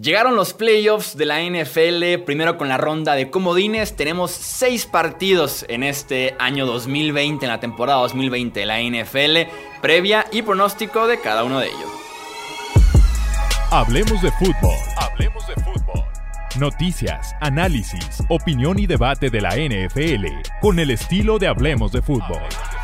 Llegaron 0.00 0.34
los 0.34 0.54
playoffs 0.54 1.14
de 1.14 1.26
la 1.26 1.42
NFL, 1.42 2.24
primero 2.24 2.56
con 2.56 2.70
la 2.70 2.78
ronda 2.78 3.14
de 3.14 3.28
comodines. 3.28 3.96
Tenemos 3.96 4.30
seis 4.30 4.86
partidos 4.86 5.66
en 5.68 5.82
este 5.82 6.34
año 6.38 6.64
2020, 6.64 7.44
en 7.44 7.50
la 7.50 7.60
temporada 7.60 8.00
2020 8.00 8.60
de 8.60 8.66
la 8.66 8.80
NFL, 8.80 9.50
previa 9.82 10.24
y 10.32 10.40
pronóstico 10.40 11.06
de 11.06 11.20
cada 11.20 11.44
uno 11.44 11.60
de 11.60 11.66
ellos. 11.66 11.90
Hablemos 13.70 14.22
de 14.22 14.30
fútbol. 14.32 14.76
Hablemos 14.96 15.46
de 15.46 15.54
fútbol. 15.56 16.04
Noticias, 16.58 17.34
análisis, 17.42 18.22
opinión 18.30 18.78
y 18.78 18.86
debate 18.86 19.28
de 19.28 19.42
la 19.42 19.50
NFL 19.50 20.48
con 20.62 20.78
el 20.78 20.92
estilo 20.92 21.38
de 21.38 21.48
Hablemos 21.48 21.92
de 21.92 22.00
fútbol. 22.00 22.40
¿Qué 22.48 22.79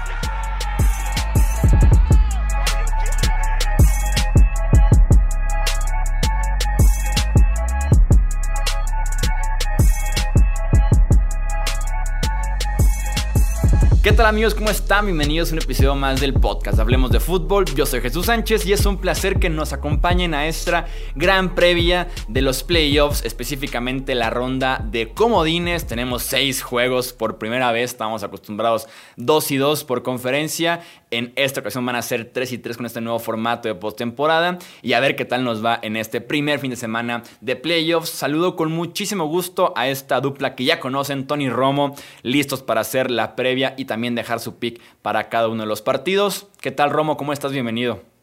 tal 14.17 14.25
amigos? 14.25 14.55
¿Cómo 14.55 14.71
están? 14.71 15.05
Bienvenidos 15.05 15.51
a 15.51 15.53
un 15.53 15.59
episodio 15.59 15.95
más 15.95 16.23
del 16.23 16.33
podcast 16.33 16.79
Hablemos 16.79 17.11
de 17.11 17.21
Fútbol. 17.21 17.67
Yo 17.67 17.85
soy 17.85 18.01
Jesús 18.01 18.27
Sánchez 18.27 18.65
y 18.65 18.73
es 18.73 18.87
un 18.87 18.97
placer 18.97 19.39
que 19.39 19.51
nos 19.51 19.75
acompañen 19.75 20.33
a 20.33 20.47
esta 20.47 20.87
gran 21.15 21.55
previa 21.55 22.09
de 22.27 22.41
los 22.41 22.63
playoffs, 22.63 23.23
específicamente 23.27 24.15
la 24.15 24.31
ronda 24.31 24.83
de 24.83 25.11
comodines. 25.13 25.87
Tenemos 25.87 26.23
seis 26.23 26.63
juegos 26.63 27.13
por 27.13 27.37
primera 27.37 27.73
vez, 27.73 27.91
estamos 27.91 28.23
acostumbrados 28.23 28.89
dos 29.17 29.51
y 29.51 29.59
dos 29.59 29.85
por 29.85 30.03
conferencia. 30.03 30.81
En 31.11 31.33
esta 31.37 31.61
ocasión 31.61 31.87
van 31.87 31.95
a 31.95 32.03
ser 32.03 32.33
3 32.33 32.53
y 32.53 32.59
3 32.59 32.77
con 32.77 32.87
este 32.87 33.01
nuevo 33.01 33.21
formato 33.21 33.69
de 33.69 33.77
postemporada 33.77 34.59
y 34.83 34.95
a 34.95 35.01
ver 35.01 35.15
qué 35.15 35.25
tal 35.25 35.45
nos 35.45 35.65
va 35.65 35.79
en 35.81 35.97
este 35.97 36.21
primer 36.21 36.59
fin 36.59 36.71
de 36.71 36.77
semana 36.77 37.23
de 37.41 37.55
playoffs. 37.55 38.11
Saludo 38.11 38.57
con 38.57 38.73
muchísimo 38.73 39.27
gusto 39.27 39.73
a 39.77 39.89
esta 39.89 40.21
dupla 40.21 40.57
que 40.57 40.65
ya 40.65 40.81
conocen, 40.81 41.29
Tony 41.29 41.49
Romo, 41.49 41.95
listos 42.23 42.63
para 42.63 42.81
hacer 42.81 43.13
la 43.13 43.37
previa 43.37 43.75
y 43.77 43.85
también 43.85 44.17
dejar 44.17 44.41
su 44.41 44.59
pick 44.59 44.81
para 45.03 45.29
cada 45.29 45.49
uno 45.49 45.63
de 45.63 45.69
los 45.69 45.81
partidos. 45.81 46.49
¿Qué 46.61 46.73
tal 46.73 46.91
Romo? 46.91 47.17
¿Cómo 47.17 47.33
estás? 47.33 47.53
Bienvenido. 47.53 48.16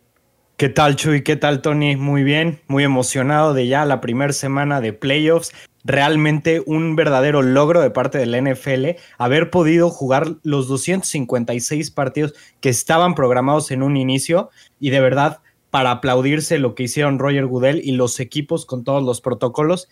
¿Qué 0.58 0.70
tal 0.70 0.96
Chuy? 0.96 1.24
¿Qué 1.24 1.36
tal 1.36 1.62
Tony? 1.62 1.96
Muy 1.96 2.24
bien, 2.24 2.62
muy 2.68 2.84
emocionado 2.84 3.54
de 3.54 3.68
ya 3.68 3.86
la 3.86 4.02
primera 4.02 4.34
semana 4.34 4.82
de 4.82 4.94
playoffs 4.94 5.52
realmente 5.84 6.64
un 6.66 6.96
verdadero 6.96 7.42
logro 7.42 7.82
de 7.82 7.90
parte 7.90 8.18
de 8.18 8.26
la 8.26 8.40
NFL 8.40 9.00
haber 9.18 9.50
podido 9.50 9.90
jugar 9.90 10.36
los 10.44 10.68
256 10.68 11.92
partidos 11.92 12.34
que 12.62 12.70
estaban 12.70 13.16
programados 13.16 13.72
en 13.72 13.84
un 13.84 13.98
inicio 13.98 14.50
y 14.80 14.92
de 14.92 15.02
verdad 15.02 15.40
para 15.70 15.92
aplaudirse 15.92 16.60
lo 16.60 16.76
que 16.76 16.84
hicieron 16.84 17.20
Roger 17.20 17.48
Goodell 17.48 17.82
y 17.84 17.94
los 17.94 18.20
equipos 18.20 18.66
con 18.66 18.84
todos 18.84 19.04
los 19.04 19.22
protocolos. 19.22 19.90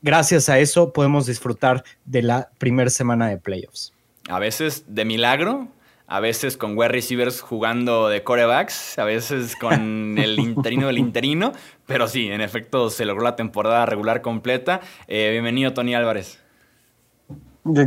Gracias 0.00 0.48
a 0.48 0.60
eso 0.60 0.92
podemos 0.92 1.26
disfrutar 1.26 1.82
de 2.04 2.22
la 2.22 2.50
primera 2.58 2.88
semana 2.88 3.28
de 3.28 3.36
playoffs. 3.36 3.92
A 4.28 4.38
veces 4.38 4.84
de 4.86 5.04
milagro, 5.04 5.68
a 6.08 6.20
veces 6.20 6.56
con 6.56 6.76
wide 6.76 6.88
receivers 6.88 7.42
jugando 7.42 8.08
de 8.08 8.24
corebacks, 8.24 8.98
a 8.98 9.04
veces 9.04 9.54
con 9.56 10.18
el 10.18 10.40
interino 10.40 10.86
del 10.86 10.98
interino, 10.98 11.52
pero 11.86 12.08
sí, 12.08 12.28
en 12.28 12.40
efecto 12.40 12.90
se 12.90 13.04
logró 13.04 13.22
la 13.22 13.36
temporada 13.36 13.86
regular 13.86 14.22
completa. 14.22 14.80
Eh, 15.06 15.28
bienvenido, 15.32 15.74
Tony 15.74 15.94
Álvarez. 15.94 16.40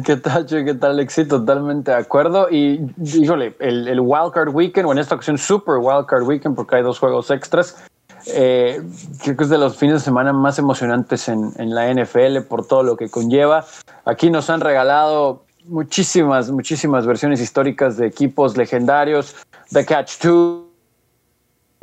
¿Qué 0.06 0.18
tal, 0.18 0.46
¿Qué 0.46 0.76
tal, 0.76 0.92
Alexi? 0.92 1.28
Totalmente 1.28 1.90
de 1.90 1.98
acuerdo. 1.98 2.48
Y, 2.52 2.80
híjole, 3.04 3.56
el, 3.60 3.88
el 3.88 4.00
Wildcard 4.00 4.50
Weekend, 4.50 4.88
o 4.88 4.92
en 4.92 5.00
esta 5.00 5.16
ocasión 5.16 5.40
Super 5.40 5.78
Wildcard 5.80 6.22
Weekend, 6.22 6.56
porque 6.56 6.76
hay 6.76 6.84
dos 6.84 7.00
juegos 7.00 7.32
extras, 7.32 7.84
eh, 8.28 8.80
creo 9.24 9.36
que 9.36 9.44
es 9.44 9.50
de 9.50 9.58
los 9.58 9.78
fines 9.78 9.96
de 9.96 10.00
semana 10.02 10.32
más 10.34 10.60
emocionantes 10.60 11.28
en, 11.28 11.52
en 11.58 11.74
la 11.74 11.92
NFL 11.92 12.42
por 12.48 12.68
todo 12.68 12.84
lo 12.84 12.96
que 12.96 13.10
conlleva. 13.10 13.66
Aquí 14.06 14.30
nos 14.30 14.52
han 14.52 14.62
regalado 14.62 15.46
muchísimas, 15.66 16.50
muchísimas 16.52 17.06
versiones 17.06 17.42
históricas 17.42 17.98
de 17.98 18.08
equipos 18.08 18.58
legendarios, 18.58 19.36
The 19.72 19.86
Catch 19.86 20.22
2, 20.22 20.72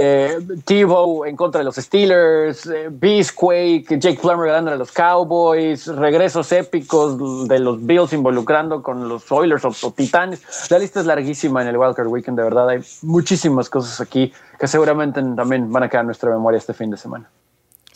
eh, 0.01 0.39
TiVo 0.65 1.27
en 1.27 1.35
contra 1.35 1.59
de 1.59 1.65
los 1.65 1.75
Steelers, 1.75 2.67
eh, 2.67 2.89
Beastquake, 2.89 3.99
Jake 3.99 4.21
Plummer 4.21 4.47
ganando 4.47 4.71
a 4.71 4.77
los 4.77 4.93
Cowboys, 4.93 5.89
regresos 5.89 6.53
épicos 6.53 7.49
de 7.49 7.59
los 7.59 7.85
Bills 7.85 8.13
involucrando 8.13 8.81
con 8.81 9.09
los 9.09 9.31
Oilers 9.33 9.65
o, 9.65 9.73
o, 9.83 9.91
Titanes. 9.91 10.41
La 10.71 10.79
lista 10.79 11.01
es 11.01 11.07
larguísima 11.07 11.63
en 11.63 11.69
el 11.69 11.77
Wildcard 11.77 12.07
Weekend, 12.07 12.39
de 12.39 12.45
verdad. 12.45 12.69
Hay 12.69 12.81
muchísimas 13.03 13.69
cosas 13.69 14.01
aquí 14.01 14.33
que 14.57 14.69
seguramente 14.69 15.21
también 15.35 15.73
van 15.73 15.83
a 15.83 15.89
quedar 15.89 16.03
en 16.03 16.07
nuestra 16.07 16.31
memoria 16.31 16.59
este 16.59 16.75
fin 16.75 16.91
de 16.93 16.97
semana. 16.97 17.29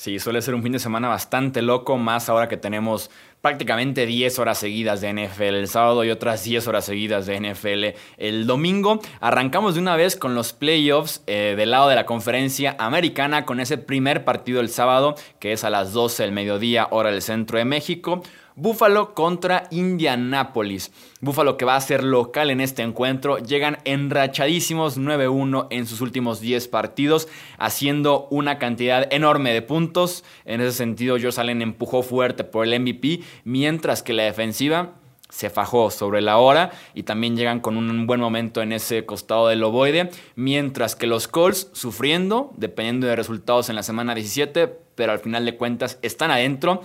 Sí, 0.02 0.18
suele 0.18 0.42
ser 0.42 0.56
un 0.56 0.64
fin 0.64 0.72
de 0.72 0.80
semana 0.80 1.06
bastante 1.06 1.62
loco, 1.62 1.96
más 1.96 2.28
ahora 2.28 2.48
que 2.48 2.56
tenemos 2.56 3.12
prácticamente 3.42 4.06
10 4.06 4.38
horas 4.38 4.56
seguidas 4.56 5.00
de 5.00 5.12
NFL 5.12 5.42
el 5.42 5.68
sábado 5.68 6.04
y 6.04 6.10
otras 6.10 6.44
10 6.44 6.66
horas 6.68 6.84
seguidas 6.86 7.26
de 7.26 7.40
NFL 7.40 7.98
el 8.16 8.46
domingo. 8.46 9.00
Arrancamos 9.20 9.74
de 9.74 9.80
una 9.80 9.96
vez 9.96 10.16
con 10.16 10.34
los 10.34 10.52
playoffs 10.52 11.22
eh, 11.26 11.54
del 11.56 11.72
lado 11.72 11.88
de 11.88 11.96
la 11.96 12.06
conferencia 12.06 12.76
americana 12.78 13.44
con 13.44 13.60
ese 13.60 13.78
primer 13.78 14.24
partido 14.24 14.60
el 14.60 14.68
sábado 14.68 15.16
que 15.40 15.52
es 15.52 15.64
a 15.64 15.70
las 15.70 15.92
12 15.92 16.22
del 16.22 16.32
mediodía 16.32 16.86
hora 16.90 17.10
del 17.10 17.20
centro 17.20 17.58
de 17.58 17.64
México. 17.64 18.22
Buffalo 18.54 19.14
contra 19.14 19.64
Indianapolis. 19.70 20.92
Buffalo 21.20 21.56
que 21.56 21.64
va 21.64 21.76
a 21.76 21.80
ser 21.80 22.04
local 22.04 22.50
en 22.50 22.60
este 22.60 22.82
encuentro. 22.82 23.38
Llegan 23.38 23.78
enrachadísimos 23.84 24.98
9-1 24.98 25.68
en 25.70 25.86
sus 25.86 26.00
últimos 26.00 26.40
10 26.40 26.68
partidos, 26.68 27.28
haciendo 27.58 28.28
una 28.30 28.58
cantidad 28.58 29.12
enorme 29.12 29.52
de 29.52 29.62
puntos. 29.62 30.24
En 30.44 30.60
ese 30.60 30.72
sentido, 30.72 31.16
Josh 31.20 31.40
Allen 31.40 31.62
empujó 31.62 32.02
fuerte 32.02 32.44
por 32.44 32.66
el 32.66 32.78
MVP, 32.80 33.20
mientras 33.44 34.02
que 34.02 34.12
la 34.12 34.24
defensiva 34.24 34.94
se 35.32 35.48
fajó 35.48 35.90
sobre 35.90 36.20
la 36.20 36.36
hora 36.36 36.72
y 36.92 37.04
también 37.04 37.36
llegan 37.36 37.60
con 37.60 37.78
un 37.78 38.06
buen 38.06 38.20
momento 38.20 38.60
en 38.60 38.70
ese 38.70 39.06
costado 39.06 39.48
del 39.48 39.62
ovoide, 39.64 40.10
mientras 40.36 40.94
que 40.94 41.06
los 41.06 41.26
Colts 41.26 41.70
sufriendo, 41.72 42.52
dependiendo 42.58 43.06
de 43.06 43.16
resultados 43.16 43.70
en 43.70 43.76
la 43.76 43.82
semana 43.82 44.14
17, 44.14 44.68
pero 44.94 45.12
al 45.12 45.20
final 45.20 45.46
de 45.46 45.56
cuentas 45.56 45.98
están 46.02 46.30
adentro 46.30 46.82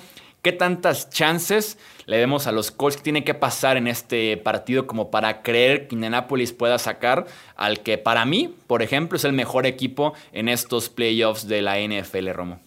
¿Qué 0.48 0.54
tantas 0.54 1.10
chances 1.10 1.78
le 2.06 2.16
demos 2.16 2.48
a 2.48 2.54
los 2.54 2.72
Colts 2.72 2.96
que 2.96 3.04
tienen 3.04 3.26
que 3.26 3.34
pasar 3.34 3.76
en 3.76 3.86
este 3.86 4.38
partido 4.38 4.88
como 4.88 5.12
para 5.12 5.42
creer 5.42 5.90
que 5.90 5.96
Indianapolis 5.96 6.54
pueda 6.54 6.80
sacar 6.80 7.26
al 7.58 7.82
que 7.82 7.98
para 7.98 8.24
mí, 8.24 8.56
por 8.66 8.82
ejemplo, 8.82 9.18
es 9.18 9.26
el 9.26 9.34
mejor 9.34 9.66
equipo 9.66 10.14
en 10.32 10.48
estos 10.48 10.88
playoffs 10.88 11.50
de 11.50 11.62
la 11.62 11.82
NFL, 11.82 12.30
Romo? 12.30 12.62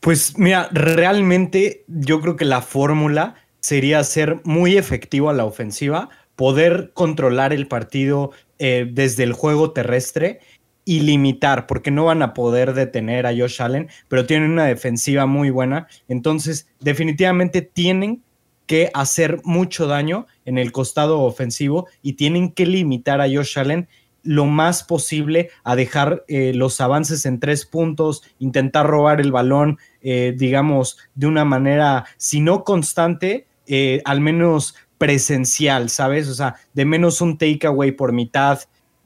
Pues 0.00 0.36
mira, 0.36 0.68
realmente 0.70 1.84
yo 1.86 2.20
creo 2.20 2.36
que 2.36 2.44
la 2.44 2.60
fórmula 2.60 3.36
sería 3.60 4.04
ser 4.04 4.42
muy 4.44 4.76
efectivo 4.76 5.30
a 5.30 5.32
la 5.32 5.46
ofensiva, 5.46 6.10
poder 6.36 6.90
controlar 6.92 7.54
el 7.54 7.68
partido 7.68 8.32
eh, 8.58 8.86
desde 8.86 9.22
el 9.22 9.32
juego 9.32 9.70
terrestre 9.70 10.40
y 10.88 11.00
limitar, 11.00 11.66
porque 11.66 11.90
no 11.90 12.06
van 12.06 12.22
a 12.22 12.32
poder 12.32 12.72
detener 12.72 13.26
a 13.26 13.36
Josh 13.36 13.60
Allen, 13.60 13.90
pero 14.08 14.24
tienen 14.24 14.52
una 14.52 14.64
defensiva 14.64 15.26
muy 15.26 15.50
buena. 15.50 15.86
Entonces, 16.08 16.66
definitivamente 16.80 17.60
tienen 17.60 18.22
que 18.64 18.90
hacer 18.94 19.42
mucho 19.44 19.86
daño 19.86 20.26
en 20.46 20.56
el 20.56 20.72
costado 20.72 21.20
ofensivo 21.20 21.88
y 22.00 22.14
tienen 22.14 22.52
que 22.52 22.64
limitar 22.64 23.20
a 23.20 23.28
Josh 23.28 23.58
Allen 23.58 23.86
lo 24.22 24.46
más 24.46 24.82
posible 24.82 25.50
a 25.62 25.76
dejar 25.76 26.24
eh, 26.26 26.54
los 26.54 26.80
avances 26.80 27.26
en 27.26 27.38
tres 27.38 27.66
puntos, 27.66 28.22
intentar 28.38 28.86
robar 28.86 29.20
el 29.20 29.30
balón, 29.30 29.78
eh, 30.00 30.34
digamos, 30.38 30.96
de 31.14 31.26
una 31.26 31.44
manera, 31.44 32.06
si 32.16 32.40
no 32.40 32.64
constante, 32.64 33.46
eh, 33.66 34.00
al 34.06 34.22
menos 34.22 34.74
presencial, 34.96 35.90
¿sabes? 35.90 36.28
O 36.28 36.34
sea, 36.34 36.54
de 36.72 36.86
menos 36.86 37.20
un 37.20 37.36
takeaway 37.36 37.92
por 37.92 38.14
mitad, 38.14 38.60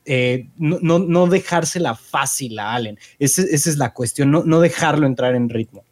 eh, 0.04 0.48
no, 0.56 0.98
no, 0.98 1.26
dejársela 1.26 1.94
fácil 1.94 2.58
a 2.58 2.74
Allen. 2.74 2.98
esa 3.18 3.42
es 3.42 3.76
la 3.76 3.92
cuestión, 3.94 4.30
no, 4.30 4.60
dejarlo 4.60 5.06
entrar 5.06 5.34
en 5.34 5.48
ritmo. 5.48 5.84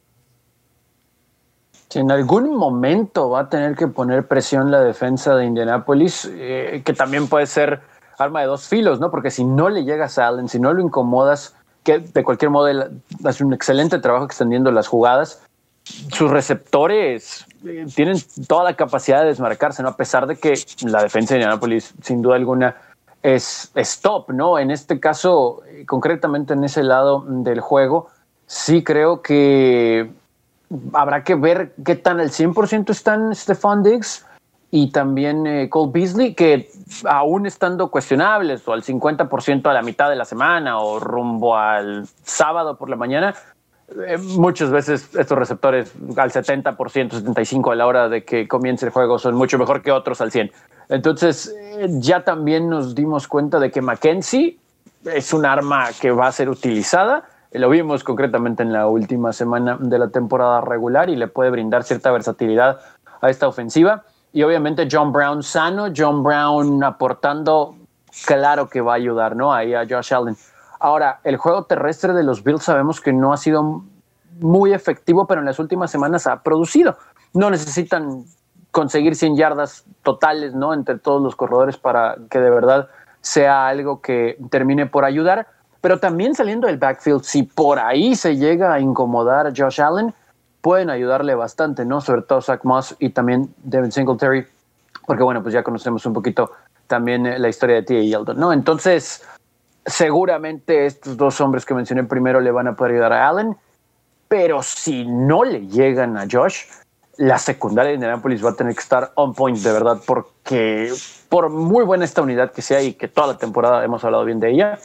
En 1.94 2.10
algún 2.10 2.56
momento 2.56 3.30
va 3.30 3.40
a 3.40 3.48
tener 3.48 3.74
que 3.74 3.88
poner 3.88 4.26
presión 4.26 4.70
la 4.70 4.80
defensa 4.80 5.34
de 5.34 5.44
Indianapolis, 5.44 6.30
eh, 6.32 6.82
que 6.84 6.92
también 6.92 7.26
puede 7.26 7.46
ser 7.46 7.80
arma 8.18 8.40
de 8.40 8.46
dos 8.46 8.68
filos, 8.68 9.00
¿no? 9.00 9.10
Porque 9.10 9.30
si 9.30 9.44
no 9.44 9.68
le 9.68 9.84
llegas 9.84 10.18
a 10.18 10.28
Allen, 10.28 10.48
si 10.48 10.60
no 10.60 10.72
lo 10.72 10.82
incomodas, 10.82 11.56
que 11.82 11.98
de 11.98 12.22
cualquier 12.22 12.50
modo 12.50 12.90
hace 13.24 13.44
un 13.44 13.52
excelente 13.52 13.98
trabajo 13.98 14.24
extendiendo 14.24 14.70
las 14.70 14.86
jugadas, 14.86 15.42
sus 15.84 16.30
receptores 16.30 17.46
eh, 17.64 17.86
tienen 17.94 18.18
toda 18.46 18.64
la 18.64 18.74
capacidad 18.74 19.22
de 19.22 19.28
desmarcarse, 19.28 19.82
¿no? 19.82 19.88
A 19.88 19.96
pesar 19.96 20.26
de 20.26 20.36
que 20.36 20.54
la 20.82 21.02
defensa 21.02 21.34
de 21.34 21.40
Indianapolis, 21.40 21.94
sin 22.02 22.22
duda 22.22 22.36
alguna, 22.36 22.76
es 23.22 23.70
stop, 23.74 24.30
¿no? 24.30 24.58
En 24.58 24.70
este 24.70 24.98
caso, 24.98 25.62
concretamente 25.86 26.54
en 26.54 26.64
ese 26.64 26.82
lado 26.82 27.24
del 27.26 27.60
juego, 27.60 28.08
sí 28.46 28.82
creo 28.82 29.22
que 29.22 30.10
habrá 30.92 31.24
que 31.24 31.34
ver 31.34 31.74
qué 31.84 31.96
tan 31.96 32.20
al 32.20 32.30
100% 32.30 32.90
están 32.90 33.34
Stefan 33.34 33.82
Diggs 33.82 34.26
y 34.70 34.92
también 34.92 35.46
eh, 35.46 35.68
Cole 35.68 35.90
Beasley, 35.92 36.34
que 36.34 36.70
aún 37.04 37.46
estando 37.46 37.90
cuestionables 37.90 38.66
o 38.68 38.72
al 38.72 38.82
50% 38.82 39.66
a 39.66 39.72
la 39.72 39.82
mitad 39.82 40.08
de 40.08 40.16
la 40.16 40.24
semana 40.24 40.78
o 40.78 41.00
rumbo 41.00 41.56
al 41.56 42.06
sábado 42.22 42.76
por 42.78 42.88
la 42.88 42.96
mañana, 42.96 43.34
eh, 44.06 44.18
muchas 44.18 44.70
veces 44.70 45.14
estos 45.16 45.38
receptores 45.38 45.92
al 46.16 46.30
70%, 46.30 46.76
75% 46.76 47.72
a 47.72 47.74
la 47.74 47.86
hora 47.86 48.08
de 48.08 48.24
que 48.24 48.46
comience 48.46 48.86
el 48.86 48.92
juego 48.92 49.18
son 49.18 49.34
mucho 49.34 49.58
mejor 49.58 49.82
que 49.82 49.90
otros 49.90 50.20
al 50.20 50.30
100%. 50.30 50.52
Entonces, 50.88 51.54
eh, 51.58 51.88
ya 51.98 52.24
también 52.24 52.68
nos 52.68 52.94
dimos 52.94 53.28
cuenta 53.28 53.58
de 53.58 53.70
que 53.70 53.80
McKenzie 53.80 54.58
es 55.04 55.32
un 55.32 55.46
arma 55.46 55.88
que 56.00 56.10
va 56.10 56.26
a 56.26 56.32
ser 56.32 56.48
utilizada. 56.48 57.24
Lo 57.52 57.68
vimos 57.68 58.04
concretamente 58.04 58.62
en 58.62 58.72
la 58.72 58.86
última 58.86 59.32
semana 59.32 59.76
de 59.80 59.98
la 59.98 60.08
temporada 60.08 60.60
regular 60.60 61.10
y 61.10 61.16
le 61.16 61.26
puede 61.26 61.50
brindar 61.50 61.84
cierta 61.84 62.12
versatilidad 62.12 62.80
a 63.20 63.30
esta 63.30 63.48
ofensiva. 63.48 64.04
Y 64.32 64.42
obviamente 64.44 64.86
John 64.90 65.12
Brown 65.12 65.42
sano, 65.42 65.88
John 65.96 66.22
Brown 66.22 66.82
aportando, 66.84 67.74
claro 68.26 68.68
que 68.68 68.80
va 68.80 68.92
a 68.92 68.96
ayudar, 68.96 69.34
¿no? 69.34 69.52
Ahí 69.52 69.74
a 69.74 69.84
Josh 69.88 70.14
Allen. 70.14 70.36
Ahora, 70.80 71.20
el 71.24 71.36
juego 71.36 71.64
terrestre 71.64 72.14
de 72.14 72.24
los 72.24 72.42
Bills 72.42 72.64
sabemos 72.64 73.00
que 73.00 73.12
no 73.12 73.32
ha 73.32 73.36
sido 73.36 73.84
muy 74.40 74.72
efectivo, 74.72 75.26
pero 75.26 75.40
en 75.40 75.46
las 75.46 75.58
últimas 75.58 75.90
semanas 75.90 76.26
ha 76.26 76.42
producido. 76.42 76.96
No 77.34 77.50
necesitan 77.50 78.24
conseguir 78.70 79.14
100 79.14 79.36
yardas 79.36 79.84
totales, 80.02 80.54
¿no? 80.54 80.72
Entre 80.72 80.98
todos 80.98 81.22
los 81.22 81.36
corredores 81.36 81.76
para 81.76 82.16
que 82.30 82.38
de 82.38 82.50
verdad 82.50 82.88
sea 83.20 83.68
algo 83.68 84.00
que 84.00 84.38
termine 84.50 84.86
por 84.86 85.04
ayudar. 85.04 85.48
Pero 85.82 86.00
también 86.00 86.34
saliendo 86.34 86.66
del 86.66 86.78
backfield, 86.78 87.22
si 87.22 87.42
por 87.42 87.78
ahí 87.78 88.14
se 88.14 88.36
llega 88.36 88.72
a 88.72 88.80
incomodar 88.80 89.46
a 89.46 89.52
Josh 89.54 89.80
Allen, 89.80 90.14
pueden 90.62 90.88
ayudarle 90.88 91.34
bastante, 91.34 91.84
¿no? 91.84 92.00
Sobre 92.00 92.22
todo 92.22 92.40
Zach 92.40 92.64
Moss 92.64 92.96
y 92.98 93.10
también 93.10 93.54
Devin 93.62 93.92
Singletary, 93.92 94.46
porque 95.06 95.22
bueno, 95.22 95.42
pues 95.42 95.52
ya 95.52 95.62
conocemos 95.62 96.04
un 96.06 96.12
poquito 96.12 96.52
también 96.86 97.40
la 97.40 97.48
historia 97.48 97.76
de 97.76 97.82
T.A. 97.82 98.02
Yeldon, 98.02 98.38
¿no? 98.38 98.52
Entonces, 98.52 99.24
seguramente 99.90 100.86
estos 100.86 101.16
dos 101.16 101.40
hombres 101.40 101.64
que 101.64 101.74
mencioné 101.74 102.04
primero 102.04 102.40
le 102.40 102.50
van 102.50 102.68
a 102.68 102.76
poder 102.76 102.94
ayudar 102.94 103.12
a 103.12 103.28
Allen, 103.28 103.56
pero 104.28 104.62
si 104.62 105.04
no 105.04 105.44
le 105.44 105.66
llegan 105.66 106.16
a 106.16 106.26
Josh, 106.30 106.62
la 107.16 107.38
secundaria 107.38 107.90
de 107.90 107.94
Indianapolis 107.96 108.44
va 108.44 108.50
a 108.50 108.54
tener 108.54 108.74
que 108.74 108.80
estar 108.80 109.12
on 109.16 109.34
point 109.34 109.58
de 109.58 109.72
verdad, 109.72 110.00
porque 110.06 110.92
por 111.28 111.50
muy 111.50 111.84
buena 111.84 112.04
esta 112.04 112.22
unidad 112.22 112.52
que 112.52 112.62
sea 112.62 112.82
y 112.82 112.94
que 112.94 113.08
toda 113.08 113.26
la 113.26 113.38
temporada 113.38 113.84
hemos 113.84 114.02
hablado 114.04 114.24
bien 114.24 114.40
de 114.40 114.50
ella, 114.50 114.78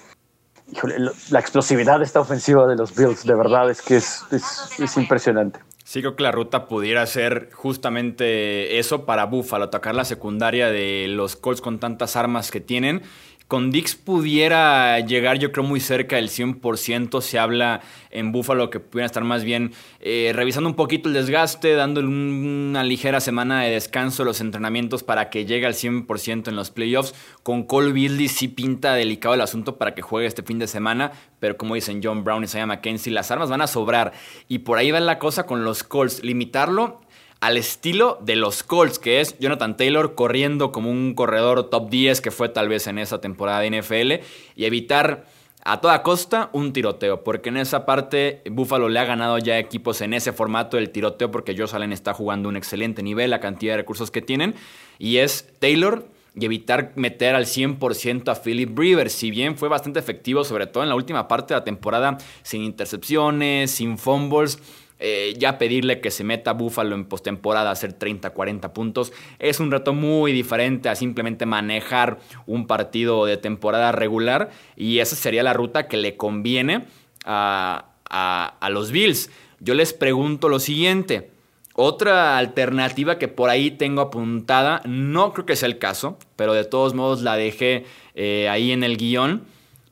la 1.30 1.40
explosividad 1.40 2.00
de 2.00 2.06
esta 2.06 2.19
ofensiva 2.19 2.68
de 2.68 2.75
los 2.75 2.96
Bills 2.96 3.24
de 3.24 3.36
verdad 3.36 3.69
es 3.69 3.81
que 3.81 3.98
es, 3.98 4.24
es 4.31 4.98
impresionante. 4.98 5.60
Sí, 5.86 6.02
creo 6.02 6.16
que 6.16 6.24
la 6.24 6.31
ruta 6.31 6.66
pudiera 6.66 7.06
ser 7.06 7.52
justamente 7.54 8.80
eso 8.80 9.06
para 9.06 9.25
Buffalo, 9.25 9.66
atacar 9.66 9.94
la 9.94 10.04
secundaria 10.04 10.72
de 10.72 11.06
los 11.07 11.36
Colts 11.36 11.62
con 11.62 11.80
tantas 11.80 12.16
armas 12.16 12.50
que 12.50 12.60
tienen 12.60 13.04
con 13.47 13.69
Dix 13.69 13.95
pudiera 13.95 15.00
llegar, 15.01 15.38
yo 15.38 15.51
creo, 15.51 15.63
muy 15.63 15.80
cerca 15.80 16.15
del 16.15 16.30
100%. 16.30 17.21
Se 17.21 17.38
habla 17.38 17.81
en 18.09 18.31
Buffalo 18.31 18.71
que 18.71 18.80
pudieran 18.80 19.06
estar 19.06 19.24
más 19.24 19.44
bien 19.44 19.74
eh, 20.00 20.31
revisando 20.33 20.68
un 20.68 20.75
poquito 20.75 21.09
el 21.09 21.13
desgaste, 21.13 21.74
dándole 21.74 22.07
una 22.07 22.83
ligera 22.83 23.19
semana 23.19 23.62
de 23.62 23.71
descanso 23.71 24.24
a 24.24 24.25
los 24.25 24.42
entrenamientos 24.42 25.03
para 25.03 25.30
que 25.30 25.45
llegue 25.45 25.68
al 25.68 25.75
100% 25.75 26.47
en 26.47 26.56
los 26.56 26.71
playoffs. 26.71 27.13
Con 27.44 27.63
Cole 27.63 27.94
Beasley 27.94 28.30
sí 28.30 28.47
pinta 28.47 28.95
delicado 28.95 29.36
el 29.36 29.42
asunto 29.42 29.77
para 29.77 29.94
que 29.94 30.01
juegue 30.01 30.27
este 30.27 30.42
fin 30.42 30.57
de 30.57 30.68
semana, 30.68 31.12
pero 31.39 31.56
como 31.56 31.75
dicen 31.75 32.01
John 32.03 32.24
Brown 32.24 32.42
y 32.42 32.45
Isaiah 32.45 32.65
McKenzie, 32.65 33.13
las 33.13 33.30
armas 33.30 33.50
van 33.51 33.62
a 33.62 33.68
sobrar. 33.68 34.13
Y 34.47 34.59
por 34.59 34.80
ahí 34.80 34.89
va 34.89 35.00
la 35.00 35.19
cosa 35.19 35.45
con 35.45 35.63
los 35.63 35.83
Colts, 35.83 36.24
limitarlo 36.24 37.05
al 37.42 37.58
estilo 37.58 38.18
de 38.22 38.36
los 38.36 38.64
Colts, 38.64 39.00
que 39.00 39.22
es 39.22 39.38
Jonathan 39.40 39.78
Taylor 39.78 40.16
corriendo 40.16 40.72
como 40.72 40.90
un 40.90 41.14
corredor 41.14 41.70
top 41.70 41.90
10 41.90 42.22
que 42.22 42.32
fue 42.32 42.50
tal 42.50 42.70
vez 42.70 42.88
en 42.88 42.98
esa 42.98 43.22
temporada 43.22 43.60
de 43.60 43.82
NFL 43.82 44.26
y 44.56 44.66
evitar 44.66 45.26
a 45.64 45.82
toda 45.82 46.04
costa 46.04 46.50
un 46.54 46.74
tiroteo, 46.74 47.24
porque 47.24 47.50
en 47.50 47.58
esa 47.58 47.88
parte 47.88 48.44
Buffalo 48.50 48.88
le 48.88 49.00
ha 49.00 49.06
ganado 49.06 49.40
ya 49.40 49.58
equipos 49.58 50.00
en 50.02 50.14
ese 50.14 50.32
formato 50.32 50.78
del 50.78 50.92
tiroteo 50.92 51.32
porque 51.32 51.58
Josh 51.58 51.74
Allen 51.74 51.92
está 51.92 52.14
jugando 52.14 52.50
un 52.50 52.56
excelente 52.56 53.02
nivel, 53.02 53.32
la 53.32 53.40
cantidad 53.40 53.74
de 53.74 53.78
recursos 53.78 54.12
que 54.12 54.22
tienen, 54.22 54.54
y 55.00 55.18
es 55.18 55.52
Taylor 55.60 56.06
y 56.36 56.46
evitar 56.46 56.92
meter 56.96 57.34
al 57.34 57.46
100% 57.46 58.30
a 58.30 58.36
Philip 58.36 58.78
Rivers, 58.78 59.14
si 59.14 59.31
bien 59.31 59.58
fue 59.58 59.68
bastante 59.68 60.00
efectivo, 60.00 60.44
sobre 60.44 60.68
todo 60.68 60.84
en 60.84 60.90
la 60.90 60.96
última 60.96 61.28
parte 61.28 61.54
de 61.54 61.60
la 61.62 61.64
temporada, 61.64 62.20
sin 62.44 62.62
intercepciones, 62.62 63.72
sin 63.72 63.98
fumbles 63.98 64.60
eh, 65.00 65.33
ya 65.38 65.57
pedirle 65.57 66.00
que 66.00 66.12
se 66.12 66.24
meta 66.24 66.53
Buffalo 66.53 66.95
en 66.95 67.06
postemporada 67.06 67.69
a 67.69 67.74
hacer 67.74 67.94
30, 67.94 68.30
40 68.30 68.74
puntos 68.74 69.12
es 69.39 69.59
un 69.59 69.71
reto 69.71 69.94
muy 69.94 70.31
diferente 70.31 70.88
a 70.89 70.95
simplemente 70.95 71.45
manejar 71.45 72.19
un 72.45 72.65
partido 72.68 73.25
de 73.25 73.38
temporada 73.38 73.92
regular 73.92 74.51
y 74.75 75.00
esa 75.00 75.15
sería 75.15 75.44
la 75.44 75.53
ruta 75.53 75.88
que 75.88 75.97
le 75.97 76.15
conviene 76.15 76.86
a, 77.25 77.86
a 78.09 78.69
los 78.69 78.92
Bills. 78.92 79.30
Yo 79.59 79.74
les 79.74 79.94
pregunto 79.94 80.47
lo 80.50 80.59
siguiente. 80.59 81.31
Otra 81.77 82.38
alternativa 82.38 83.18
que 83.18 83.27
por 83.27 83.50
ahí 83.50 83.69
tengo 83.69 84.01
apuntada, 84.01 84.81
no 84.86 85.33
creo 85.33 85.45
que 85.45 85.57
sea 85.57 85.68
el 85.68 85.77
caso, 85.77 86.18
pero 86.38 86.53
de 86.53 86.63
todos 86.63 86.94
modos 86.94 87.21
la 87.21 87.36
dejé 87.36 87.86
eh, 88.13 88.47
ahí 88.47 88.71
en 88.71 88.86
el 88.86 88.95
guion. 88.95 89.44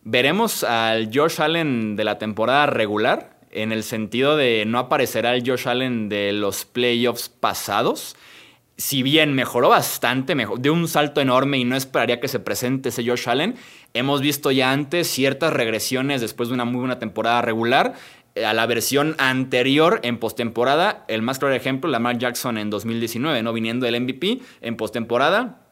Veremos 0.06 0.64
al 0.64 1.10
Josh 1.14 1.42
Allen 1.42 1.98
de 1.98 2.06
la 2.06 2.18
temporada 2.20 2.68
regular 2.68 3.33
en 3.54 3.72
el 3.72 3.84
sentido 3.84 4.36
de 4.36 4.66
no 4.66 4.80
aparecerá 4.80 5.36
el 5.36 5.48
Josh 5.48 5.68
Allen 5.68 6.10
de 6.10 6.34
los 6.34 6.66
playoffs 6.66 7.30
pasados. 7.30 8.16
Si 8.76 9.04
bien 9.04 9.34
mejoró 9.34 9.70
bastante, 9.70 10.34
mejor, 10.34 10.60
de 10.60 10.72
un 10.72 10.88
salto 10.88 11.22
enorme 11.22 11.60
y 11.60 11.64
no 11.64 11.76
esperaría 11.76 12.20
que 12.20 12.28
se 12.28 12.40
presente 12.40 12.90
ese 12.90 13.08
Josh 13.08 13.30
Allen, 13.30 13.56
hemos 13.94 14.22
visto 14.22 14.52
ya 14.52 14.72
antes 14.72 15.08
ciertas 15.08 15.54
regresiones 15.54 16.22
después 16.22 16.50
de 16.50 16.56
una 16.56 16.66
muy 16.66 16.80
buena 16.80 16.98
temporada 16.98 17.42
regular 17.44 17.94
eh, 18.36 18.46
a 18.46 18.54
la 18.54 18.66
versión 18.66 19.16
anterior 19.20 20.00
en 20.04 20.18
postemporada. 20.18 21.06
El 21.08 21.22
más 21.22 21.38
claro 21.38 21.54
ejemplo, 21.54 21.90
Lamar 21.90 22.18
Jackson 22.18 22.58
en 22.58 22.72
2019, 22.72 23.44
¿no? 23.44 23.54
Viniendo 23.54 23.86
del 23.86 24.02
MVP 24.02 24.40
en 24.62 24.76
postemporada, 24.76 25.63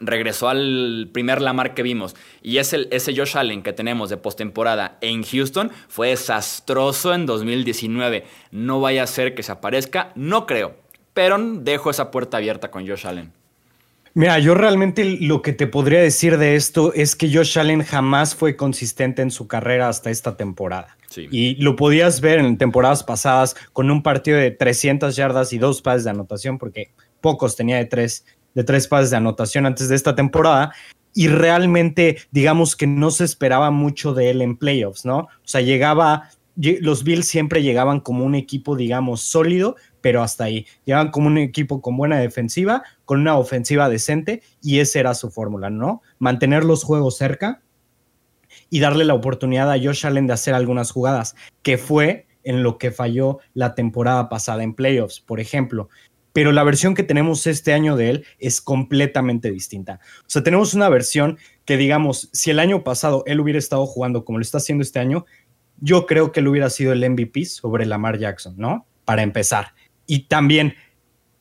regresó 0.00 0.48
al 0.48 1.08
primer 1.12 1.40
Lamar 1.40 1.74
que 1.74 1.82
vimos. 1.82 2.16
Y 2.42 2.58
ese, 2.58 2.88
ese 2.90 3.14
Josh 3.16 3.36
Allen 3.36 3.62
que 3.62 3.72
tenemos 3.72 4.10
de 4.10 4.16
postemporada 4.16 4.98
en 5.00 5.22
Houston 5.22 5.70
fue 5.88 6.08
desastroso 6.08 7.14
en 7.14 7.26
2019. 7.26 8.24
No 8.50 8.80
vaya 8.80 9.02
a 9.02 9.06
ser 9.06 9.34
que 9.34 9.42
se 9.42 9.52
aparezca, 9.52 10.12
no 10.14 10.46
creo. 10.46 10.76
Pero 11.14 11.38
dejo 11.38 11.90
esa 11.90 12.10
puerta 12.10 12.36
abierta 12.36 12.70
con 12.70 12.86
Josh 12.86 13.06
Allen. 13.06 13.32
Mira, 14.14 14.38
yo 14.38 14.54
realmente 14.54 15.18
lo 15.20 15.42
que 15.42 15.52
te 15.52 15.66
podría 15.66 16.00
decir 16.00 16.38
de 16.38 16.56
esto 16.56 16.92
es 16.94 17.14
que 17.14 17.32
Josh 17.32 17.58
Allen 17.58 17.84
jamás 17.84 18.34
fue 18.34 18.56
consistente 18.56 19.22
en 19.22 19.30
su 19.30 19.46
carrera 19.46 19.88
hasta 19.88 20.10
esta 20.10 20.36
temporada. 20.36 20.96
Y 21.16 21.56
lo 21.56 21.76
podías 21.76 22.20
ver 22.20 22.38
en 22.38 22.58
temporadas 22.58 23.02
pasadas 23.02 23.56
con 23.72 23.90
un 23.90 24.02
partido 24.02 24.38
de 24.38 24.50
300 24.50 25.16
yardas 25.16 25.52
y 25.52 25.58
dos 25.58 25.82
pases 25.82 26.04
de 26.04 26.10
anotación, 26.10 26.58
porque 26.58 26.90
pocos 27.20 27.56
tenía 27.56 27.76
de 27.76 27.86
tres 27.86 28.24
de 28.54 28.64
tres 28.64 28.88
pases 28.88 29.10
de 29.10 29.16
anotación 29.16 29.66
antes 29.66 29.88
de 29.88 29.96
esta 29.96 30.14
temporada 30.14 30.72
y 31.14 31.28
realmente 31.28 32.18
digamos 32.30 32.76
que 32.76 32.86
no 32.86 33.10
se 33.10 33.24
esperaba 33.24 33.70
mucho 33.70 34.14
de 34.14 34.30
él 34.30 34.42
en 34.42 34.56
playoffs, 34.56 35.04
¿no? 35.04 35.18
O 35.18 35.28
sea, 35.44 35.60
llegaba, 35.60 36.30
los 36.54 37.04
Bills 37.04 37.26
siempre 37.26 37.62
llegaban 37.62 38.00
como 38.00 38.24
un 38.24 38.34
equipo, 38.34 38.76
digamos, 38.76 39.22
sólido, 39.22 39.76
pero 40.00 40.22
hasta 40.22 40.44
ahí. 40.44 40.66
Llegaban 40.84 41.10
como 41.10 41.26
un 41.26 41.38
equipo 41.38 41.80
con 41.80 41.96
buena 41.96 42.18
defensiva, 42.18 42.82
con 43.04 43.20
una 43.20 43.36
ofensiva 43.36 43.88
decente 43.88 44.42
y 44.62 44.78
esa 44.78 45.00
era 45.00 45.14
su 45.14 45.30
fórmula, 45.30 45.70
¿no? 45.70 46.02
Mantener 46.18 46.64
los 46.64 46.84
juegos 46.84 47.16
cerca 47.16 47.62
y 48.70 48.80
darle 48.80 49.04
la 49.04 49.14
oportunidad 49.14 49.70
a 49.72 49.78
Josh 49.78 50.06
Allen 50.06 50.26
de 50.26 50.34
hacer 50.34 50.54
algunas 50.54 50.90
jugadas, 50.90 51.34
que 51.62 51.78
fue 51.78 52.26
en 52.44 52.62
lo 52.62 52.78
que 52.78 52.90
falló 52.90 53.38
la 53.54 53.74
temporada 53.74 54.28
pasada 54.28 54.62
en 54.62 54.74
playoffs. 54.74 55.20
Por 55.20 55.40
ejemplo, 55.40 55.88
pero 56.38 56.52
la 56.52 56.62
versión 56.62 56.94
que 56.94 57.02
tenemos 57.02 57.48
este 57.48 57.72
año 57.72 57.96
de 57.96 58.10
él 58.10 58.24
es 58.38 58.60
completamente 58.60 59.50
distinta. 59.50 59.98
O 60.20 60.30
sea, 60.30 60.44
tenemos 60.44 60.72
una 60.72 60.88
versión 60.88 61.36
que, 61.64 61.76
digamos, 61.76 62.30
si 62.32 62.52
el 62.52 62.60
año 62.60 62.84
pasado 62.84 63.24
él 63.26 63.40
hubiera 63.40 63.58
estado 63.58 63.84
jugando 63.86 64.24
como 64.24 64.38
lo 64.38 64.42
está 64.42 64.58
haciendo 64.58 64.82
este 64.82 65.00
año, 65.00 65.26
yo 65.80 66.06
creo 66.06 66.30
que 66.30 66.38
él 66.38 66.46
hubiera 66.46 66.70
sido 66.70 66.92
el 66.92 67.10
MVP 67.10 67.44
sobre 67.46 67.86
Lamar 67.86 68.20
Jackson, 68.20 68.54
¿no? 68.56 68.86
Para 69.04 69.24
empezar. 69.24 69.74
Y 70.06 70.28
también 70.28 70.74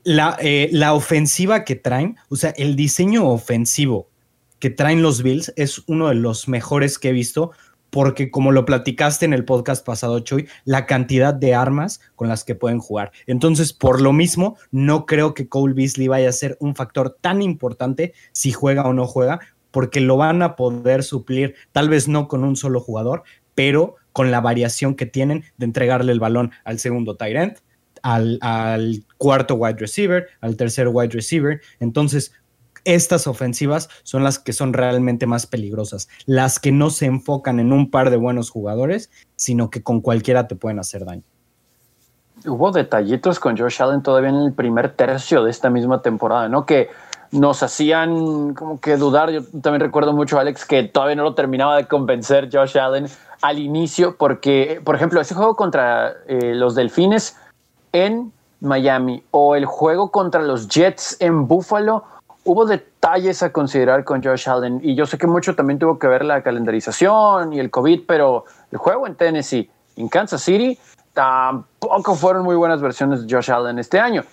la, 0.03 0.35
eh, 0.41 0.69
la 0.71 0.95
ofensiva 0.95 1.63
que 1.63 1.75
traen, 1.75 2.15
o 2.29 2.35
sea, 2.35 2.55
el 2.57 2.75
diseño 2.75 3.27
ofensivo 3.27 4.09
que 4.57 4.71
traen 4.71 5.03
los 5.03 5.21
Bills 5.21 5.53
es 5.57 5.83
uno 5.85 6.07
de 6.09 6.15
los 6.15 6.47
mejores 6.47 6.97
que 6.97 7.09
he 7.09 7.13
visto 7.13 7.51
porque 7.89 8.31
como 8.31 8.51
lo 8.51 8.65
platicaste 8.65 9.25
en 9.25 9.33
el 9.33 9.45
podcast 9.45 9.85
pasado, 9.85 10.19
Chuy, 10.19 10.47
la 10.65 10.85
cantidad 10.85 11.33
de 11.33 11.55
armas 11.55 12.01
con 12.15 12.27
las 12.27 12.43
que 12.43 12.55
pueden 12.55 12.79
jugar. 12.79 13.11
Entonces, 13.25 13.73
por 13.73 14.01
lo 14.01 14.13
mismo, 14.13 14.57
no 14.71 15.05
creo 15.05 15.33
que 15.33 15.47
Cole 15.47 15.73
Beasley 15.73 16.07
vaya 16.07 16.29
a 16.29 16.33
ser 16.33 16.57
un 16.59 16.75
factor 16.75 17.17
tan 17.21 17.41
importante 17.41 18.13
si 18.31 18.51
juega 18.51 18.83
o 18.83 18.93
no 18.93 19.07
juega, 19.07 19.39
porque 19.71 19.99
lo 19.99 20.17
van 20.17 20.41
a 20.41 20.55
poder 20.55 21.03
suplir, 21.03 21.55
tal 21.71 21.89
vez 21.89 22.07
no 22.07 22.27
con 22.27 22.43
un 22.43 22.55
solo 22.55 22.79
jugador, 22.79 23.23
pero 23.55 23.95
con 24.11 24.31
la 24.31 24.41
variación 24.41 24.95
que 24.95 25.05
tienen 25.05 25.43
de 25.57 25.65
entregarle 25.65 26.11
el 26.11 26.19
balón 26.19 26.51
al 26.63 26.79
segundo 26.79 27.15
tight 27.15 27.35
end, 27.35 27.57
al, 28.01 28.39
al 28.41 29.03
cuarto 29.17 29.55
wide 29.55 29.77
receiver, 29.77 30.27
al 30.41 30.55
tercer 30.57 30.87
wide 30.87 31.09
receiver. 31.09 31.61
Entonces, 31.79 32.33
estas 32.87 33.27
ofensivas 33.27 33.89
son 34.03 34.23
las 34.23 34.39
que 34.39 34.53
son 34.53 34.71
realmente 34.71 35.27
más 35.27 35.45
peligrosas, 35.45 36.07
las 36.25 36.59
que 36.59 36.71
no 36.71 36.89
se 36.89 37.05
enfocan 37.05 37.59
en 37.59 37.73
un 37.73 37.91
par 37.91 38.09
de 38.09 38.17
buenos 38.17 38.49
jugadores, 38.49 39.11
sino 39.35 39.69
que 39.69 39.83
con 39.83 39.99
cualquiera 39.99 40.47
te 40.47 40.55
pueden 40.55 40.79
hacer 40.79 41.05
daño. 41.05 41.23
hubo 42.45 42.71
detallitos 42.71 43.39
con 43.39 43.57
Josh 43.57 43.81
Allen 43.81 44.01
todavía 44.01 44.29
en 44.29 44.37
el 44.37 44.53
primer 44.53 44.93
tercio 44.93 45.43
de 45.43 45.51
esta 45.51 45.69
misma 45.69 46.01
temporada, 46.01 46.47
¿no? 46.47 46.65
Que 46.65 46.89
nos 47.31 47.61
hacían 47.61 48.53
como 48.53 48.79
que 48.79 48.95
dudar. 48.95 49.31
Yo 49.31 49.41
también 49.61 49.81
recuerdo 49.81 50.13
mucho, 50.13 50.39
Alex, 50.39 50.63
que 50.63 50.83
todavía 50.83 51.15
no 51.15 51.23
lo 51.23 51.33
terminaba 51.33 51.75
de 51.75 51.87
convencer 51.87 52.49
Josh 52.51 52.77
Allen 52.77 53.07
al 53.41 53.59
inicio, 53.59 54.15
porque, 54.17 54.81
por 54.83 54.95
ejemplo, 54.95 55.19
ese 55.19 55.35
juego 55.35 55.55
contra 55.55 56.13
eh, 56.27 56.53
los 56.55 56.73
Delfines 56.73 57.35
en 57.91 58.31
Miami 58.61 59.23
o 59.31 59.55
el 59.55 59.65
juego 59.65 60.09
contra 60.09 60.41
los 60.41 60.67
Jets 60.69 61.17
en 61.19 61.47
Buffalo, 61.47 62.03
hubo 62.47 62.65
detalles 62.65 63.43
a 63.43 63.51
considerar 63.51 64.03
con 64.03 64.23
Josh 64.23 64.49
Allen. 64.49 64.79
Y 64.81 64.95
yo 64.95 65.05
sé 65.05 65.17
que 65.17 65.27
mucho 65.27 65.53
también 65.55 65.79
tuvo 65.79 65.99
que 65.99 66.07
ver 66.07 66.23
la 66.23 66.41
calendarización 66.41 67.53
y 67.53 67.59
el 67.59 67.69
COVID, 67.69 68.05
pero 68.07 68.45
el 68.71 68.77
juego 68.77 69.05
en 69.05 69.15
Tennessee, 69.15 69.69
en 69.97 70.07
Kansas 70.07 70.41
City, 70.41 70.79
tampoco 71.13 72.15
fueron 72.15 72.43
muy 72.43 72.55
buenas 72.55 72.81
versiones 72.81 73.27
de 73.27 73.35
Josh 73.35 73.51
Allen 73.51 73.79
este 73.79 73.99
año 73.99 74.23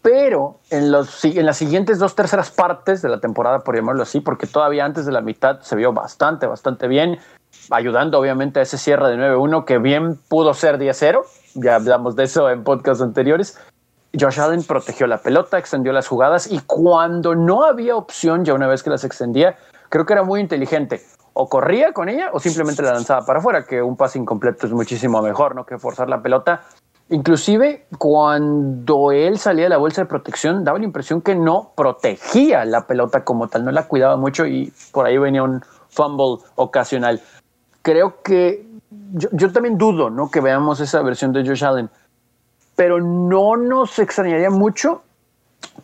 pero 0.00 0.60
en, 0.70 0.92
los, 0.92 1.24
en 1.24 1.44
las 1.44 1.56
siguientes 1.56 1.98
dos 1.98 2.14
terceras 2.14 2.50
partes 2.50 3.02
de 3.02 3.08
la 3.08 3.20
temporada, 3.20 3.60
por 3.60 3.74
llamarlo 3.74 4.02
así, 4.02 4.20
porque 4.20 4.46
todavía 4.46 4.84
antes 4.84 5.04
de 5.04 5.12
la 5.12 5.20
mitad 5.20 5.60
se 5.60 5.76
vio 5.76 5.92
bastante, 5.92 6.46
bastante 6.46 6.88
bien, 6.88 7.18
ayudando 7.70 8.18
obviamente 8.18 8.60
a 8.60 8.62
ese 8.62 8.78
cierre 8.78 9.10
de 9.10 9.16
9-1 9.16 9.64
que 9.64 9.78
bien 9.78 10.18
pudo 10.28 10.54
ser 10.54 10.78
10-0, 10.78 11.22
ya 11.54 11.74
hablamos 11.74 12.16
de 12.16 12.24
eso 12.24 12.48
en 12.48 12.62
podcasts 12.62 13.02
anteriores. 13.02 13.58
Josh 14.18 14.40
Allen 14.40 14.62
protegió 14.62 15.06
la 15.06 15.18
pelota, 15.18 15.58
extendió 15.58 15.92
las 15.92 16.08
jugadas 16.08 16.50
y 16.50 16.60
cuando 16.60 17.34
no 17.34 17.64
había 17.64 17.96
opción, 17.96 18.44
ya 18.44 18.54
una 18.54 18.66
vez 18.66 18.82
que 18.82 18.90
las 18.90 19.04
extendía, 19.04 19.56
creo 19.88 20.04
que 20.04 20.12
era 20.12 20.22
muy 20.22 20.40
inteligente. 20.40 21.00
O 21.34 21.48
corría 21.48 21.92
con 21.92 22.08
ella 22.08 22.30
o 22.32 22.40
simplemente 22.40 22.82
la 22.82 22.92
lanzaba 22.92 23.24
para 23.24 23.38
afuera, 23.38 23.64
que 23.64 23.80
un 23.80 23.96
pase 23.96 24.18
incompleto 24.18 24.66
es 24.66 24.72
muchísimo 24.72 25.22
mejor 25.22 25.54
¿no? 25.54 25.64
que 25.64 25.78
forzar 25.78 26.08
la 26.08 26.20
pelota 26.20 26.62
Inclusive 27.10 27.86
cuando 27.96 29.12
él 29.12 29.38
salía 29.38 29.64
de 29.64 29.70
la 29.70 29.78
bolsa 29.78 30.02
de 30.02 30.08
protección, 30.08 30.62
daba 30.62 30.78
la 30.78 30.84
impresión 30.84 31.22
que 31.22 31.34
no 31.34 31.72
protegía 31.74 32.66
la 32.66 32.86
pelota 32.86 33.24
como 33.24 33.48
tal, 33.48 33.64
no 33.64 33.70
la 33.70 33.88
cuidaba 33.88 34.18
mucho 34.18 34.44
y 34.44 34.70
por 34.92 35.06
ahí 35.06 35.16
venía 35.16 35.42
un 35.42 35.62
fumble 35.88 36.44
ocasional. 36.56 37.22
Creo 37.80 38.20
que 38.22 38.66
yo, 39.14 39.50
también 39.50 39.78
dudo 39.78 40.10
¿no? 40.10 40.30
que 40.30 40.42
veamos 40.42 40.80
esa 40.80 41.00
versión 41.02 41.32
de 41.32 41.46
Josh 41.46 41.64
Allen, 41.64 41.88
pero 42.78 43.02
no 43.02 43.56
nos 43.56 43.98
extrañaría 43.98 44.48
mucho 44.48 45.02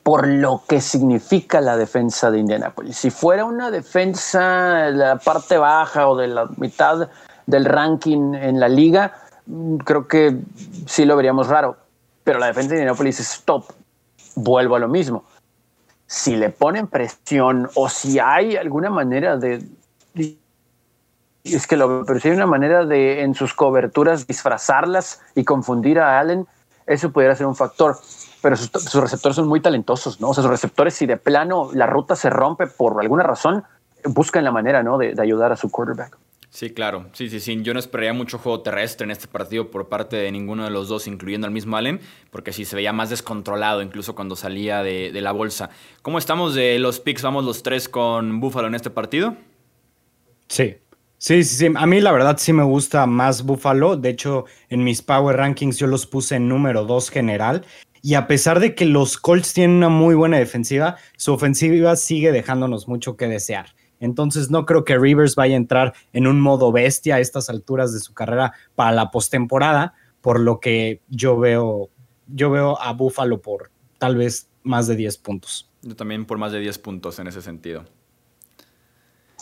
por 0.03 0.27
lo 0.27 0.63
que 0.67 0.81
significa 0.81 1.61
la 1.61 1.77
defensa 1.77 2.31
de 2.31 2.39
Indianapolis. 2.39 2.97
Si 2.97 3.11
fuera 3.11 3.45
una 3.45 3.71
defensa 3.71 4.87
de 4.87 4.93
la 4.93 5.17
parte 5.19 5.59
baja 5.59 6.09
o 6.09 6.17
de 6.17 6.29
la 6.29 6.49
mitad 6.57 7.11
del 7.47 7.65
ranking 7.67 8.35
en 8.35 8.59
la 8.59 8.69
liga, 8.69 9.13
Mm, 9.47 9.77
creo 9.77 10.09
que 10.09 10.39
sí 10.87 11.05
lo 11.05 11.17
veríamos 11.17 11.49
raro. 11.49 11.77
Pero 12.23 12.39
la 12.39 12.47
defensa 12.47 12.71
de 12.71 12.77
Indianapolis 12.77 13.21
es 13.21 13.43
top. 13.45 13.65
Vuelvo 14.37 14.77
a 14.77 14.79
lo 14.79 14.89
mismo. 14.89 15.25
Si 16.07 16.37
le 16.37 16.51
ponen 16.51 16.87
presión 16.87 17.69
o 17.75 17.89
si 17.89 18.19
hay 18.19 18.57
alguna 18.57 18.91
manera 18.91 19.37
de. 19.37 19.65
Es 21.45 21.67
que 21.67 21.77
lo 21.77 22.05
pero 22.07 22.19
si 22.21 22.29
hay 22.29 22.35
una 22.35 22.47
manera 22.47 22.87
de 22.87 23.23
en 23.23 23.35
sus 23.35 23.53
coberturas 23.53 24.27
disfrazarlas 24.27 25.21
y 25.35 25.45
confundir 25.45 26.01
a 26.01 26.19
Allen, 26.19 26.47
eso 26.87 27.11
pudiera 27.11 27.35
ser 27.35 27.47
un 27.47 27.57
factor. 27.57 27.97
Pero 28.43 28.57
sus, 28.57 28.95
receptores 28.95 29.37
son 29.37 29.49
muy 29.49 29.61
talentosos, 29.61 30.21
¿no? 30.21 30.31
O 30.31 30.35
sea, 30.35 30.43
sus 30.43 30.51
receptores, 30.51 30.95
si 30.95 31.07
de 31.07 31.17
plano 31.17 31.71
la 31.73 31.87
ruta 31.87 32.15
se 32.15 32.29
rompe 32.29 32.67
por 32.67 33.01
alguna 33.01 33.23
razón, 33.23 33.65
buscan 34.05 34.45
la 34.45 34.53
manera, 34.53 34.83
¿no? 34.83 34.99
de 34.99 35.15
ayudar 35.19 35.51
a 35.53 35.57
su 35.57 35.71
quarterback. 35.71 36.19
Sí, 36.55 36.71
claro. 36.71 37.07
Sí, 37.15 37.29
sí, 37.29 37.41
sí. 37.41 37.61
Yo 37.63 37.75
no 37.75 37.81
esperaría 37.81 38.13
mucho 38.13 38.39
juego 38.39 38.61
terrestre 38.61 39.05
en 39.05 39.11
este 39.11 39.27
partido 39.27 39.73
por 39.73 39.89
parte 39.89 40.15
de 40.15 40.31
ninguno 40.31 40.63
de 40.63 40.71
los 40.71 40.87
dos, 40.87 41.09
incluyendo 41.09 41.49
al 41.49 41.53
mismo 41.53 41.77
Allen, 41.77 42.01
porque 42.31 42.53
sí 42.53 42.65
se 42.65 42.77
veía 42.77 42.93
más 42.93 43.11
descontrolado 43.11 43.83
incluso 43.83 44.15
cuando 44.15 44.37
salía 44.37 44.85
de, 44.85 45.11
la 45.21 45.33
bolsa. 45.33 45.71
¿Cómo 46.03 46.17
estamos 46.17 46.55
de 46.55 46.79
los 46.79 47.01
picks? 47.01 47.23
¿Vamos 47.23 47.45
los 47.45 47.65
tres 47.65 47.89
con 47.89 48.39
Buffalo 48.39 48.69
en 48.69 48.77
este 48.77 48.89
partido? 48.89 49.37
Sí. 50.47 50.77
Sí, 51.25 51.43
sí, 51.43 51.57
sí. 51.57 51.73
A 51.75 51.87
mí 51.87 52.03
la 52.03 52.13
verdad 52.13 52.37
sí 52.37 52.53
me 52.53 52.65
gusta 52.65 53.07
más 53.07 53.47
Buffalo. 53.47 53.97
De 53.97 54.11
hecho, 54.11 54.45
en 54.69 54.85
mis 54.85 55.01
Power 55.01 55.39
Rankings 55.39 55.79
yo 55.79 55.87
los 55.87 56.05
puse 56.05 56.37
en 56.37 56.51
número 56.51 56.85
dos 56.85 57.09
general. 57.09 57.65
Y 58.03 58.13
a 58.13 58.27
pesar 58.27 58.61
de 58.61 58.75
que 58.75 58.85
los 58.85 59.17
Colts 59.17 59.55
tienen 59.55 59.79
una 59.79 59.89
muy 59.89 60.15
buena 60.15 60.37
defensiva, 60.37 60.99
su 61.17 61.33
ofensiva 61.33 61.97
sigue 61.97 62.31
dejándonos 62.31 62.89
mucho 62.89 63.17
que 63.17 63.27
desear. 63.27 63.75
Entonces 64.01 64.51
no 64.51 64.67
creo 64.67 64.85
que 64.85 64.99
Rivers 64.99 65.35
vaya 65.35 65.55
a 65.55 65.57
entrar 65.57 65.95
en 66.13 66.27
un 66.27 66.43
modo 66.43 66.73
bestia 66.73 67.15
a 67.15 67.21
estas 67.21 67.49
alturas 67.49 67.95
de 67.95 68.01
su 68.01 68.13
carrera 68.13 68.53
para 68.75 68.93
la 68.93 69.11
postemporada, 69.11 69.95
por 70.21 70.39
lo 70.39 70.61
que 70.61 71.01
yo 71.09 71.39
veo, 71.39 71.89
yo 72.27 72.51
veo 72.51 72.79
a 72.79 72.93
Buffalo 72.93 73.41
por 73.41 73.71
tal 73.97 74.17
vez 74.17 74.51
más 74.63 74.89
de 74.89 74.97
10 74.97 75.17
puntos. 75.17 75.71
Yo 75.81 75.97
también 75.97 76.27
por 76.27 76.37
más 76.37 76.53
de 76.53 76.61
10 76.61 76.77
puntos 76.81 77.19
en 77.19 77.29
ese 77.29 77.41
sentido. 77.41 77.87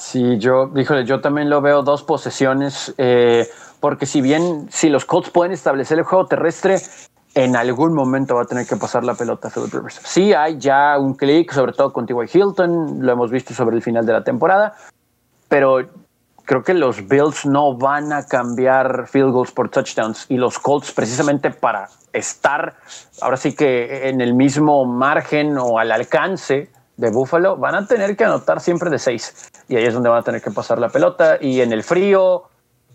Sí, 0.02 0.36
yo, 0.38 0.68
híjole, 0.74 1.04
yo 1.04 1.20
también 1.20 1.48
lo 1.48 1.62
veo 1.62 1.82
dos 1.84 2.02
posesiones, 2.02 2.92
eh, 2.98 3.46
porque 3.78 4.04
si 4.04 4.20
bien, 4.20 4.66
si 4.68 4.88
los 4.88 5.04
Colts 5.04 5.30
pueden 5.30 5.52
establecer 5.52 5.96
el 5.96 6.04
juego 6.04 6.26
terrestre, 6.26 6.78
en 7.36 7.54
algún 7.54 7.94
momento 7.94 8.34
va 8.34 8.42
a 8.42 8.44
tener 8.44 8.66
que 8.66 8.74
pasar 8.74 9.04
la 9.04 9.14
pelota 9.14 9.46
a 9.46 9.50
Philip 9.52 9.72
Rivers. 9.72 10.00
Sí, 10.02 10.34
hay 10.34 10.58
ya 10.58 10.98
un 10.98 11.14
clic, 11.14 11.52
sobre 11.52 11.72
todo 11.72 11.92
con 11.92 12.04
T.Y. 12.04 12.36
Hilton, 12.36 12.98
lo 12.98 13.12
hemos 13.12 13.30
visto 13.30 13.54
sobre 13.54 13.76
el 13.76 13.82
final 13.82 14.04
de 14.04 14.12
la 14.12 14.24
temporada, 14.24 14.74
pero 15.48 15.78
creo 16.44 16.62
que 16.64 16.74
los 16.74 17.06
Bills 17.06 17.46
no 17.46 17.78
van 17.78 18.12
a 18.12 18.24
cambiar 18.24 19.06
field 19.06 19.30
goals 19.32 19.52
por 19.52 19.70
touchdowns 19.70 20.26
y 20.28 20.36
los 20.36 20.58
Colts 20.58 20.90
precisamente 20.90 21.50
para 21.50 21.86
estar 22.12 22.74
ahora 23.20 23.36
sí 23.36 23.54
que 23.54 24.08
en 24.08 24.20
el 24.20 24.34
mismo 24.34 24.84
margen 24.84 25.56
o 25.58 25.78
al 25.78 25.92
alcance 25.92 26.70
de 27.02 27.10
Buffalo 27.10 27.56
van 27.56 27.74
a 27.74 27.86
tener 27.86 28.16
que 28.16 28.24
anotar 28.24 28.60
siempre 28.60 28.88
de 28.88 28.98
seis 28.98 29.50
y 29.68 29.74
ahí 29.74 29.84
es 29.84 29.92
donde 29.92 30.08
van 30.08 30.20
a 30.20 30.22
tener 30.22 30.40
que 30.40 30.52
pasar 30.52 30.78
la 30.78 30.88
pelota 30.88 31.36
y 31.40 31.60
en 31.60 31.72
el 31.72 31.82
frío, 31.82 32.44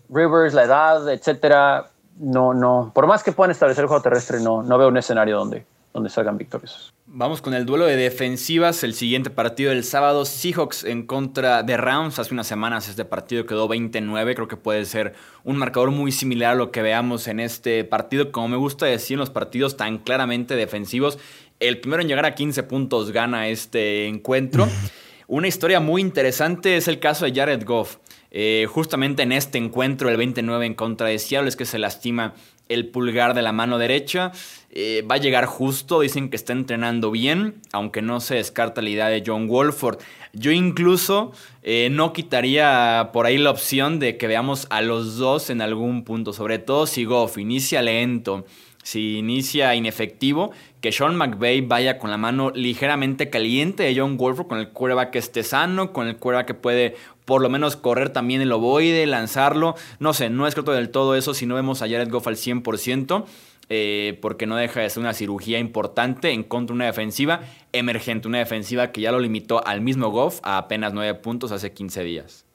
Rivers, 0.08 0.54
la 0.54 0.64
edad, 0.64 1.12
etcétera, 1.12 1.90
no, 2.18 2.54
no, 2.54 2.90
por 2.94 3.06
más 3.06 3.22
que 3.22 3.32
puedan 3.32 3.50
establecer 3.50 3.82
el 3.82 3.88
juego 3.88 4.02
terrestre, 4.02 4.40
no, 4.40 4.62
no 4.62 4.78
veo 4.78 4.88
un 4.88 4.96
escenario 4.96 5.36
donde, 5.36 5.66
donde 5.92 6.08
salgan 6.08 6.38
victoriosos. 6.38 6.94
Vamos 7.10 7.40
con 7.42 7.54
el 7.54 7.66
duelo 7.66 7.86
de 7.86 7.96
defensivas, 7.96 8.82
el 8.84 8.94
siguiente 8.94 9.30
partido 9.30 9.70
del 9.70 9.84
sábado, 9.84 10.24
Seahawks 10.24 10.84
en 10.84 11.06
contra 11.06 11.62
de 11.62 11.76
Rams. 11.76 12.18
Hace 12.18 12.34
unas 12.34 12.46
semanas 12.46 12.88
este 12.88 13.04
partido 13.04 13.46
quedó 13.46 13.66
29, 13.68 14.34
creo 14.34 14.48
que 14.48 14.56
puede 14.56 14.84
ser 14.84 15.14
un 15.42 15.56
marcador 15.56 15.90
muy 15.90 16.12
similar 16.12 16.52
a 16.52 16.56
lo 16.56 16.70
que 16.70 16.82
veamos 16.82 17.26
en 17.26 17.40
este 17.40 17.84
partido. 17.84 18.30
Como 18.30 18.48
me 18.48 18.56
gusta 18.56 18.84
decir 18.84 19.14
en 19.14 19.20
los 19.20 19.30
partidos 19.30 19.76
tan 19.78 19.98
claramente 19.98 20.54
defensivos, 20.54 21.18
el 21.60 21.80
primero 21.80 22.02
en 22.02 22.08
llegar 22.08 22.26
a 22.26 22.34
15 22.34 22.62
puntos 22.64 23.12
gana 23.12 23.48
este 23.48 24.06
encuentro. 24.06 24.68
Una 25.26 25.48
historia 25.48 25.80
muy 25.80 26.00
interesante 26.00 26.76
es 26.76 26.88
el 26.88 27.00
caso 27.00 27.26
de 27.26 27.34
Jared 27.34 27.64
Goff. 27.64 27.96
Eh, 28.30 28.66
justamente 28.68 29.22
en 29.22 29.32
este 29.32 29.58
encuentro, 29.58 30.08
el 30.08 30.16
29 30.16 30.66
en 30.66 30.74
contra 30.74 31.08
de 31.08 31.18
Seattle, 31.18 31.48
es 31.48 31.56
que 31.56 31.64
se 31.64 31.78
lastima 31.78 32.34
el 32.68 32.88
pulgar 32.88 33.34
de 33.34 33.42
la 33.42 33.52
mano 33.52 33.78
derecha. 33.78 34.32
Eh, 34.70 35.04
va 35.10 35.16
a 35.16 35.18
llegar 35.18 35.46
justo, 35.46 36.00
dicen 36.00 36.28
que 36.28 36.36
está 36.36 36.52
entrenando 36.52 37.10
bien, 37.10 37.60
aunque 37.72 38.02
no 38.02 38.20
se 38.20 38.36
descarta 38.36 38.82
la 38.82 38.90
idea 38.90 39.08
de 39.08 39.22
John 39.26 39.48
Wolford. 39.48 39.98
Yo 40.34 40.50
incluso 40.50 41.32
eh, 41.62 41.88
no 41.90 42.12
quitaría 42.12 43.10
por 43.12 43.26
ahí 43.26 43.38
la 43.38 43.50
opción 43.50 43.98
de 43.98 44.18
que 44.18 44.26
veamos 44.26 44.66
a 44.70 44.82
los 44.82 45.16
dos 45.16 45.50
en 45.50 45.62
algún 45.62 46.04
punto, 46.04 46.32
sobre 46.32 46.58
todo 46.58 46.86
si 46.86 47.04
Goff 47.04 47.38
inicia 47.38 47.82
lento, 47.82 48.44
si 48.88 49.18
inicia 49.18 49.74
inefectivo, 49.74 50.50
que 50.80 50.92
Sean 50.92 51.14
McVay 51.14 51.60
vaya 51.60 51.98
con 51.98 52.10
la 52.10 52.16
mano 52.16 52.50
ligeramente 52.54 53.28
caliente 53.28 53.82
de 53.82 53.94
John 53.94 54.16
Wolford, 54.16 54.46
con 54.46 54.58
el 54.58 54.70
cuerva 54.70 55.10
que 55.10 55.18
esté 55.18 55.42
sano, 55.42 55.92
con 55.92 56.08
el 56.08 56.16
cuerva 56.16 56.46
que 56.46 56.54
puede 56.54 56.96
por 57.26 57.42
lo 57.42 57.50
menos 57.50 57.76
correr 57.76 58.08
también 58.08 58.40
el 58.40 58.50
ovoide, 58.50 59.04
lanzarlo. 59.06 59.74
No 59.98 60.14
sé, 60.14 60.30
no 60.30 60.46
es 60.46 60.54
cierto 60.54 60.72
del 60.72 60.88
todo 60.88 61.16
eso 61.16 61.34
si 61.34 61.44
no 61.44 61.54
vemos 61.54 61.82
a 61.82 61.86
Jared 61.86 62.08
Goff 62.08 62.28
al 62.28 62.36
100%. 62.36 63.26
Eh, 63.68 64.18
porque 64.22 64.46
no 64.46 64.56
deja 64.56 64.80
de 64.80 64.88
ser 64.88 65.02
una 65.02 65.12
cirugía 65.12 65.58
importante 65.58 66.30
en 66.30 66.42
contra 66.42 66.72
de 66.72 66.76
una 66.76 66.86
defensiva 66.86 67.42
emergente, 67.72 68.26
una 68.26 68.38
defensiva 68.38 68.90
que 68.90 69.02
ya 69.02 69.12
lo 69.12 69.20
limitó 69.20 69.62
al 69.66 69.82
mismo 69.82 70.10
Goff 70.10 70.40
a 70.42 70.56
apenas 70.56 70.94
9 70.94 71.12
puntos 71.16 71.52
hace 71.52 71.74
15 71.74 72.04
días. 72.04 72.46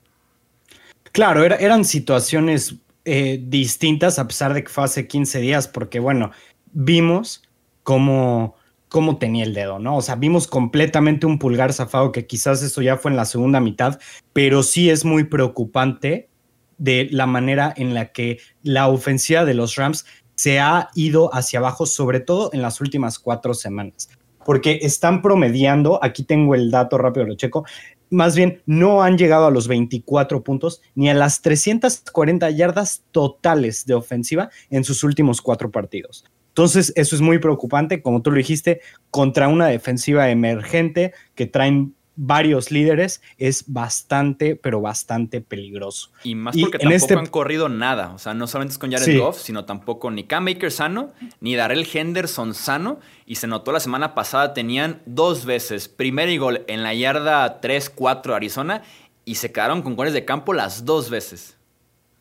Claro, 1.11 1.43
eran 1.43 1.85
situaciones 1.85 2.77
eh, 3.05 3.39
distintas 3.43 4.19
a 4.19 4.27
pesar 4.27 4.53
de 4.53 4.63
que 4.63 4.69
fue 4.69 4.83
hace 4.83 5.07
15 5.07 5.39
días, 5.39 5.67
porque 5.67 5.99
bueno, 5.99 6.31
vimos 6.71 7.43
cómo 7.83 8.55
cómo 8.93 9.17
tenía 9.17 9.43
el 9.43 9.55
dedo, 9.55 9.79
¿no? 9.79 9.97
O 9.97 10.03
sea, 10.03 10.13
vimos 10.13 10.45
completamente 10.45 11.25
un 11.25 11.39
pulgar 11.39 11.73
zafado 11.73 12.11
que 12.11 12.27
quizás 12.27 12.61
eso 12.61 12.79
ya 12.83 12.95
fue 12.95 13.09
en 13.09 13.17
la 13.17 13.25
segunda 13.25 13.59
mitad, 13.59 13.99
pero 14.33 14.61
sí 14.61 14.91
es 14.91 15.03
muy 15.03 15.23
preocupante 15.23 16.29
de 16.77 17.07
la 17.09 17.25
manera 17.25 17.73
en 17.75 17.95
la 17.95 18.11
que 18.11 18.37
la 18.61 18.87
ofensiva 18.87 19.45
de 19.45 19.55
los 19.55 19.77
Rams 19.77 20.05
se 20.35 20.59
ha 20.59 20.89
ido 20.93 21.33
hacia 21.33 21.57
abajo, 21.57 21.87
sobre 21.87 22.19
todo 22.19 22.51
en 22.53 22.61
las 22.61 22.81
últimas 22.81 23.17
cuatro 23.17 23.55
semanas, 23.55 24.09
porque 24.45 24.77
están 24.83 25.23
promediando, 25.23 25.97
aquí 26.03 26.23
tengo 26.23 26.53
el 26.53 26.69
dato 26.69 26.99
rápido, 26.99 27.25
lo 27.25 27.35
checo, 27.35 27.65
más 28.13 28.35
bien 28.35 28.61
no 28.65 29.03
han 29.03 29.17
llegado 29.17 29.47
a 29.47 29.51
los 29.51 29.67
24 29.67 30.43
puntos 30.43 30.81
ni 30.95 31.09
a 31.09 31.13
las 31.13 31.41
340 31.41 32.49
yardas 32.51 33.03
totales 33.11 33.85
de 33.85 33.95
ofensiva 33.95 34.49
en 34.69 34.83
sus 34.83 35.03
últimos 35.03 35.41
cuatro 35.41 35.71
partidos. 35.71 36.25
Entonces, 36.49 36.93
eso 36.95 37.15
es 37.15 37.21
muy 37.21 37.39
preocupante, 37.39 38.03
como 38.03 38.21
tú 38.21 38.29
lo 38.29 38.37
dijiste, 38.37 38.81
contra 39.09 39.47
una 39.47 39.67
defensiva 39.67 40.29
emergente 40.29 41.11
que 41.33 41.47
traen 41.47 41.95
varios 42.15 42.71
líderes 42.71 43.21
es 43.37 43.65
bastante, 43.67 44.55
pero 44.55 44.81
bastante 44.81 45.41
peligroso. 45.41 46.11
Y 46.23 46.35
más 46.35 46.55
porque 46.55 46.77
tampoco 46.77 46.95
este... 46.95 47.13
han 47.15 47.25
corrido 47.27 47.69
nada. 47.69 48.13
O 48.13 48.19
sea, 48.19 48.33
no 48.33 48.47
solamente 48.47 48.73
es 48.73 48.77
con 48.77 48.91
Jared 48.91 49.19
Goff, 49.19 49.39
sino 49.39 49.65
tampoco 49.65 50.11
ni 50.11 50.23
Cam 50.23 50.45
Baker 50.45 50.71
sano, 50.71 51.11
ni 51.41 51.55
Darrell 51.55 51.87
Henderson 51.91 52.53
sano. 52.53 52.99
Y 53.25 53.35
se 53.35 53.47
notó 53.47 53.71
la 53.71 53.79
semana 53.79 54.13
pasada, 54.13 54.53
tenían 54.53 55.01
dos 55.05 55.45
veces 55.45 55.87
primer 55.87 56.29
y 56.29 56.37
gol 56.37 56.63
en 56.67 56.83
la 56.83 56.93
yarda 56.93 57.61
3-4 57.61 58.35
Arizona 58.35 58.83
y 59.25 59.35
se 59.35 59.51
quedaron 59.51 59.81
con 59.81 59.95
goles 59.95 60.13
de 60.13 60.25
campo 60.25 60.53
las 60.53 60.85
dos 60.85 61.09
veces. 61.09 61.57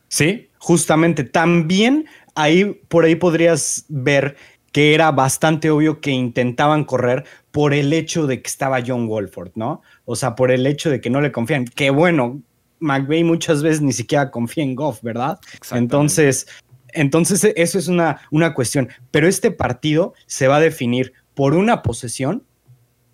Sí, 0.08 0.48
justamente. 0.58 1.24
También 1.24 2.06
ahí, 2.34 2.80
por 2.88 3.04
ahí 3.04 3.14
podrías 3.14 3.84
ver 3.88 4.36
que 4.72 4.94
era 4.94 5.10
bastante 5.10 5.70
obvio 5.70 6.00
que 6.00 6.10
intentaban 6.10 6.84
correr 6.84 7.24
por 7.52 7.74
el 7.74 7.92
hecho 7.92 8.26
de 8.26 8.42
que 8.42 8.48
estaba 8.48 8.82
John 8.84 9.06
Wolford, 9.06 9.52
¿no? 9.54 9.82
O 10.04 10.16
sea, 10.16 10.34
por 10.34 10.50
el 10.50 10.66
hecho 10.66 10.90
de 10.90 11.00
que 11.00 11.10
no 11.10 11.20
le 11.20 11.30
confían. 11.30 11.66
Que 11.66 11.90
bueno, 11.90 12.42
McVeigh 12.80 13.24
muchas 13.24 13.62
veces 13.62 13.82
ni 13.82 13.92
siquiera 13.92 14.30
confía 14.30 14.64
en 14.64 14.74
Goff, 14.74 15.02
¿verdad? 15.02 15.38
Entonces, 15.70 16.46
entonces 16.88 17.52
eso 17.56 17.78
es 17.78 17.88
una, 17.88 18.22
una 18.30 18.54
cuestión. 18.54 18.88
Pero 19.10 19.28
este 19.28 19.50
partido 19.50 20.14
se 20.26 20.48
va 20.48 20.56
a 20.56 20.60
definir 20.60 21.12
por 21.34 21.54
una 21.54 21.82
posesión 21.82 22.42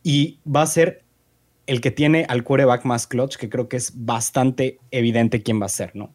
y 0.03 0.39
va 0.47 0.63
a 0.63 0.67
ser 0.67 1.05
el 1.67 1.81
que 1.81 1.91
tiene 1.91 2.25
al 2.29 2.45
quarterback 2.45 2.85
más 2.85 3.07
clutch, 3.07 3.37
que 3.37 3.51
creo 3.51 3.69
que 3.69 3.77
es 3.77 3.93
bastante 3.95 4.79
evidente 4.91 5.43
quién 5.43 5.61
va 5.61 5.67
a 5.67 5.69
ser, 5.69 5.95
¿no? 5.95 6.15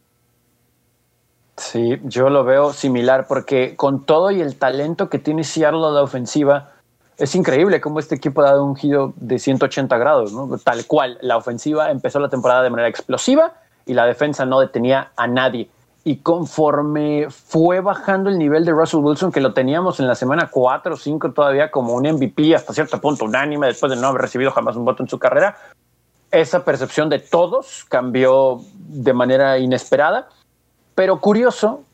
Sí, 1.56 2.00
yo 2.02 2.30
lo 2.30 2.42
veo 2.42 2.72
similar 2.72 3.26
porque 3.28 3.76
con 3.76 4.04
todo 4.04 4.32
y 4.32 4.40
el 4.40 4.56
talento 4.56 5.08
que 5.08 5.20
tiene 5.20 5.44
Seattle 5.44 5.86
a 5.86 5.90
la 5.90 6.02
ofensiva, 6.02 6.73
es 7.18 7.34
increíble 7.34 7.80
cómo 7.80 8.00
este 8.00 8.14
equipo 8.14 8.42
ha 8.42 8.46
dado 8.46 8.64
un 8.64 8.76
giro 8.76 9.12
de 9.16 9.38
180 9.38 9.96
grados. 9.98 10.32
Tal 10.64 10.86
cual, 10.86 11.18
la 11.20 11.36
ofensiva 11.36 11.90
empezó 11.90 12.18
la 12.18 12.28
temporada 12.28 12.62
de 12.62 12.70
manera 12.70 12.88
explosiva 12.88 13.54
y 13.86 13.94
la 13.94 14.06
defensa 14.06 14.44
no 14.44 14.60
detenía 14.60 15.12
a 15.16 15.26
nadie. 15.26 15.70
Y 16.02 16.18
conforme 16.18 17.28
fue 17.30 17.80
bajando 17.80 18.28
el 18.28 18.38
nivel 18.38 18.64
de 18.64 18.72
Russell 18.72 19.00
Wilson, 19.00 19.32
que 19.32 19.40
lo 19.40 19.54
teníamos 19.54 20.00
en 20.00 20.06
la 20.06 20.14
semana 20.14 20.50
4 20.50 20.94
o 20.94 20.96
5 20.96 21.32
todavía 21.32 21.70
como 21.70 21.94
un 21.94 22.02
MVP 22.02 22.54
hasta 22.54 22.74
cierto 22.74 23.00
punto 23.00 23.24
unánime, 23.24 23.68
después 23.68 23.90
de 23.90 23.96
no 23.96 24.08
haber 24.08 24.22
recibido 24.22 24.50
jamás 24.50 24.76
un 24.76 24.84
voto 24.84 25.02
en 25.02 25.08
su 25.08 25.18
carrera, 25.18 25.56
esa 26.30 26.64
percepción 26.64 27.08
de 27.08 27.20
todos 27.20 27.86
cambió 27.88 28.60
de 28.74 29.12
manera 29.14 29.56
inesperada. 29.58 30.28
Pero 30.94 31.20
curioso, 31.20 31.84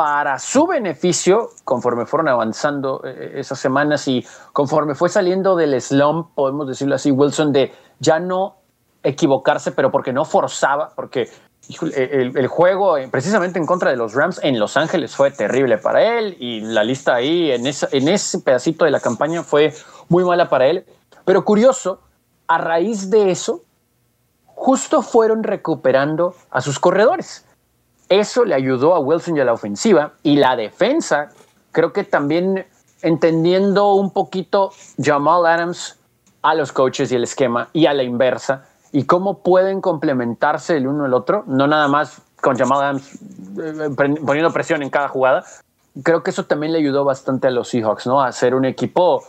para 0.00 0.38
su 0.38 0.66
beneficio, 0.66 1.50
conforme 1.62 2.06
fueron 2.06 2.28
avanzando 2.28 3.02
eh, 3.04 3.32
esas 3.34 3.58
semanas 3.58 4.08
y 4.08 4.24
conforme 4.54 4.94
fue 4.94 5.10
saliendo 5.10 5.54
del 5.56 5.78
slump, 5.78 6.28
podemos 6.34 6.66
decirlo 6.66 6.94
así, 6.94 7.10
Wilson, 7.10 7.52
de 7.52 7.70
ya 7.98 8.18
no 8.18 8.56
equivocarse, 9.02 9.72
pero 9.72 9.90
porque 9.90 10.14
no 10.14 10.24
forzaba, 10.24 10.94
porque 10.96 11.28
el, 11.92 12.46
juego 12.46 12.96
eh, 12.96 13.10
precisamente 13.12 13.58
en 13.58 13.66
contra 13.66 13.90
de 13.90 13.98
los 13.98 14.14
Rams 14.14 14.40
en 14.42 14.58
Los 14.58 14.78
Ángeles 14.78 15.14
fue 15.14 15.32
terrible 15.32 15.76
para 15.76 16.18
él 16.18 16.34
y 16.40 16.62
la 16.62 16.82
lista 16.82 17.16
ahí 17.16 17.50
en, 17.50 17.66
en 17.66 18.08
ese 18.08 18.38
pedacito 18.40 18.86
de 18.86 18.92
la 18.92 19.00
campaña 19.00 19.42
fue 19.42 19.74
muy 20.08 20.24
mala 20.24 20.48
para 20.48 20.66
él. 20.66 20.86
Pero 21.26 21.44
curioso, 21.44 22.00
a 22.48 22.56
raíz 22.56 23.10
de 23.10 23.30
eso, 23.30 23.64
justo 24.46 25.02
fueron 25.02 25.42
recuperando 25.42 26.34
a 26.50 26.62
sus 26.62 26.78
corredores. 26.78 27.44
Eso 28.10 28.44
le 28.44 28.56
ayudó 28.56 28.96
a 28.96 28.98
Wilson 28.98 29.36
y 29.36 29.40
a 29.40 29.44
la 29.44 29.52
ofensiva 29.52 30.14
y 30.24 30.34
la 30.34 30.56
defensa, 30.56 31.30
creo 31.70 31.92
que 31.92 32.02
también 32.02 32.66
entendiendo 33.02 33.94
un 33.94 34.10
poquito 34.10 34.72
Jamal 35.00 35.46
Adams 35.46 35.96
a 36.42 36.56
los 36.56 36.72
coaches 36.72 37.12
y 37.12 37.14
el 37.14 37.22
esquema 37.22 37.68
y 37.72 37.86
a 37.86 37.94
la 37.94 38.02
inversa 38.02 38.66
y 38.90 39.04
cómo 39.04 39.38
pueden 39.38 39.80
complementarse 39.80 40.76
el 40.76 40.88
uno 40.88 41.06
el 41.06 41.14
otro, 41.14 41.44
no 41.46 41.68
nada 41.68 41.86
más 41.86 42.20
con 42.40 42.58
Jamal 42.58 42.82
Adams 42.82 43.14
eh, 43.62 43.90
poniendo 43.96 44.52
presión 44.52 44.82
en 44.82 44.90
cada 44.90 45.06
jugada. 45.06 45.44
Creo 46.02 46.24
que 46.24 46.30
eso 46.30 46.46
también 46.46 46.72
le 46.72 46.78
ayudó 46.78 47.04
bastante 47.04 47.46
a 47.46 47.50
los 47.52 47.68
Seahawks, 47.68 48.08
¿no? 48.08 48.20
A 48.20 48.32
ser 48.32 48.56
un 48.56 48.64
equipo 48.64 49.22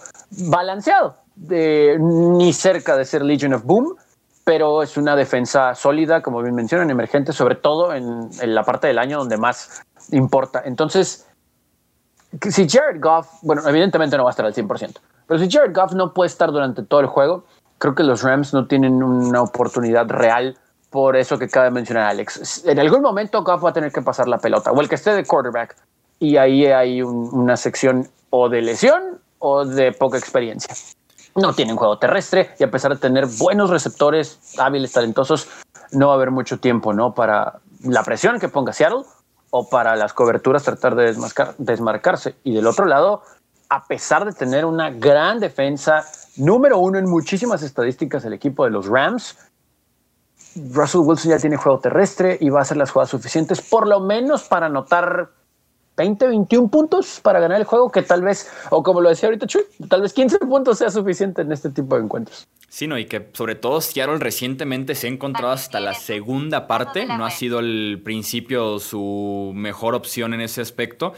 balanceado, 0.48 1.18
de, 1.36 1.98
ni 2.00 2.52
cerca 2.52 2.98
de 2.98 3.06
ser 3.06 3.24
Legion 3.24 3.54
of 3.54 3.64
Boom, 3.64 3.96
pero 4.44 4.82
es 4.82 4.98
una 4.98 5.16
defensa 5.16 5.76
sólida, 5.76 6.22
como 6.22 6.42
bien 6.42 6.56
mencionan, 6.56 6.90
emergente, 6.90 7.34
sobre 7.34 7.56
todo 7.56 7.94
en, 7.94 8.30
la 8.42 8.64
parte 8.64 8.88
del 8.88 9.00
año 9.00 9.20
donde 9.20 9.38
más 9.38 9.84
importa. 10.12 10.62
Entonces, 10.66 11.28
si 12.50 12.68
Jared 12.68 13.02
Goff, 13.02 13.28
bueno, 13.44 13.62
evidentemente 13.68 14.18
no 14.18 14.24
va 14.24 14.30
a 14.30 14.32
estar 14.32 14.46
al 14.46 14.54
100%, 14.54 15.00
pero 15.28 15.40
si 15.40 15.50
Jared 15.50 15.74
Goff 15.76 15.94
no 15.94 16.14
puede 16.14 16.28
estar 16.28 16.52
durante 16.52 16.84
todo 16.84 17.02
el 17.02 17.08
juego, 17.08 17.46
creo 17.78 17.96
que 17.96 18.04
los 18.04 18.24
Rams 18.24 18.54
no 18.54 18.68
tienen 18.68 19.04
una 19.04 19.42
oportunidad 19.42 20.08
real 20.08 20.58
por 20.90 21.16
eso 21.16 21.38
que 21.38 21.46
acaba 21.46 21.66
de 21.66 21.72
mencionar 21.72 22.08
Alex. 22.08 22.66
En 22.66 22.78
algún 22.80 23.02
momento 23.02 23.44
Goff 23.44 23.64
va 23.64 23.70
a 23.70 23.74
tener 23.74 23.92
que 23.92 24.02
pasar 24.02 24.28
la 24.28 24.38
pelota, 24.38 24.72
o 24.72 24.82
el 24.82 24.90
que 24.90 24.96
esté 24.96 25.14
de 25.14 25.24
quarterback, 25.24 25.76
y 26.20 26.38
ahí 26.38 26.66
hay 26.66 27.02
una 27.02 27.56
sección 27.56 28.08
o 28.30 28.50
de 28.50 28.62
lesión 28.62 29.20
o 29.40 29.66
de 29.66 29.92
poca 29.92 30.18
experiencia 30.18 30.76
no 31.36 31.54
tienen 31.54 31.76
juego 31.76 31.98
terrestre 31.98 32.52
y 32.60 32.64
a 32.64 32.72
pesar 32.72 32.92
de 32.94 33.00
tener 33.00 33.26
buenos 33.26 33.70
receptores, 33.70 34.40
hábiles, 34.58 34.92
talentosos, 34.92 35.48
no 35.92 36.08
va 36.08 36.14
a 36.14 36.16
haber 36.16 36.32
mucho 36.32 36.60
tiempo, 36.60 36.94
¿no? 36.94 37.14
Para 37.14 37.60
la 37.84 38.04
presión 38.04 38.40
que 38.40 38.50
ponga 38.50 38.74
Seattle 38.74 39.04
o 39.50 39.70
para 39.70 39.96
las 39.96 40.14
coberturas 40.14 40.64
tratar 40.64 40.96
de 40.96 41.16
desmarcarse. 41.58 42.36
Y 42.44 42.54
del 42.54 42.68
otro 42.68 42.86
lado, 42.86 43.24
a 43.70 43.86
pesar 43.86 44.26
de 44.26 44.34
tener 44.34 44.66
una 44.66 44.90
gran 44.90 45.40
defensa, 45.40 46.06
número 46.38 46.78
uno 46.78 46.98
en 46.98 47.10
muchísimas 47.10 47.62
estadísticas 47.64 48.24
el 48.26 48.34
equipo 48.34 48.64
de 48.66 48.72
los 48.72 48.88
Rams, 48.88 49.38
Russell 50.56 51.02
Wilson 51.02 51.32
ya 51.32 51.38
tiene 51.38 51.56
juego 51.58 51.80
terrestre 51.80 52.38
y 52.40 52.50
va 52.50 52.60
a 52.60 52.62
hacer 52.64 52.78
las 52.78 52.92
jugadas 52.92 53.10
suficientes, 53.10 53.62
por 53.62 53.88
lo 53.88 54.02
menos 54.02 54.44
para 54.44 54.66
anotar 54.66 55.30
20, 56.02 56.28
21 56.28 56.68
puntos 56.70 57.20
para 57.22 57.40
ganar 57.40 57.60
el 57.60 57.66
juego, 57.66 57.92
que 57.92 58.02
tal 58.02 58.24
vez, 58.24 58.52
o 58.72 58.82
como 58.82 59.02
lo 59.02 59.10
decía 59.10 59.28
ahorita 59.28 59.46
Chuy, 59.46 59.62
tal 59.88 60.02
vez 60.02 60.14
15 60.14 60.40
puntos 60.40 60.80
sea 60.80 60.90
suficiente 60.90 61.44
en 61.44 61.52
este 61.52 61.70
tipo 61.70 61.96
de 61.96 62.04
encuentros. 62.04 62.48
Sí, 62.70 62.88
no, 62.88 62.98
y 62.98 63.06
que 63.06 63.30
sobre 63.34 63.56
todo 63.56 63.82
Seattle 63.82 64.18
recientemente 64.18 64.96
se 64.96 65.08
ha 65.08 65.10
encontrado 65.12 65.52
hasta 65.52 65.80
la 65.80 65.94
segunda 65.94 66.66
parte, 66.68 67.06
no 67.06 67.26
ha 67.26 67.30
sido 67.30 67.60
el 67.60 68.02
principio 68.04 68.80
su 68.80 69.52
mejor 69.54 69.94
opción 69.94 70.34
en 70.34 70.42
ese 70.42 70.62
aspecto, 70.62 71.14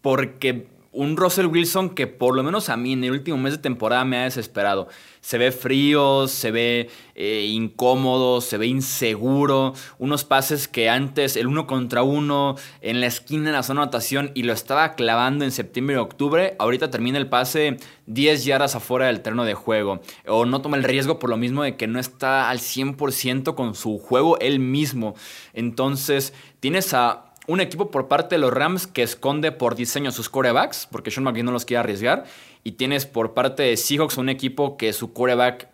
porque 0.00 0.68
un 0.96 1.16
Russell 1.16 1.46
Wilson 1.46 1.90
que 1.90 2.06
por 2.06 2.34
lo 2.34 2.42
menos 2.42 2.68
a 2.68 2.76
mí 2.76 2.94
en 2.94 3.04
el 3.04 3.12
último 3.12 3.36
mes 3.36 3.52
de 3.52 3.58
temporada 3.58 4.04
me 4.04 4.16
ha 4.16 4.24
desesperado. 4.24 4.88
Se 5.20 5.38
ve 5.38 5.52
frío, 5.52 6.26
se 6.26 6.50
ve 6.50 6.88
eh, 7.14 7.46
incómodo, 7.50 8.40
se 8.40 8.56
ve 8.56 8.66
inseguro. 8.66 9.74
Unos 9.98 10.24
pases 10.24 10.68
que 10.68 10.88
antes 10.88 11.36
el 11.36 11.48
uno 11.48 11.66
contra 11.66 12.02
uno 12.02 12.56
en 12.80 13.00
la 13.00 13.06
esquina 13.06 13.50
de 13.50 13.56
la 13.56 13.62
zona 13.62 13.80
de 13.80 13.84
anotación 13.84 14.30
y 14.34 14.44
lo 14.44 14.52
estaba 14.52 14.94
clavando 14.94 15.44
en 15.44 15.50
septiembre 15.50 15.96
y 15.96 15.98
octubre. 15.98 16.56
Ahorita 16.58 16.90
termina 16.90 17.18
el 17.18 17.28
pase 17.28 17.76
10 18.06 18.44
yardas 18.44 18.74
afuera 18.74 19.06
del 19.06 19.20
terreno 19.20 19.44
de 19.44 19.54
juego. 19.54 20.00
O 20.26 20.46
no 20.46 20.62
toma 20.62 20.76
el 20.76 20.84
riesgo 20.84 21.18
por 21.18 21.28
lo 21.28 21.36
mismo 21.36 21.62
de 21.62 21.76
que 21.76 21.86
no 21.88 22.00
está 22.00 22.48
al 22.48 22.60
100% 22.60 23.54
con 23.54 23.74
su 23.74 23.98
juego 23.98 24.38
él 24.38 24.60
mismo. 24.60 25.14
Entonces 25.52 26.32
tienes 26.60 26.94
a 26.94 27.25
un 27.46 27.60
equipo 27.60 27.90
por 27.90 28.08
parte 28.08 28.34
de 28.34 28.40
los 28.40 28.52
Rams 28.52 28.86
que 28.86 29.02
esconde 29.02 29.52
por 29.52 29.74
diseño 29.74 30.10
sus 30.12 30.28
corebacks, 30.28 30.88
porque 30.90 31.10
Sean 31.10 31.24
McVay 31.24 31.42
no 31.42 31.52
los 31.52 31.64
quiere 31.64 31.80
arriesgar. 31.80 32.24
Y 32.64 32.72
tienes 32.72 33.06
por 33.06 33.34
parte 33.34 33.62
de 33.62 33.76
Seahawks 33.76 34.16
un 34.16 34.28
equipo 34.28 34.76
que 34.76 34.92
su 34.92 35.12
coreback 35.12 35.68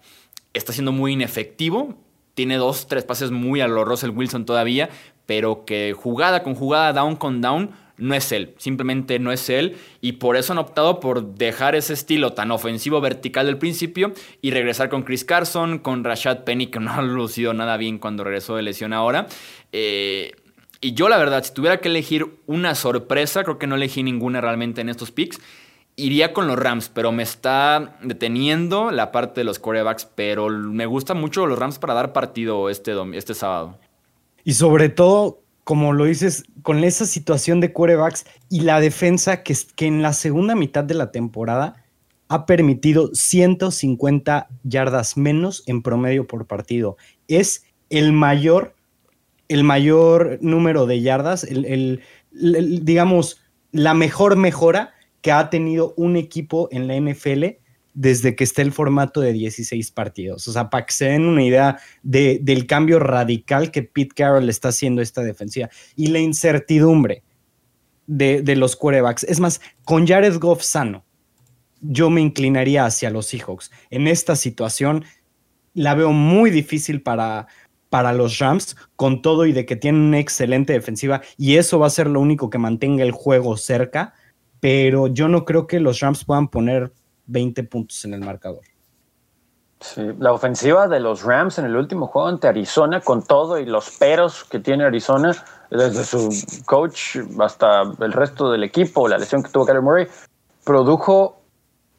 está 0.52 0.72
siendo 0.72 0.92
muy 0.92 1.12
inefectivo. 1.12 1.94
Tiene 2.34 2.56
dos, 2.56 2.86
tres 2.86 3.04
pases 3.04 3.30
muy 3.30 3.60
a 3.60 3.68
los 3.68 3.86
Russell 3.86 4.10
Wilson 4.10 4.44
todavía, 4.44 4.90
pero 5.26 5.64
que 5.64 5.94
jugada 5.96 6.42
con 6.42 6.54
jugada, 6.54 6.92
down 6.92 7.16
con 7.16 7.40
down, 7.40 7.70
no 7.98 8.14
es 8.14 8.32
él. 8.32 8.54
Simplemente 8.58 9.18
no 9.18 9.32
es 9.32 9.48
él. 9.48 9.76
Y 10.00 10.12
por 10.12 10.36
eso 10.36 10.52
han 10.52 10.58
optado 10.58 11.00
por 11.00 11.34
dejar 11.34 11.74
ese 11.74 11.92
estilo 11.92 12.32
tan 12.32 12.50
ofensivo 12.50 13.00
vertical 13.00 13.46
del 13.46 13.58
principio 13.58 14.12
y 14.40 14.50
regresar 14.50 14.88
con 14.88 15.02
Chris 15.02 15.24
Carson, 15.24 15.78
con 15.78 16.04
Rashad 16.04 16.44
Penny, 16.44 16.66
que 16.66 16.80
no 16.80 16.92
ha 16.92 17.02
lucido 17.02 17.54
nada 17.54 17.76
bien 17.76 17.98
cuando 17.98 18.24
regresó 18.24 18.56
de 18.56 18.62
lesión 18.62 18.92
ahora. 18.92 19.26
Eh, 19.72 20.32
y 20.84 20.94
yo, 20.94 21.08
la 21.08 21.16
verdad, 21.16 21.44
si 21.44 21.54
tuviera 21.54 21.80
que 21.80 21.88
elegir 21.88 22.26
una 22.46 22.74
sorpresa, 22.74 23.44
creo 23.44 23.56
que 23.56 23.68
no 23.68 23.76
elegí 23.76 24.02
ninguna 24.02 24.40
realmente 24.40 24.80
en 24.80 24.88
estos 24.88 25.12
picks. 25.12 25.38
Iría 25.94 26.32
con 26.32 26.48
los 26.48 26.58
Rams, 26.58 26.88
pero 26.88 27.12
me 27.12 27.22
está 27.22 27.96
deteniendo 28.02 28.90
la 28.90 29.12
parte 29.12 29.42
de 29.42 29.44
los 29.44 29.60
corebacks. 29.60 30.06
Pero 30.06 30.48
me 30.48 30.86
gusta 30.86 31.14
mucho 31.14 31.46
los 31.46 31.56
Rams 31.56 31.78
para 31.78 31.94
dar 31.94 32.12
partido 32.12 32.68
este, 32.68 32.94
este 33.14 33.34
sábado. 33.34 33.78
Y 34.42 34.54
sobre 34.54 34.88
todo, 34.88 35.40
como 35.62 35.92
lo 35.92 36.06
dices, 36.06 36.46
con 36.62 36.82
esa 36.82 37.06
situación 37.06 37.60
de 37.60 37.72
corebacks 37.72 38.26
y 38.50 38.62
la 38.62 38.80
defensa 38.80 39.44
que, 39.44 39.56
que 39.76 39.86
en 39.86 40.02
la 40.02 40.12
segunda 40.12 40.56
mitad 40.56 40.82
de 40.82 40.94
la 40.94 41.12
temporada 41.12 41.76
ha 42.26 42.44
permitido 42.44 43.14
150 43.14 44.48
yardas 44.64 45.16
menos 45.16 45.62
en 45.66 45.80
promedio 45.80 46.26
por 46.26 46.44
partido. 46.48 46.96
Es 47.28 47.66
el 47.88 48.12
mayor 48.12 48.74
el 49.52 49.64
mayor 49.64 50.38
número 50.40 50.86
de 50.86 51.02
yardas, 51.02 51.44
el, 51.44 52.00
digamos, 52.30 53.40
la 53.70 53.94
mejor 53.94 54.36
mejora 54.36 54.94
que 55.20 55.32
ha 55.32 55.50
tenido 55.50 55.94
un 55.96 56.16
equipo 56.16 56.68
en 56.72 56.88
la 56.88 56.96
NFL 56.96 57.58
desde 57.94 58.34
que 58.34 58.44
está 58.44 58.62
el 58.62 58.72
formato 58.72 59.20
de 59.20 59.32
16 59.32 59.90
partidos. 59.90 60.48
O 60.48 60.52
sea, 60.52 60.70
para 60.70 60.86
que 60.86 60.94
se 60.94 61.04
den 61.06 61.26
una 61.26 61.44
idea 61.44 61.78
del 62.02 62.66
cambio 62.66 62.98
radical 62.98 63.70
que 63.70 63.82
Pete 63.82 64.14
Carroll 64.14 64.48
está 64.48 64.68
haciendo 64.68 65.02
esta 65.02 65.22
defensiva 65.22 65.68
y 65.96 66.06
la 66.06 66.18
incertidumbre 66.18 67.22
de, 68.06 68.56
los 68.56 68.76
quarterbacks. 68.76 69.24
Es 69.24 69.40
más, 69.40 69.60
con 69.84 70.06
Jared 70.06 70.38
Goff 70.38 70.62
sano, 70.62 71.04
yo 71.80 72.10
me 72.10 72.20
inclinaría 72.20 72.86
hacia 72.86 73.10
los 73.10 73.26
Seahawks. 73.26 73.70
En 73.90 74.06
esta 74.06 74.36
situación 74.36 75.04
la 75.74 75.94
veo 75.94 76.12
muy 76.12 76.50
difícil 76.50 77.02
para, 77.02 77.48
para 77.92 78.14
los 78.14 78.38
Rams, 78.38 78.74
con 78.96 79.20
todo 79.20 79.44
y 79.44 79.52
de 79.52 79.66
que 79.66 79.76
tienen 79.76 80.00
una 80.00 80.18
excelente 80.18 80.72
defensiva, 80.72 81.20
y 81.36 81.58
eso 81.58 81.78
va 81.78 81.88
a 81.88 81.90
ser 81.90 82.06
lo 82.06 82.20
único 82.20 82.48
que 82.48 82.56
mantenga 82.56 83.04
el 83.04 83.12
juego 83.12 83.58
cerca, 83.58 84.14
pero 84.60 85.08
yo 85.08 85.28
no 85.28 85.44
creo 85.44 85.66
que 85.66 85.78
los 85.78 86.00
Rams 86.00 86.24
puedan 86.24 86.48
poner 86.48 86.90
20 87.26 87.64
puntos 87.64 88.02
en 88.06 88.14
el 88.14 88.20
marcador. 88.20 88.62
Sí, 89.80 90.00
la 90.18 90.32
ofensiva 90.32 90.88
de 90.88 91.00
los 91.00 91.22
Rams 91.22 91.58
en 91.58 91.66
el 91.66 91.76
último 91.76 92.06
juego 92.06 92.28
ante 92.28 92.48
Arizona, 92.48 93.02
con 93.02 93.24
todo 93.24 93.58
y 93.58 93.66
los 93.66 93.90
peros 93.98 94.44
que 94.44 94.58
tiene 94.58 94.84
Arizona, 94.84 95.36
desde 95.70 96.02
su 96.04 96.30
coach 96.64 97.18
hasta 97.40 97.82
el 98.00 98.12
resto 98.14 98.50
del 98.50 98.64
equipo, 98.64 99.06
la 99.06 99.18
lesión 99.18 99.42
que 99.42 99.50
tuvo 99.50 99.66
Kyler 99.66 99.82
Murray, 99.82 100.06
produjo 100.64 101.42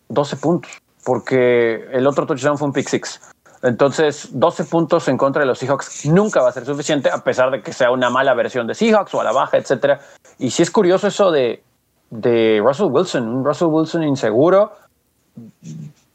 12 0.09 0.37
puntos, 0.37 0.71
porque 1.05 1.85
el 1.91 2.07
otro 2.07 2.25
touchdown 2.25 2.57
fue 2.57 2.67
un 2.67 2.73
pick 2.73 2.89
six. 2.89 3.21
Entonces, 3.63 4.27
12 4.33 4.65
puntos 4.65 5.07
en 5.07 5.17
contra 5.17 5.41
de 5.41 5.45
los 5.47 5.57
Seahawks 5.57 6.05
nunca 6.07 6.41
va 6.41 6.49
a 6.49 6.51
ser 6.51 6.65
suficiente, 6.65 7.09
a 7.09 7.23
pesar 7.23 7.49
de 7.49 7.61
que 7.61 7.71
sea 7.71 7.91
una 7.91 8.09
mala 8.09 8.33
versión 8.35 8.67
de 8.67 8.75
Seahawks 8.75 9.13
o 9.13 9.21
a 9.21 9.23
la 9.23 9.31
baja, 9.31 9.57
etcétera. 9.57 9.99
Y 10.37 10.51
sí 10.51 10.63
es 10.63 10.69
curioso 10.69 11.07
eso 11.07 11.31
de, 11.31 11.63
Russell 12.11 12.87
Wilson, 12.91 13.25
un 13.25 13.45
Russell 13.45 13.69
Wilson 13.69 14.03
inseguro 14.03 14.73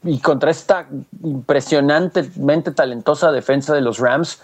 y 0.03 0.19
contra 0.21 0.51
esta 0.51 0.87
impresionantemente 1.23 2.71
talentosa 2.71 3.31
defensa 3.31 3.73
de 3.73 3.81
los 3.81 3.97
Rams, 3.97 4.41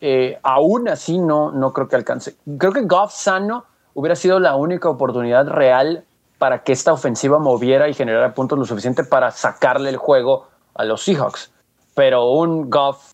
eh, 0.00 0.38
aún 0.44 0.88
así 0.88 1.18
no, 1.18 1.50
no 1.50 1.72
creo 1.72 1.88
que 1.88 1.96
alcance. 1.96 2.36
Creo 2.56 2.72
que 2.72 2.82
Goff 2.82 3.12
sano 3.12 3.64
hubiera 3.94 4.14
sido 4.14 4.38
la 4.38 4.54
única 4.54 4.88
oportunidad 4.88 5.48
real 5.48 6.04
para 6.38 6.62
que 6.62 6.72
esta 6.72 6.92
ofensiva 6.92 7.40
moviera 7.40 7.88
y 7.88 7.94
generara 7.94 8.32
puntos 8.32 8.58
lo 8.58 8.64
suficiente 8.64 9.02
para 9.02 9.32
sacarle 9.32 9.90
el 9.90 9.96
juego 9.96 10.46
a 10.74 10.84
los 10.84 11.02
Seahawks. 11.02 11.53
Pero 11.94 12.30
un 12.32 12.70
Goff 12.70 13.12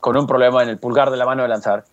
con 0.00 0.16
un 0.16 0.26
problema 0.26 0.62
en 0.62 0.68
el 0.68 0.78
pulgar 0.78 1.10
de 1.10 1.16
la 1.16 1.26
mano 1.26 1.42
de 1.42 1.48
lanzar 1.48 1.84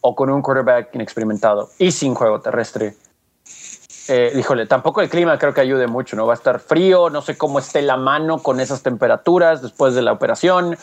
o 0.00 0.14
con 0.14 0.30
un 0.30 0.42
quarterback 0.42 0.94
inexperimentado 0.94 1.70
y 1.78 1.90
sin 1.90 2.14
juego 2.14 2.40
terrestre. 2.40 2.94
Eh, 4.06 4.44
tampoco 4.68 5.00
el 5.00 5.08
clima 5.08 5.38
creo 5.38 5.54
que 5.54 5.62
ayude 5.62 5.86
mucho, 5.86 6.14
¿no? 6.14 6.26
Va 6.26 6.34
a 6.34 6.36
estar 6.36 6.60
frío, 6.60 7.08
no 7.08 7.22
sé 7.22 7.38
cómo 7.38 7.58
esté 7.58 7.80
la 7.80 7.96
mano 7.96 8.42
con 8.42 8.60
esas 8.60 8.82
temperaturas 8.82 9.62
después 9.62 9.94
de 9.94 10.02
la 10.02 10.12
operación. 10.12 10.76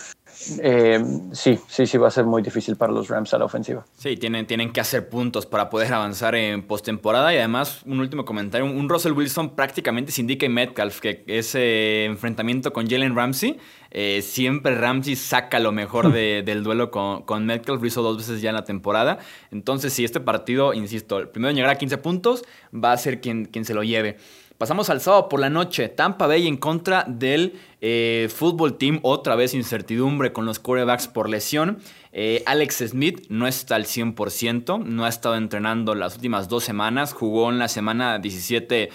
Eh, 0.62 1.04
sí, 1.34 1.60
sí, 1.68 1.86
sí, 1.86 1.98
va 1.98 2.08
a 2.08 2.12
ser 2.12 2.26
muy 2.26 2.42
difícil 2.42 2.76
para 2.76 2.92
los 2.92 3.08
Rams 3.08 3.34
a 3.34 3.38
la 3.38 3.46
ofensiva. 3.46 3.86
Sí, 3.98 4.18
tienen, 4.18 4.48
tienen 4.48 4.72
que 4.72 4.82
hacer 4.82 5.10
puntos 5.10 5.46
para 5.46 5.70
poder 5.70 5.94
avanzar 5.94 6.36
en 6.36 6.64
postemporada. 6.64 7.34
Y 7.34 7.38
además, 7.38 7.82
un 7.86 8.00
último 8.00 8.26
comentario: 8.26 8.66
un 8.66 8.90
Russell 8.90 9.14
Wilson 9.14 9.56
prácticamente 9.56 10.12
sin 10.12 10.24
indica 10.24 10.48
Metcalf 10.48 11.00
que 11.00 11.24
ese 11.28 12.06
enfrentamiento 12.06 12.74
con 12.74 12.90
Jalen 12.90 13.16
Ramsey. 13.16 13.60
Eh, 13.94 14.22
siempre 14.22 14.76
Ramsey 14.76 15.18
saca 15.18 15.60
lo 15.60 15.72
mejor 15.74 16.14
del 16.14 16.64
duelo 16.64 16.92
con, 16.92 17.24
con 17.24 17.46
Metcalf, 17.46 17.82
lo 17.82 17.88
hizo 17.88 18.02
dos 18.02 18.18
veces 18.18 18.42
ya 18.42 18.50
en 18.50 18.56
la 18.56 18.64
temporada. 18.64 19.20
Entonces, 19.52 19.94
si 19.94 20.04
este 20.04 20.20
partido, 20.20 20.74
insisto, 20.74 21.20
el 21.20 21.30
primero 21.30 21.50
en 21.50 21.58
llegar 21.58 21.72
a 21.72 21.78
15 21.78 21.98
puntos, 21.98 22.44
va 22.74 22.94
a 22.94 22.98
ser 22.98 23.20
quien, 23.20 23.46
quien 23.46 23.66
se 23.66 23.74
lo 23.74 23.84
lleve. 23.84 24.18
Pasamos 24.62 24.92
al 24.92 25.02
sábado 25.02 25.28
por 25.28 25.40
la 25.40 25.50
noche. 25.50 25.90
Tampa 25.90 26.28
Bay 26.28 26.48
en 26.48 26.56
contra 26.56 27.04
del 27.08 27.56
eh, 27.82 28.30
fútbol 28.32 28.78
team. 28.78 29.00
Otra 29.02 29.36
vez 29.36 29.56
incertidumbre 29.56 30.34
con 30.34 30.46
los 30.46 30.60
quarterbacks 30.60 31.08
por 31.08 31.32
lesión. 31.32 31.80
Eh, 32.12 32.44
Alex 32.46 32.90
Smith 32.90 33.26
no 33.30 33.48
está 33.48 33.74
al 33.74 33.86
100%. 33.86 34.84
No 34.84 35.06
ha 35.06 35.10
estado 35.10 35.36
entrenando 35.36 35.96
las 35.96 36.14
últimas 36.14 36.48
dos 36.48 36.64
semanas. 36.64 37.12
Jugó 37.12 37.50
en 37.50 37.58
la 37.58 37.70
semana 37.70 38.20
17 38.20 38.92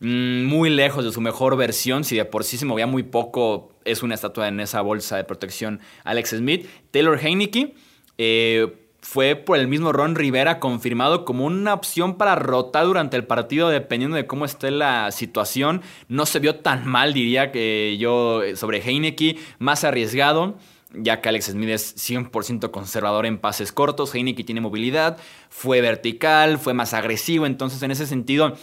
mm, 0.00 0.46
muy 0.46 0.68
lejos 0.68 1.04
de 1.04 1.12
su 1.12 1.20
mejor 1.20 1.56
versión. 1.56 2.02
Si 2.02 2.16
de 2.16 2.24
por 2.24 2.42
sí 2.42 2.58
se 2.58 2.66
movía 2.66 2.88
muy 2.88 3.04
poco, 3.04 3.70
es 3.84 4.02
una 4.02 4.16
estatua 4.16 4.48
en 4.48 4.58
esa 4.58 4.80
bolsa 4.80 5.16
de 5.16 5.22
protección 5.22 5.78
Alex 6.02 6.30
Smith. 6.30 6.66
Taylor 6.90 7.20
Heineke. 7.24 7.76
Eh, 8.18 8.83
fue 9.04 9.36
por 9.36 9.58
el 9.58 9.68
mismo 9.68 9.92
Ron 9.92 10.14
Rivera 10.14 10.58
confirmado 10.58 11.26
como 11.26 11.44
una 11.44 11.74
opción 11.74 12.16
para 12.16 12.36
rotar 12.36 12.86
durante 12.86 13.18
el 13.18 13.26
partido 13.26 13.68
dependiendo 13.68 14.16
de 14.16 14.26
cómo 14.26 14.46
esté 14.46 14.70
la 14.70 15.12
situación. 15.12 15.82
No 16.08 16.24
se 16.24 16.38
vio 16.38 16.56
tan 16.56 16.86
mal, 16.86 17.12
diría 17.12 17.52
que 17.52 17.98
yo, 17.98 18.42
eh, 18.42 18.56
sobre 18.56 18.78
Heineke, 18.78 19.36
más 19.58 19.84
arriesgado 19.84 20.56
ya 20.96 21.20
que 21.20 21.28
Alex 21.28 21.46
Smith 21.46 21.70
es 21.70 21.96
100% 21.96 22.70
conservador 22.70 23.26
en 23.26 23.38
pases 23.38 23.72
cortos, 23.72 24.14
Heineke 24.14 24.44
tiene 24.44 24.60
movilidad, 24.60 25.18
fue 25.50 25.80
vertical, 25.80 26.56
fue 26.58 26.72
más 26.72 26.94
agresivo, 26.94 27.46
entonces 27.46 27.82
en 27.82 27.90
ese 27.90 28.06
sentido, 28.06 28.56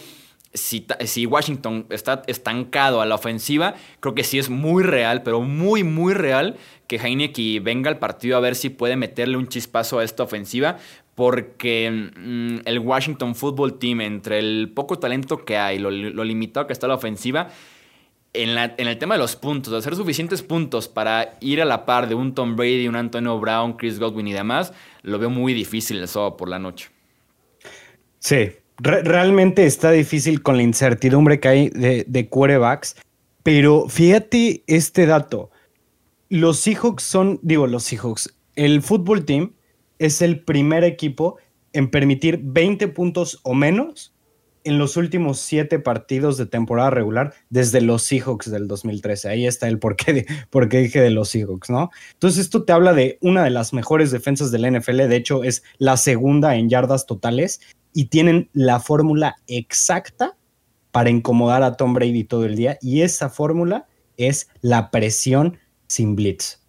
si, 0.54 0.86
si, 1.04 1.26
Washington 1.26 1.86
está 1.90 2.22
estancado 2.26 3.02
a 3.02 3.06
la 3.06 3.16
ofensiva, 3.16 3.74
creo 4.00 4.14
que 4.14 4.24
sí 4.24 4.38
es 4.38 4.48
muy 4.48 4.82
real, 4.82 5.22
pero 5.22 5.42
muy, 5.42 5.84
muy 5.84 6.14
real 6.14 6.56
que 6.86 6.96
Heineke 6.96 7.60
venga 7.60 7.90
al 7.90 7.98
partido 7.98 8.36
a 8.36 8.40
ver 8.40 8.54
si 8.54 8.70
puede 8.70 8.96
meterle 8.96 9.36
un 9.36 9.48
chispazo 9.48 9.98
a 9.98 10.04
esta 10.04 10.22
ofensiva, 10.22 10.78
porque 11.14 11.90
mm, 11.90 12.58
el 12.64 12.78
Washington 12.78 13.34
Football 13.34 13.78
Team, 13.78 14.00
entre 14.00 14.38
el 14.38 14.70
poco 14.74 14.98
talento 14.98 15.44
que 15.44 15.56
hay, 15.56 15.78
lo, 15.78 15.90
limitado 15.90 16.66
que 16.66 16.72
está 16.72 16.86
la 16.86 16.94
ofensiva, 16.94 17.48
en, 18.34 18.56
el 18.58 18.98
tema 18.98 19.14
de 19.14 19.20
los 19.20 19.36
puntos, 19.36 19.74
hacer 19.74 19.94
suficientes 19.94 20.42
puntos 20.42 20.88
para 20.88 21.34
ir 21.40 21.60
a 21.60 21.66
la 21.66 21.84
par 21.84 22.08
de 22.08 22.14
un 22.14 22.34
Tom 22.34 22.56
Brady, 22.56 22.88
un 22.88 22.96
Antonio 22.96 23.38
Brown, 23.38 23.74
Chris 23.74 23.98
Godwin 23.98 24.26
y 24.28 24.32
demás, 24.32 24.72
lo 25.02 25.18
veo 25.18 25.28
muy 25.28 25.52
difícil 25.52 25.98
el 25.98 26.08
sábado 26.08 26.36
por 26.38 26.48
la 26.48 26.58
noche. 26.58 26.88
Sí, 28.18 28.50
realmente 28.78 29.66
está 29.66 29.90
difícil 29.90 30.42
con 30.42 30.56
la 30.56 30.62
incertidumbre 30.62 31.40
que 31.40 31.48
hay 31.48 31.68
de, 31.68 32.04
de 32.06 32.28
pero 33.42 33.88
fíjate 33.88 34.62
este 34.66 35.06
dato 35.06 35.50
los 36.32 36.60
Seahawks 36.60 37.02
son, 37.02 37.38
digo, 37.42 37.66
los 37.66 37.84
Seahawks, 37.84 38.34
el 38.56 38.80
fútbol 38.80 39.26
team 39.26 39.52
es 39.98 40.22
el 40.22 40.42
primer 40.42 40.82
equipo 40.82 41.36
en 41.74 41.90
permitir 41.90 42.40
20 42.42 42.88
puntos 42.88 43.40
o 43.42 43.52
menos 43.52 44.14
en 44.64 44.78
los 44.78 44.96
últimos 44.96 45.40
siete 45.40 45.78
partidos 45.78 46.38
de 46.38 46.46
temporada 46.46 46.88
regular 46.88 47.34
desde 47.50 47.82
los 47.82 48.04
Seahawks 48.04 48.50
del 48.50 48.66
2013. 48.66 49.28
Ahí 49.28 49.46
está 49.46 49.68
el 49.68 49.78
porqué, 49.78 50.14
de, 50.14 50.26
por 50.48 50.70
qué 50.70 50.78
dije 50.78 51.02
de 51.02 51.10
los 51.10 51.28
Seahawks, 51.28 51.68
¿no? 51.68 51.90
Entonces 52.14 52.40
esto 52.40 52.64
te 52.64 52.72
habla 52.72 52.94
de 52.94 53.18
una 53.20 53.44
de 53.44 53.50
las 53.50 53.74
mejores 53.74 54.10
defensas 54.10 54.50
del 54.50 54.72
NFL, 54.72 55.08
de 55.08 55.16
hecho 55.16 55.44
es 55.44 55.62
la 55.76 55.98
segunda 55.98 56.56
en 56.56 56.70
yardas 56.70 57.04
totales 57.04 57.60
y 57.92 58.06
tienen 58.06 58.48
la 58.54 58.80
fórmula 58.80 59.36
exacta 59.48 60.34
para 60.92 61.10
incomodar 61.10 61.62
a 61.62 61.76
Tom 61.76 61.92
Brady 61.92 62.24
todo 62.24 62.46
el 62.46 62.56
día 62.56 62.78
y 62.80 63.02
esa 63.02 63.28
fórmula 63.28 63.86
es 64.16 64.48
la 64.62 64.90
presión 64.90 65.58
sin 65.92 66.16
blitz. 66.16 66.60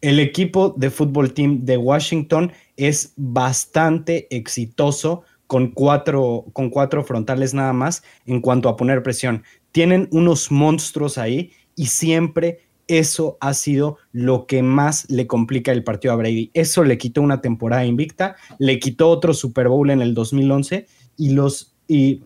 El 0.00 0.18
equipo 0.18 0.74
de 0.76 0.90
fútbol 0.90 1.32
team 1.32 1.64
de 1.64 1.76
Washington 1.76 2.52
es 2.76 3.12
bastante 3.16 4.26
exitoso 4.34 5.22
con 5.46 5.70
cuatro, 5.70 6.46
con 6.52 6.70
cuatro 6.70 7.04
frontales 7.04 7.54
nada 7.54 7.72
más 7.72 8.02
en 8.26 8.40
cuanto 8.40 8.68
a 8.68 8.76
poner 8.76 9.02
presión. 9.02 9.44
Tienen 9.70 10.08
unos 10.10 10.50
monstruos 10.50 11.18
ahí 11.18 11.52
y 11.76 11.86
siempre 11.86 12.60
eso 12.88 13.36
ha 13.40 13.54
sido 13.54 13.98
lo 14.12 14.46
que 14.46 14.62
más 14.62 15.08
le 15.10 15.26
complica 15.26 15.72
el 15.72 15.84
partido 15.84 16.14
a 16.14 16.16
Brady. 16.16 16.50
Eso 16.54 16.84
le 16.84 16.98
quitó 16.98 17.22
una 17.22 17.40
temporada 17.40 17.84
invicta, 17.84 18.36
le 18.58 18.78
quitó 18.78 19.08
otro 19.08 19.34
Super 19.34 19.68
Bowl 19.68 19.90
en 19.90 20.02
el 20.02 20.14
2011 20.14 20.86
y 21.16 21.30
los 21.30 21.74
y 21.88 22.22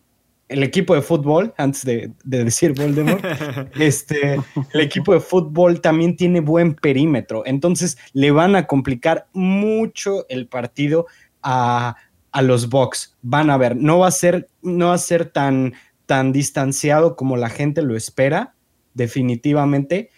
el 0.49 0.63
equipo 0.63 0.95
de 0.95 1.03
fútbol, 1.03 1.53
antes 1.57 1.85
de, 1.85 2.13
decir 2.25 2.73
Voldemort, 2.73 3.25
este, 3.79 4.41
el 4.73 4.81
equipo 4.81 5.13
de 5.13 5.21
fútbol 5.21 5.81
también 5.81 6.17
tiene 6.17 6.41
buen 6.41 6.75
perímetro, 6.75 7.43
entonces 7.47 7.99
le 8.13 8.31
van 8.31 8.55
a 8.55 8.67
complicar 8.67 9.27
mucho 9.33 10.27
el 10.29 10.47
partido 10.47 11.07
a, 11.43 11.97
los 12.43 12.69
Bucks. 12.69 13.17
Van 13.23 13.49
a 13.49 13.57
ver, 13.57 13.77
no 13.77 14.01
va 14.01 14.09
a 14.09 14.11
ser, 14.11 14.51
no 14.61 14.89
va 14.89 14.95
a 14.95 14.99
ser 14.99 15.31
tan, 15.31 15.73
tan 16.05 16.33
distanciado 16.33 17.17
como 17.17 17.39
la 17.39 17.49
gente 17.49 17.81
lo 17.81 17.97
espera, 17.97 18.55
definitivamente. 18.93 20.11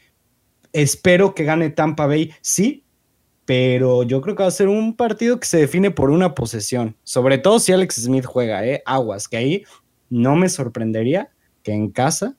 Espero 0.73 1.33
que 1.33 1.45
gane 1.45 1.71
Tampa 1.71 2.07
Bay, 2.07 2.33
sí, 2.41 2.85
pero 3.45 4.03
yo 4.03 4.21
creo 4.21 4.35
que 4.35 4.43
va 4.43 4.49
a 4.49 4.53
ser 4.53 4.67
un 4.67 4.97
partido 4.97 5.39
que 5.39 5.47
se 5.47 5.59
define 5.59 5.93
por 5.93 6.11
una 6.11 6.35
posesión, 6.35 6.97
sobre 7.05 7.39
todo 7.39 7.61
si 7.61 7.73
Alex 7.73 7.95
Smith 8.03 8.25
juega, 8.25 8.67
¿eh? 8.67 8.83
Aguas, 8.85 9.29
que 9.29 9.37
ahí 9.37 9.65
no 10.11 10.37
me 10.37 10.49
sorprendería 10.49 11.31
que 11.63 11.73
en 11.73 11.91
casa 11.91 12.35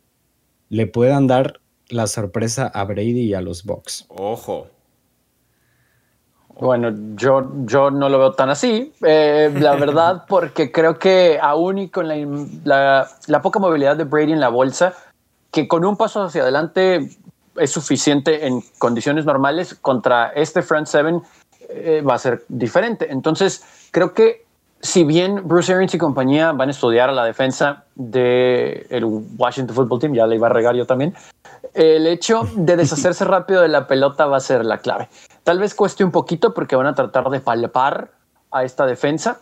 le 0.70 0.88
puedan 0.88 1.28
dar 1.28 1.60
la 1.90 2.08
sorpresa 2.08 2.68
a 2.68 2.84
Brady 2.84 3.22
y 3.22 3.34
a 3.34 3.42
los 3.42 3.64
Bucks. 3.64 4.06
Ojo. 4.10 4.68
Bueno, 6.60 6.94
yo, 7.16 7.50
yo 7.66 7.90
no 7.90 8.10
lo 8.10 8.20
veo 8.20 8.34
tan 8.34 8.50
así, 8.50 8.94
eh, 9.02 9.50
la 9.60 9.76
verdad, 9.78 10.26
porque 10.28 10.72
creo 10.72 11.00
que 11.00 11.40
aún 11.42 11.78
y 11.78 11.90
con 11.90 12.08
la, 12.08 13.08
la, 13.28 13.42
poca 13.42 13.60
movilidad 13.60 13.96
de 13.96 14.04
Brady 14.04 14.34
en 14.34 14.42
la 14.42 14.50
bolsa, 14.50 14.94
que 15.52 15.68
con 15.68 15.86
un 15.86 15.96
paso 15.96 16.22
hacia 16.22 16.42
adelante 16.42 17.10
es 17.56 17.72
suficiente 17.72 18.46
en 18.46 18.62
condiciones 18.78 19.26
normales, 19.26 19.74
contra 19.76 20.30
este 20.30 20.62
front 20.62 20.88
seven 20.88 21.22
eh, 21.70 22.04
va 22.08 22.16
a 22.16 22.20
ser 22.20 22.44
diferente. 22.50 23.08
Entonces, 23.10 23.64
creo 23.92 24.14
que 24.14 24.46
si 24.82 25.04
bien 25.04 25.48
Bruce 25.48 25.74
Arians 25.74 25.94
y 25.94 25.98
compañía 25.98 26.52
van 26.52 26.70
a 26.70 26.72
estudiar 26.72 27.10
a 27.10 27.12
la 27.12 27.26
defensa 27.26 27.84
del 27.96 28.86
el 28.90 29.06
Washington 29.38 29.76
Football 29.76 30.00
Team, 30.00 30.14
ya 30.14 30.26
le 30.26 30.36
iba 30.36 30.48
a 30.48 30.52
regar 30.52 30.76
yo 30.76 30.86
también, 30.86 31.14
el 31.74 32.08
hecho 32.08 32.48
de 32.56 32.76
deshacerse 32.78 33.26
rápido 33.26 33.62
de 33.62 33.68
la 33.68 33.88
pelota 33.88 34.26
va 34.26 34.38
a 34.38 34.42
ser 34.42 34.66
la 34.66 34.78
clave. 34.78 35.10
Tal 35.44 35.60
vez 35.60 35.76
cueste 35.76 36.04
un 36.04 36.12
poquito 36.12 36.54
porque 36.54 36.76
van 36.76 36.88
a 36.88 36.96
tratar 36.96 37.30
de 37.30 37.40
palpar 37.40 38.12
a 38.52 38.64
esta 38.64 38.86
defensa 38.86 39.42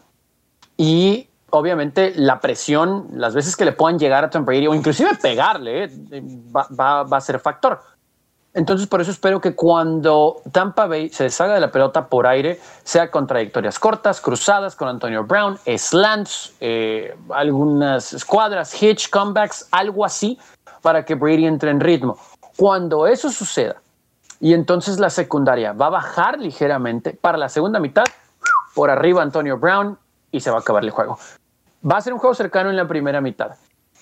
y 0.75 1.29
obviamente 1.49 2.13
la 2.15 2.39
presión, 2.39 3.07
las 3.13 3.33
veces 3.33 3.55
que 3.55 3.65
le 3.65 3.71
puedan 3.71 3.99
llegar 3.99 4.23
a 4.23 4.29
Tom 4.29 4.43
Brady 4.43 4.67
o 4.67 4.73
inclusive 4.73 5.15
pegarle, 5.21 5.83
eh, 5.83 6.23
va, 6.55 7.03
va 7.03 7.17
a 7.17 7.21
ser 7.21 7.39
factor. 7.39 7.79
Entonces, 8.57 8.87
por 8.87 9.01
eso 9.01 9.11
espero 9.11 9.39
que 9.39 9.53
cuando 9.53 10.41
Tampa 10.51 10.87
Bay 10.87 11.09
se 11.09 11.25
deshaga 11.25 11.53
de 11.53 11.59
la 11.59 11.69
pelota 11.69 12.07
por 12.07 12.25
aire, 12.25 12.59
sea 12.83 13.11
con 13.11 13.27
trayectorias 13.27 13.77
cortas, 13.77 14.19
cruzadas 14.19 14.75
con 14.75 14.87
Antonio 14.87 15.23
Brown, 15.25 15.59
slants, 15.77 16.55
eh, 16.59 17.15
algunas 17.29 18.13
escuadras, 18.13 18.81
hitch, 18.81 19.11
comebacks, 19.11 19.67
algo 19.69 20.03
así, 20.03 20.39
para 20.81 21.05
que 21.05 21.13
Brady 21.13 21.45
entre 21.45 21.69
en 21.69 21.79
ritmo. 21.79 22.17
Cuando 22.55 23.05
eso 23.05 23.29
suceda, 23.29 23.75
y 24.39 24.55
entonces 24.55 24.99
la 24.99 25.11
secundaria 25.11 25.73
va 25.73 25.85
a 25.85 25.91
bajar 25.91 26.39
ligeramente 26.39 27.11
para 27.11 27.37
la 27.37 27.49
segunda 27.49 27.79
mitad, 27.79 28.05
por 28.73 28.89
arriba 28.89 29.21
Antonio 29.21 29.59
Brown 29.59 29.99
y 30.31 30.39
se 30.39 30.49
va 30.49 30.57
a 30.57 30.59
acabar 30.61 30.83
el 30.83 30.89
juego. 30.89 31.19
Va 31.87 31.97
a 31.97 32.01
ser 32.01 32.11
un 32.11 32.17
juego 32.17 32.33
cercano 32.33 32.71
en 32.71 32.75
la 32.75 32.87
primera 32.87 33.21
mitad 33.21 33.51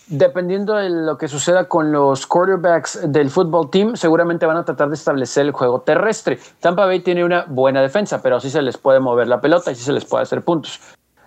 dependiendo 0.08 0.76
de 0.76 0.90
lo 0.90 1.18
que 1.18 1.28
suceda 1.28 1.68
con 1.68 1.92
los 1.92 2.28
quarterbacks 2.28 3.12
del 3.12 3.30
fútbol 3.30 3.70
team, 3.70 3.96
seguramente 3.96 4.46
van 4.46 4.58
a 4.58 4.66
tratar 4.66 4.90
de 4.90 4.96
establecer 4.96 5.46
el 5.46 5.52
juego 5.52 5.82
terrestre. 5.82 6.40
Tampa 6.60 6.86
Bay 6.86 7.00
tiene 7.00 7.24
una 7.24 7.46
buena 7.48 7.82
defensa, 7.82 8.22
pero 8.22 8.38
así 8.38 8.50
se 8.50 8.62
les 8.62 8.78
puede 8.78 9.00
mover 9.00 9.28
la 9.28 9.42
pelota 9.42 9.72
y 9.72 9.76
sí 9.76 9.84
se 9.84 9.94
les 9.94 10.06
puede 10.06 10.24
hacer 10.24 10.44
puntos. 10.44 10.80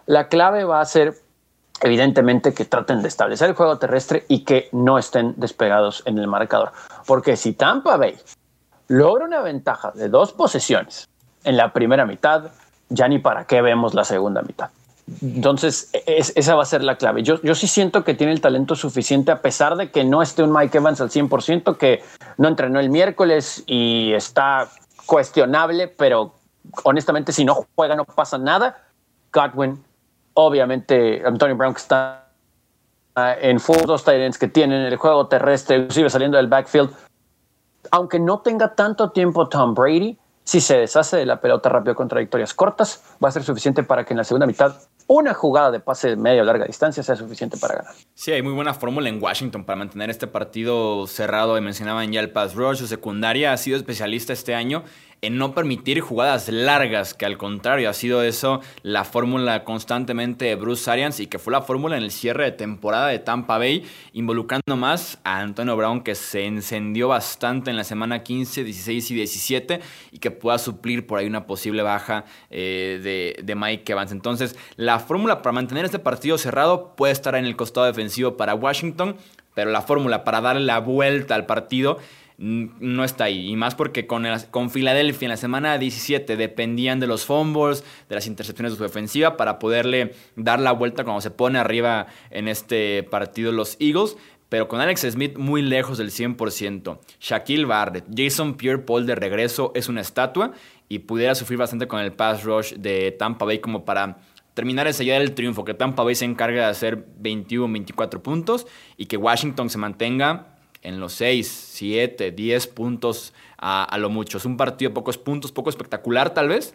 La 0.07 0.29
clave 0.29 0.65
va 0.65 0.81
a 0.81 0.85
ser, 0.85 1.15
evidentemente, 1.81 2.55
que 2.55 2.65
traten 2.65 3.03
de 3.03 3.09
establecer 3.09 3.49
el 3.51 3.57
juego 3.57 3.79
terrestre 3.79 4.25
y 4.29 4.45
que 4.45 4.69
no 4.73 4.99
estén 4.99 5.35
despegados 5.37 6.03
en 6.07 6.19
el 6.19 6.27
marcador. 6.27 6.73
Porque 7.07 7.37
si 7.37 7.53
Tampa 7.53 7.97
Bay 7.97 8.17
logra 8.87 9.25
una 9.25 9.41
ventaja 9.43 9.91
de 9.91 10.09
dos 10.09 10.33
posesiones 10.33 11.09
en 11.45 11.57
la 11.57 11.73
primera 11.73 12.07
mitad, 12.07 12.51
ya 12.89 13.09
ni 13.09 13.19
para 13.19 13.45
qué 13.45 13.61
vemos 13.61 13.95
la 13.95 14.05
segunda 14.05 14.43
mitad. 14.43 14.71
Entonces, 15.23 15.91
esa 16.07 16.55
va 16.55 16.63
a 16.63 16.67
ser 16.67 16.85
la 16.85 16.97
clave. 16.97 17.23
Yo, 17.23 17.41
yo 17.43 17.55
sí 17.55 17.67
siento 17.67 18.05
que 18.05 18.15
tiene 18.15 18.33
el 18.33 18.41
talento 18.41 18.75
suficiente, 18.75 19.33
a 19.33 19.41
pesar 19.41 19.77
de 19.77 19.91
que 19.91 20.05
no 20.05 20.23
esté 20.23 20.43
un 20.43 20.53
Mike 20.53 20.79
Evans 20.79 21.01
al 21.01 21.11
100%, 21.11 21.77
que 21.77 22.03
no 22.37 22.49
entrenó 22.49 22.79
el 22.81 22.91
miércoles 22.91 23.65
y 23.67 24.13
está 24.13 24.69
cuestionable, 25.07 25.89
pero 25.89 26.35
honestamente, 26.85 27.33
si 27.33 27.45
no 27.45 27.67
juega, 27.75 27.97
no 27.97 28.05
pasa 28.05 28.39
nada. 28.39 28.85
Godwin, 29.33 29.83
obviamente, 30.35 31.23
Antonio 31.25 31.57
Brown, 31.57 31.75
que 31.75 31.81
está 31.81 32.29
en 33.41 33.59
full 33.59 33.85
dos 33.87 34.05
Titans 34.05 34.39
que 34.39 34.49
tienen 34.49 34.83
el 34.83 34.97
juego 34.97 35.27
terrestre, 35.27 35.77
inclusive 35.77 36.11
saliendo 36.11 36.37
del 36.37 36.47
backfield. 36.47 36.91
Aunque 37.91 38.21
no 38.21 38.41
tenga 38.41 38.75
tanto 38.75 39.11
tiempo 39.11 39.49
Tom 39.49 39.75
Brady, 39.75 40.19
si 40.45 40.61
se 40.61 40.79
deshace 40.79 41.17
de 41.17 41.27
la 41.27 41.41
pelota 41.41 41.69
rápido 41.69 41.95
con 41.95 42.09
trayectorias 42.09 42.55
cortas, 42.55 43.03
va 43.23 43.29
a 43.29 43.33
ser 43.33 43.43
suficiente 43.43 43.83
para 43.83 44.05
que 44.05 44.13
en 44.13 44.19
la 44.19 44.25
segunda 44.25 44.47
mitad 44.47 44.77
una 45.09 45.35
jugada 45.35 45.71
de 45.71 45.81
pase 45.81 46.11
de 46.11 46.17
media 46.17 46.43
o 46.43 46.45
larga 46.45 46.67
distancia 46.67 47.03
sea 47.03 47.17
suficiente 47.17 47.57
para 47.57 47.77
ganar. 47.77 47.95
Sí, 48.15 48.31
hay 48.31 48.43
muy 48.43 48.53
buena 48.53 48.75
fórmula 48.75 49.09
en 49.09 49.21
Washington 49.21 49.65
para 49.65 49.77
mantener 49.77 50.11
este 50.11 50.27
partido 50.27 51.07
cerrado. 51.07 51.61
Mencionaban 51.61 52.13
ya 52.13 52.21
el 52.21 52.31
pass 52.31 52.55
rush, 52.55 52.79
su 52.79 52.87
secundaria 52.87 53.53
ha 53.53 53.57
sido 53.57 53.77
especialista 53.77 54.33
este 54.33 54.55
año 54.55 54.85
en 55.21 55.37
no 55.37 55.55
permitir 55.55 56.01
jugadas 56.01 56.49
largas, 56.49 57.15
que 57.15 57.27
al 57.27 57.39
contrario 57.39 57.91
ha 57.91 57.93
sido 57.93 58.23
eso 58.23 58.61
la 58.83 59.05
fórmula 59.05 59.65
constantemente 59.65 60.45
de 60.45 60.55
Bruce 60.55 60.91
Arians 60.91 61.19
y 61.21 61.27
que 61.27 61.39
fue 61.39 61.53
la 61.53 61.63
fórmula 61.63 61.97
en 61.97 62.05
el 62.05 62.11
cierre 62.11 62.45
de 62.45 62.53
temporada 62.53 63.09
de 63.09 63.19
Tampa 63.19 63.59
Bay, 63.59 63.85
involucrando 64.13 64.77
más 64.77 65.19
a 65.25 65.41
Antonio 65.41 65.77
Brown 65.77 66.03
que 66.03 66.15
se 66.15 66.47
encendió 66.47 67.09
bastante 67.09 67.71
en 67.71 67.77
la 67.77 67.85
semana 67.85 68.23
15, 68.23 68.65
16 68.65 69.11
y 69.11 69.15
17 69.15 69.81
y 70.13 70.19
que 70.19 70.31
pueda 70.31 70.59
suplir 70.59 71.07
por 71.07 71.19
ahí 71.19 71.27
una 71.27 71.47
posible 71.47 71.83
baja 71.83 72.25
eh, 72.51 73.01
de, 73.03 73.43
de 73.43 73.55
Mike 73.55 73.93
Evans. 73.93 74.13
Entonces, 74.13 74.57
la 74.77 74.98
fórmula 74.99 75.43
para 75.43 75.53
mantener 75.53 75.85
este 75.85 75.99
partido 75.99 76.39
cerrado 76.39 76.95
puede 76.97 77.13
estar 77.13 77.35
en 77.35 77.45
el 77.45 77.57
costado 77.57 77.87
defensivo 77.87 78.37
para 78.37 78.55
Washington, 78.55 79.17
pero 79.55 79.71
la 79.71 79.83
fórmula 79.83 80.25
para 80.25 80.41
darle 80.41 80.63
la 80.63 80.79
vuelta 80.81 81.35
al 81.35 81.47
partido 81.47 81.99
no 82.39 83.03
está 83.03 83.25
ahí. 83.25 83.51
Y 83.51 83.57
más 83.57 83.75
porque 83.75 84.07
con, 84.07 84.25
con 84.51 84.71
Filadelfia 84.71 85.27
en 85.27 85.31
la 85.31 85.37
semana 85.37 85.77
17 85.77 86.37
dependían 86.37 87.01
de 87.01 87.09
los 87.09 87.25
fumbles, 87.25 87.85
de 88.09 88.15
las 88.15 88.27
intercepciones 88.29 88.73
de 88.73 88.79
su 88.79 88.85
defensiva 88.85 89.37
para 89.37 89.59
poderle 89.59 90.15
dar 90.37 90.61
la 90.61 90.73
vuelta 90.73 91.03
cuando 91.03 91.21
se 91.21 91.33
pone 91.33 91.59
arriba 91.59 92.07
en 92.31 92.47
este 92.47 93.03
partido 93.03 93.51
los 93.51 93.77
Eagles. 93.81 94.17
Pero 94.49 94.67
con 94.67 94.81
Alex 94.81 95.03
Smith 95.11 95.37
muy 95.37 95.61
lejos 95.61 95.99
del 95.99 96.11
100%. 96.11 96.99
Shaquille 97.21 97.67
Barrett, 97.67 98.07
Jason 98.17 98.55
Pierre 98.55 98.79
Paul 98.79 99.05
de 99.05 99.15
regreso 99.15 99.73
es 99.75 99.89
una 99.89 100.01
estatua 100.01 100.53
y 100.89 101.01
pudiera 101.01 101.35
sufrir 101.35 101.59
bastante 101.59 101.87
con 101.87 102.01
el 102.01 102.13
pass 102.13 102.45
rush 102.45 102.73
de 102.75 103.13
Tampa 103.13 103.45
Bay 103.45 103.59
como 103.59 103.85
para 103.85 104.19
terminar 104.59 104.89
ese 104.89 105.05
día 105.05 105.21
del 105.21 105.35
triunfo, 105.35 105.65
que 105.65 105.73
Tampa 105.73 106.03
Bay 106.03 106.17
se 106.17 106.25
encargue 106.25 106.57
de 106.57 106.65
hacer 106.65 107.07
21, 107.21 107.73
24 107.73 108.25
puntos 108.25 108.67
y 108.97 109.07
que 109.07 109.17
Washington 109.17 109.71
se 109.71 109.79
mantenga 109.79 110.57
en 110.83 110.99
los 110.99 111.13
6, 111.13 111.47
7, 111.47 112.33
10 112.33 112.67
puntos 112.67 113.35
a, 113.57 113.97
lo 114.01 114.11
mucho. 114.11 114.39
Es 114.39 114.45
un 114.45 114.57
partido 114.57 114.89
de 114.91 114.95
pocos 114.97 115.17
puntos, 115.17 115.53
poco 115.53 115.71
espectacular 115.71 116.35
tal 116.35 116.49
vez, 116.49 116.75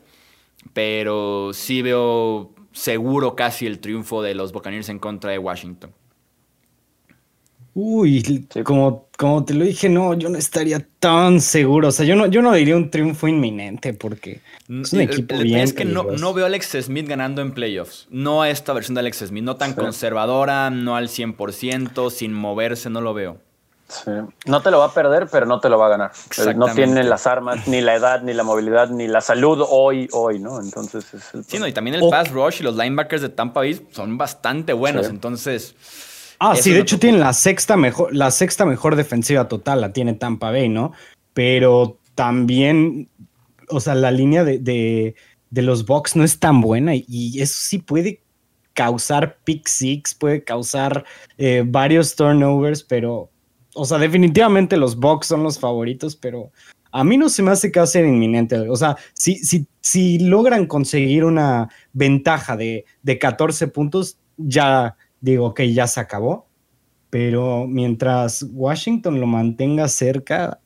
pero 0.72 1.52
sí 1.52 1.82
veo 1.82 2.56
seguro 2.72 3.36
casi 3.36 3.66
el 3.66 3.80
triunfo 3.80 4.22
de 4.22 4.34
los 4.34 4.54
Buccaneers 4.54 4.88
en 4.88 5.00
contra 5.00 5.32
de 5.32 5.40
Washington. 5.40 5.92
Uy, 7.76 8.48
como, 8.64 9.08
como 9.18 9.44
te 9.46 9.56
lo 9.56 9.66
dije, 9.66 9.90
no, 9.90 10.14
yo 10.14 10.30
no 10.30 10.38
estaría 10.38 10.86
tan 11.00 11.42
seguro. 11.42 11.88
O 11.88 11.92
sea, 11.92 12.06
yo 12.06 12.16
no, 12.16 12.28
yo 12.28 12.44
no 12.44 12.54
diría 12.54 12.76
un 12.76 12.92
triunfo 12.92 13.28
inminente 13.28 13.94
porque 13.94 14.42
es 14.70 14.94
un 14.94 15.02
equipo 15.02 15.36
bien. 15.40 15.62
Es 15.62 15.74
que 15.74 15.84
no, 15.84 16.04
no, 16.04 16.34
veo 16.36 16.46
a 16.46 16.48
Alex 16.48 16.78
Smith 16.84 17.08
ganando 17.08 17.42
en 17.42 17.52
playoffs. 17.52 18.08
No 18.12 18.44
a 18.44 18.50
esta 18.52 18.74
versión 18.74 18.94
de 18.94 19.00
Alex 19.00 19.26
Smith, 19.28 19.44
no 19.44 19.56
tan 19.56 19.74
conservadora, 19.74 20.70
no 20.70 20.96
al 20.96 21.08
100%, 21.08 22.12
sin 22.12 22.34
moverse, 22.34 22.92
no 22.92 23.02
lo 23.02 23.16
veo. 23.16 23.40
No 24.46 24.62
te 24.62 24.72
lo 24.72 24.80
va 24.80 24.86
a 24.86 24.94
perder, 24.94 25.28
pero 25.32 25.46
no 25.46 25.60
te 25.60 25.70
lo 25.70 25.78
va 25.78 25.88
a 25.88 25.90
ganar. 25.90 26.12
No 26.56 26.68
tiene 26.74 27.04
las 27.04 27.26
armas, 27.26 27.68
ni 27.68 27.82
la 27.82 27.96
edad, 27.96 28.22
ni 28.22 28.34
la 28.34 28.44
movilidad, 28.44 28.90
ni 28.90 29.08
la 29.08 29.22
salud 29.22 29.64
hoy, 29.68 30.08
hoy, 30.12 30.40
¿no? 30.40 30.60
Entonces 30.60 31.12
es 31.14 31.32
Sí, 31.48 31.58
no, 31.58 31.68
y 31.68 31.74
también 31.74 31.96
el 31.96 32.10
pass 32.10 32.32
rush 32.32 32.62
y 32.62 32.64
los 32.64 32.76
linebackers 32.76 33.22
de 33.22 33.30
Tampa 33.30 33.62
Bay 33.62 33.88
son 33.92 34.18
bastante 34.18 34.74
buenos. 34.74 35.08
Entonces. 35.08 35.76
Ah, 36.46 36.58
sí, 36.58 36.72
de 36.72 36.82
hecho 36.82 37.00
tienen 37.00 37.22
la 37.22 37.32
sexta 37.32 37.78
mejor, 37.78 38.14
la 38.14 38.30
sexta 38.30 38.66
mejor 38.66 38.98
defensiva 38.98 39.48
total, 39.48 39.80
la 39.80 39.94
tiene 39.94 40.14
Tampa 40.14 40.52
Bay, 40.52 40.68
¿no? 40.68 40.92
Pero 41.34 42.00
también, 42.16 43.10
o 43.70 43.80
sea, 43.80 43.96
la 43.96 44.12
línea 44.12 44.44
de, 44.44 44.60
de, 44.60 45.62
los 45.62 45.86
Bucks 45.86 46.18
no 46.18 46.24
es 46.26 46.40
tan 46.40 46.60
buena 46.60 46.96
y 46.96 47.42
eso 47.42 47.56
sí 47.58 47.78
puede 47.78 48.24
causar 48.74 49.38
pick 49.46 49.68
six, 49.70 50.14
puede 50.14 50.44
causar 50.44 51.06
eh, 51.38 51.64
varios 51.66 52.14
turnovers, 52.16 52.84
pero 52.84 53.30
o 53.74 53.86
sea, 53.86 53.98
definitivamente 53.98 54.76
los 54.76 54.98
Bucks 54.98 55.28
son 55.28 55.44
los 55.44 55.58
favoritos, 55.58 56.18
pero 56.18 56.52
a 56.92 57.06
mí 57.06 57.16
no 57.16 57.30
se 57.30 57.42
me 57.42 57.52
hace 57.52 57.72
que 57.72 57.80
va 57.80 57.86
a 57.86 57.88
ser 57.88 58.06
inminente. 58.06 58.58
O 58.70 58.76
sea, 58.76 58.98
si, 59.14 59.38
si, 59.38 59.66
si 59.80 60.20
logran 60.20 60.68
conseguir 60.68 61.24
una 61.24 61.70
ventaja 61.94 62.58
de, 62.58 62.84
de 63.02 63.18
14 63.18 63.70
puntos, 63.70 64.18
ya 64.38 64.98
digo 65.24 65.54
que 65.54 65.74
ya 65.74 65.88
se 65.88 66.00
acabó. 66.00 66.48
Pero 67.10 67.66
mientras 67.68 68.46
Washington 68.52 69.20
lo 69.20 69.28
mantenga 69.28 69.88
cerca, 69.88 70.60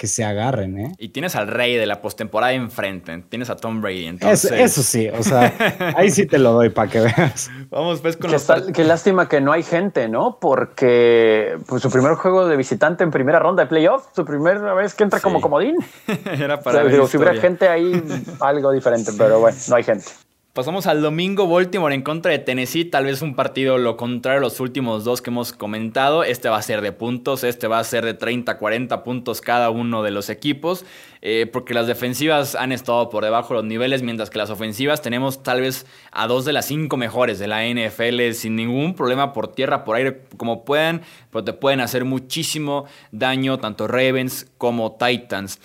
que 0.00 0.06
se 0.06 0.24
agarren, 0.24 0.78
¿eh? 0.78 0.92
Y 0.96 1.10
tienes 1.10 1.36
al 1.36 1.46
rey 1.46 1.76
de 1.76 1.84
la 1.84 2.00
postemporada 2.00 2.54
enfrente, 2.54 3.22
tienes 3.28 3.50
a 3.50 3.56
Tom 3.56 3.82
Brady. 3.82 4.06
Entonces... 4.06 4.50
Eso, 4.50 4.82
sí, 4.82 5.08
o 5.08 5.22
sea, 5.22 5.52
ahí 5.94 6.10
sí 6.10 6.24
te 6.24 6.38
lo 6.38 6.52
doy 6.52 6.70
para 6.70 6.90
que 6.90 7.00
veas. 7.00 7.50
Vamos 7.70 8.00
pues 8.00 8.16
con 8.16 8.30
qué, 8.30 8.32
los... 8.32 8.72
qué 8.72 8.84
lástima 8.84 9.28
que 9.28 9.42
no 9.42 9.52
hay 9.52 9.62
gente, 9.62 10.08
¿no? 10.08 10.38
Porque 10.40 11.58
pues, 11.66 11.82
su 11.82 11.90
primer 11.90 12.14
juego 12.14 12.48
de 12.48 12.56
visitante 12.56 13.04
en 13.04 13.10
primera 13.10 13.40
ronda 13.40 13.64
de 13.64 13.68
playoff, 13.68 14.06
su 14.14 14.24
primera 14.24 14.72
vez 14.72 14.94
que 14.94 15.04
entra 15.04 15.20
como 15.20 15.42
comodín. 15.42 15.76
Era 16.24 16.58
para 16.62 16.88
si 17.06 17.16
hubiera 17.18 17.34
gente 17.34 17.68
ahí, 17.68 18.02
algo 18.40 18.72
diferente, 18.72 19.10
pero 19.18 19.40
bueno, 19.40 19.58
no 19.68 19.76
hay 19.76 19.84
gente. 19.84 20.06
Pasamos 20.52 20.88
al 20.88 21.00
domingo, 21.00 21.46
Baltimore 21.46 21.94
en 21.94 22.02
contra 22.02 22.32
de 22.32 22.40
Tennessee, 22.40 22.84
tal 22.84 23.04
vez 23.04 23.22
un 23.22 23.36
partido 23.36 23.78
lo 23.78 23.96
contrario 23.96 24.38
a 24.38 24.42
los 24.42 24.58
últimos 24.58 25.04
dos 25.04 25.22
que 25.22 25.30
hemos 25.30 25.52
comentado. 25.52 26.24
Este 26.24 26.48
va 26.48 26.56
a 26.56 26.62
ser 26.62 26.80
de 26.80 26.90
puntos, 26.90 27.44
este 27.44 27.68
va 27.68 27.78
a 27.78 27.84
ser 27.84 28.04
de 28.04 28.14
30, 28.14 28.58
40 28.58 29.04
puntos 29.04 29.40
cada 29.40 29.70
uno 29.70 30.02
de 30.02 30.10
los 30.10 30.28
equipos, 30.28 30.84
eh, 31.22 31.48
porque 31.52 31.72
las 31.72 31.86
defensivas 31.86 32.56
han 32.56 32.72
estado 32.72 33.10
por 33.10 33.22
debajo 33.22 33.54
de 33.54 33.60
los 33.60 33.64
niveles, 33.64 34.02
mientras 34.02 34.28
que 34.28 34.38
las 34.38 34.50
ofensivas 34.50 35.02
tenemos 35.02 35.44
tal 35.44 35.60
vez 35.60 35.86
a 36.10 36.26
dos 36.26 36.44
de 36.44 36.52
las 36.52 36.66
cinco 36.66 36.96
mejores 36.96 37.38
de 37.38 37.46
la 37.46 37.64
NFL 37.64 38.32
sin 38.32 38.56
ningún 38.56 38.96
problema 38.96 39.32
por 39.32 39.52
tierra, 39.52 39.84
por 39.84 39.94
aire, 39.94 40.22
como 40.36 40.64
puedan, 40.64 41.02
pero 41.30 41.44
te 41.44 41.52
pueden 41.52 41.78
hacer 41.78 42.04
muchísimo 42.04 42.86
daño 43.12 43.60
tanto 43.60 43.86
Ravens 43.86 44.50
como 44.58 44.96
Titans. 44.96 45.60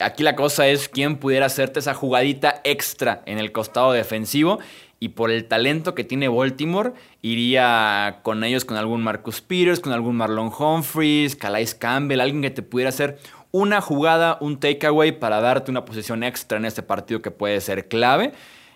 Aquí 0.00 0.22
la 0.22 0.36
cosa 0.36 0.68
es 0.68 0.88
quién 0.88 1.16
pudiera 1.16 1.46
hacerte 1.46 1.80
esa 1.80 1.92
jugadita 1.92 2.60
extra 2.62 3.22
en 3.26 3.38
el 3.38 3.50
costado 3.50 3.92
defensivo. 3.92 4.60
Y 5.00 5.10
por 5.10 5.30
el 5.30 5.44
talento 5.46 5.94
que 5.94 6.04
tiene 6.04 6.28
Baltimore, 6.28 6.92
iría 7.22 8.20
con 8.22 8.42
ellos 8.42 8.64
con 8.64 8.76
algún 8.76 9.02
Marcus 9.02 9.40
Peters, 9.40 9.80
con 9.80 9.92
algún 9.92 10.16
Marlon 10.16 10.52
Humphries, 10.56 11.36
Calais 11.36 11.74
Campbell, 11.74 12.20
alguien 12.20 12.42
que 12.42 12.50
te 12.50 12.62
pudiera 12.62 12.88
hacer 12.88 13.18
una 13.50 13.80
jugada, 13.80 14.38
un 14.40 14.58
takeaway 14.60 15.18
para 15.18 15.40
darte 15.40 15.70
una 15.70 15.84
posición 15.84 16.22
extra 16.22 16.58
en 16.58 16.64
este 16.64 16.82
partido 16.82 17.22
que 17.22 17.30
puede 17.30 17.60
ser 17.60 17.88
clave. 17.88 18.32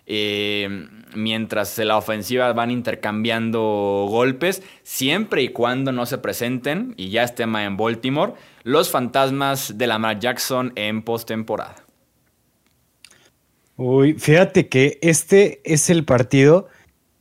Eh, 0.06 0.88
mientras 1.14 1.78
la 1.78 1.96
ofensiva 1.96 2.52
van 2.52 2.70
intercambiando 2.70 4.06
golpes, 4.08 4.62
siempre 4.82 5.42
y 5.42 5.48
cuando 5.48 5.92
no 5.92 6.06
se 6.06 6.18
presenten, 6.18 6.94
y 6.96 7.10
ya 7.10 7.22
es 7.22 7.34
tema 7.34 7.64
en 7.64 7.76
Baltimore, 7.76 8.34
los 8.62 8.90
fantasmas 8.90 9.76
de 9.78 9.86
Lamar 9.86 10.18
Jackson 10.18 10.72
en 10.76 11.02
postemporada. 11.02 11.76
Uy, 13.76 14.14
fíjate 14.14 14.68
que 14.68 14.98
este 15.02 15.60
es 15.64 15.90
el 15.90 16.04
partido 16.04 16.68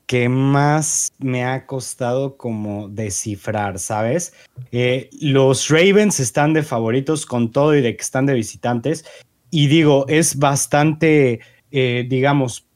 que 0.05 0.27
más 0.27 1.13
me 1.19 1.45
ha 1.45 1.65
costado 1.65 2.35
como 2.35 2.89
descifrar, 2.89 3.79
¿sabes? 3.79 4.33
Eh, 4.73 5.09
los 5.21 5.69
Ravens 5.69 6.19
están 6.19 6.53
de 6.53 6.63
favoritos 6.63 7.25
con 7.25 7.51
todo 7.51 7.75
y 7.75 7.81
de 7.81 7.95
que 7.95 8.01
están 8.01 8.25
de 8.25 8.33
visitantes. 8.33 9.05
Y 9.49 9.67
digo, 9.67 10.05
es 10.09 10.37
bastante, 10.37 11.39
eh, 11.71 12.05
digamos, 12.09 12.67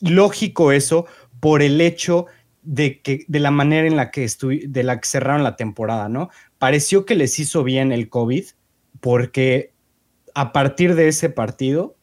lógico 0.00 0.70
eso 0.70 1.06
por 1.40 1.62
el 1.62 1.80
hecho 1.80 2.26
de 2.62 3.00
que 3.00 3.24
de 3.26 3.40
la 3.40 3.50
manera 3.50 3.88
en 3.88 3.96
la 3.96 4.10
que 4.12 4.28
de 4.68 4.82
la 4.82 5.00
que 5.00 5.08
cerraron 5.08 5.42
la 5.42 5.56
temporada, 5.56 6.08
¿no? 6.08 6.30
Pareció 6.58 7.06
que 7.06 7.14
les 7.14 7.38
hizo 7.38 7.64
bien 7.64 7.92
el 7.92 8.08
COVID 8.08 8.44
porque 9.00 9.72
a 10.34 10.52
partir 10.52 10.94
de 10.94 11.08
ese 11.08 11.30
partido 11.30 11.96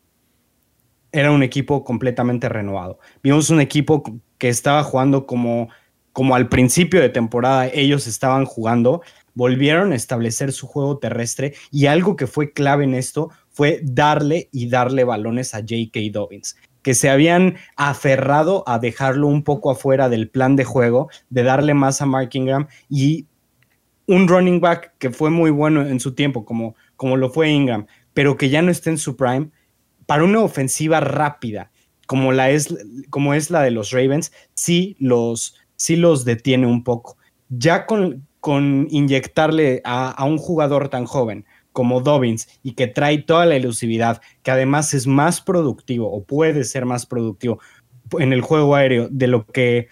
era 1.12 1.32
un 1.32 1.44
equipo 1.44 1.84
completamente 1.84 2.50
renovado. 2.50 3.00
Vimos 3.24 3.50
un 3.50 3.62
equipo 3.62 4.04
que 4.38 4.50
estaba 4.50 4.84
jugando 4.84 5.26
como 5.26 5.70
como 6.16 6.34
al 6.34 6.48
principio 6.48 7.02
de 7.02 7.10
temporada 7.10 7.68
ellos 7.68 8.08
estaban 8.08 8.46
jugando, 8.46 9.02
volvieron 9.34 9.92
a 9.92 9.96
establecer 9.96 10.54
su 10.54 10.66
juego 10.66 10.98
terrestre 10.98 11.56
y 11.72 11.88
algo 11.88 12.16
que 12.16 12.26
fue 12.26 12.54
clave 12.54 12.86
en 12.86 12.94
esto 12.94 13.32
fue 13.50 13.82
darle 13.84 14.48
y 14.54 14.70
darle 14.70 15.04
balones 15.04 15.54
a 15.54 15.58
J.K. 15.58 16.00
Dobbins 16.14 16.56
que 16.84 16.94
se 16.94 17.10
habían 17.10 17.56
aferrado 17.76 18.64
a 18.66 18.80
dejarlo 18.80 19.28
un 19.28 19.44
poco 19.44 19.72
afuera 19.72 20.08
del 20.08 20.30
plan 20.30 20.56
de 20.56 20.64
juego, 20.64 21.10
de 21.30 21.44
darle 21.44 21.74
más 21.74 22.02
a 22.02 22.06
Mark 22.06 22.30
Ingram 22.32 22.68
y 22.90 23.26
un 24.08 24.28
running 24.28 24.60
back 24.60 24.94
que 24.98 25.10
fue 25.10 25.30
muy 25.30 25.52
bueno 25.52 25.86
en 25.86 26.00
su 26.00 26.14
tiempo, 26.14 26.46
como, 26.46 26.76
como 26.96 27.18
lo 27.18 27.30
fue 27.30 27.50
Ingram, 27.50 27.88
pero 28.14 28.38
que 28.38 28.50
ya 28.50 28.62
no 28.62 28.72
está 28.72 28.90
en 28.90 28.98
su 28.98 29.16
prime, 29.16 29.50
para 30.06 30.24
una 30.24 30.42
ofensiva 30.42 31.00
rápida, 31.00 31.72
como, 32.08 32.32
la 32.32 32.50
es, 32.52 32.74
como 33.10 33.34
es 33.34 33.50
la 33.50 33.64
de 33.64 33.72
los 33.72 33.92
Ravens, 33.92 34.32
sí 34.54 34.96
los, 35.00 35.56
sí 35.76 35.96
los 35.96 36.26
detiene 36.26 36.68
un 36.68 36.84
poco. 36.84 37.18
Ya 37.50 37.86
con, 37.86 38.28
con 38.40 38.88
inyectarle 38.90 39.82
a, 39.84 40.12
a 40.12 40.26
un 40.26 40.38
jugador 40.38 40.90
tan 40.90 41.06
joven 41.06 41.46
como 41.72 42.00
Dobbins 42.00 42.48
y 42.64 42.72
que 42.72 42.88
trae 42.88 43.18
toda 43.18 43.46
la 43.46 43.56
elusividad, 43.56 44.22
que 44.44 44.52
además 44.52 44.94
es 44.94 45.08
más 45.08 45.42
productivo 45.42 46.10
o 46.10 46.24
puede 46.24 46.64
ser 46.64 46.86
más 46.86 47.06
productivo 47.06 47.60
en 48.20 48.34
el 48.34 48.42
juego 48.42 48.76
aéreo 48.76 49.10
de 49.10 49.28
lo 49.28 49.46
que 49.46 49.90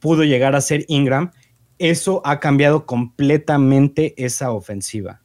pudo 0.00 0.22
llegar 0.22 0.54
a 0.54 0.60
ser 0.60 0.84
Ingram, 0.86 1.32
eso 1.78 2.22
ha 2.24 2.40
cambiado 2.40 2.86
completamente 2.86 4.14
esa 4.16 4.52
ofensiva. 4.52 5.20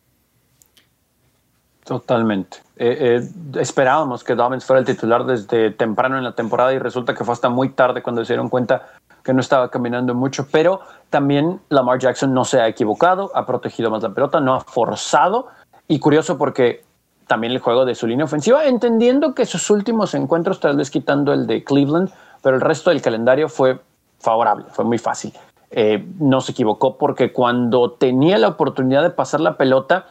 Totalmente. 1.83 2.57
Eh, 2.77 3.19
eh, 3.19 3.59
esperábamos 3.59 4.23
que 4.23 4.35
Dobbins 4.35 4.63
fuera 4.63 4.79
el 4.79 4.85
titular 4.85 5.25
desde 5.25 5.71
temprano 5.71 6.17
en 6.17 6.23
la 6.23 6.35
temporada 6.35 6.71
y 6.73 6.79
resulta 6.79 7.13
que 7.13 7.23
fue 7.23 7.33
hasta 7.33 7.49
muy 7.49 7.69
tarde 7.69 8.03
cuando 8.03 8.23
se 8.23 8.33
dieron 8.33 8.47
cuenta 8.47 8.89
que 9.23 9.33
no 9.33 9.41
estaba 9.41 9.69
caminando 9.69 10.13
mucho, 10.13 10.47
pero 10.51 10.81
también 11.09 11.59
Lamar 11.69 11.99
Jackson 11.99 12.33
no 12.33 12.45
se 12.45 12.61
ha 12.61 12.67
equivocado, 12.67 13.31
ha 13.35 13.45
protegido 13.45 13.89
más 13.89 14.03
la 14.03 14.13
pelota, 14.13 14.39
no 14.39 14.55
ha 14.55 14.61
forzado 14.61 15.47
y 15.87 15.99
curioso 15.99 16.37
porque 16.37 16.83
también 17.27 17.53
el 17.53 17.59
juego 17.59 17.85
de 17.85 17.95
su 17.95 18.07
línea 18.07 18.25
ofensiva, 18.25 18.65
entendiendo 18.65 19.35
que 19.35 19.45
sus 19.45 19.69
últimos 19.69 20.13
encuentros, 20.13 20.59
tal 20.59 20.77
vez 20.77 20.89
quitando 20.89 21.33
el 21.33 21.47
de 21.47 21.63
Cleveland, 21.63 22.11
pero 22.41 22.55
el 22.55 22.61
resto 22.61 22.91
del 22.91 23.01
calendario 23.01 23.49
fue 23.49 23.79
favorable, 24.19 24.65
fue 24.69 24.85
muy 24.85 24.97
fácil. 24.97 25.33
Eh, 25.71 26.03
no 26.19 26.41
se 26.41 26.53
equivocó 26.53 26.97
porque 26.97 27.31
cuando 27.31 27.91
tenía 27.91 28.39
la 28.39 28.47
oportunidad 28.47 29.03
de 29.03 29.11
pasar 29.11 29.39
la 29.39 29.55
pelota, 29.55 30.07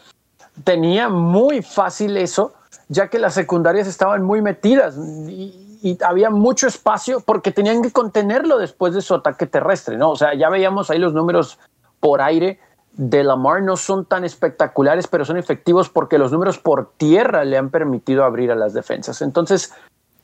tenía 0.62 1.08
muy 1.08 1.62
fácil 1.62 2.16
eso, 2.16 2.54
ya 2.88 3.08
que 3.08 3.18
las 3.18 3.34
secundarias 3.34 3.88
estaban 3.88 4.22
muy 4.22 4.40
metidas 4.40 4.96
y, 4.96 5.64
había 6.04 6.28
mucho 6.28 6.66
espacio 6.66 7.20
porque 7.20 7.52
tenían 7.52 7.82
que 7.82 7.92
contenerlo 7.92 8.58
después 8.58 8.94
de 8.94 9.00
su 9.00 9.14
ataque 9.14 9.46
terrestre, 9.46 9.96
¿no? 9.96 10.10
O 10.10 10.16
sea, 10.16 10.34
ya 10.34 10.48
veíamos 10.48 10.90
ahí 10.90 10.98
los 10.98 11.12
números 11.12 11.58
por 12.00 12.20
aire 12.20 12.58
de 12.94 13.22
Lamar 13.22 13.62
no 13.62 13.76
son 13.76 14.04
tan 14.04 14.24
espectaculares, 14.24 15.06
pero 15.06 15.24
son 15.24 15.36
efectivos 15.36 15.88
porque 15.88 16.18
los 16.18 16.32
números 16.32 16.58
por 16.58 16.90
tierra 16.96 17.44
le 17.44 17.56
han 17.56 17.70
permitido 17.70 18.24
abrir 18.24 18.50
a 18.50 18.56
las 18.56 18.74
defensas. 18.74 19.22
Entonces, 19.22 19.72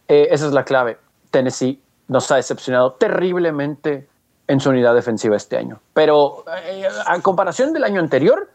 eh, 0.09 0.27
esa 0.33 0.47
es 0.47 0.53
la 0.53 0.65
clave. 0.65 0.99
Tennessee 1.31 1.81
nos 2.09 2.31
ha 2.33 2.37
decepcionado 2.37 2.95
terriblemente 2.95 4.09
en 4.47 4.61
su 4.61 4.71
unidad 4.71 4.95
defensiva 4.95 5.37
este 5.37 5.57
año. 5.57 5.81
Pero 5.93 6.45
eh, 6.67 6.87
a 7.07 7.21
comparación 7.21 7.73
del 7.73 7.85
año 7.85 8.01
anterior, 8.01 8.51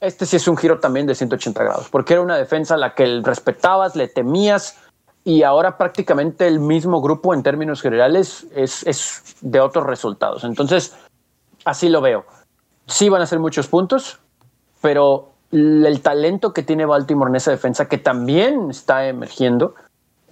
este 0.00 0.26
sí 0.26 0.36
es 0.36 0.46
un 0.48 0.56
giro 0.56 0.78
también 0.78 1.06
de 1.06 1.14
180 1.14 1.62
grados, 1.62 1.88
porque 1.90 2.14
era 2.14 2.22
una 2.22 2.36
defensa 2.36 2.74
a 2.74 2.78
la 2.78 2.94
que 2.94 3.20
respetabas, 3.22 3.96
le 3.96 4.08
temías, 4.08 4.78
y 5.24 5.42
ahora 5.42 5.76
prácticamente 5.76 6.46
el 6.46 6.60
mismo 6.60 7.00
grupo 7.00 7.34
en 7.34 7.42
términos 7.42 7.82
generales 7.82 8.46
es, 8.54 8.86
es 8.86 9.36
de 9.40 9.60
otros 9.60 9.84
resultados. 9.84 10.44
Entonces, 10.44 10.96
así 11.64 11.88
lo 11.88 12.00
veo 12.00 12.24
sí 12.86 13.08
van 13.08 13.22
a 13.22 13.26
ser 13.26 13.40
muchos 13.40 13.68
puntos, 13.68 14.18
pero 14.80 15.32
el 15.52 16.00
talento 16.02 16.52
que 16.52 16.62
tiene 16.62 16.86
Baltimore 16.86 17.30
en 17.30 17.36
esa 17.36 17.50
defensa, 17.50 17.86
que 17.86 17.98
también 17.98 18.70
está 18.70 19.06
emergiendo, 19.06 19.74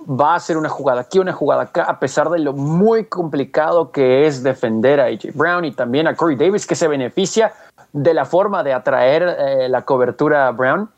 va 0.07 0.35
a 0.35 0.41
ser 0.41 0.57
una 0.57 0.69
jugada 0.69 1.03
aquí, 1.03 1.19
una 1.19 1.33
jugada 1.33 1.63
acá, 1.63 1.85
a 1.85 1.99
pesar 1.99 2.29
de 2.31 2.39
lo 2.39 2.53
muy 2.53 3.07
complicado 3.07 3.91
que 3.91 4.27
es 4.27 4.43
defender 4.43 5.01
a 5.01 5.07
AJ 5.07 5.35
Brown 5.35 5.65
y 5.65 5.73
también 5.73 6.07
a 6.07 6.15
Corey 6.15 6.37
Davis, 6.37 6.67
que 6.67 6.75
se 6.75 6.89
beneficia 6.89 7.53
de 7.93 8.15
la 8.15 8.25
forma 8.25 8.63
de 8.63 8.73
atraer 8.73 9.23
eh, 9.23 9.69
la 9.69 9.83
cobertura 9.83 10.49
a 10.49 10.53
Brown. 10.53 10.91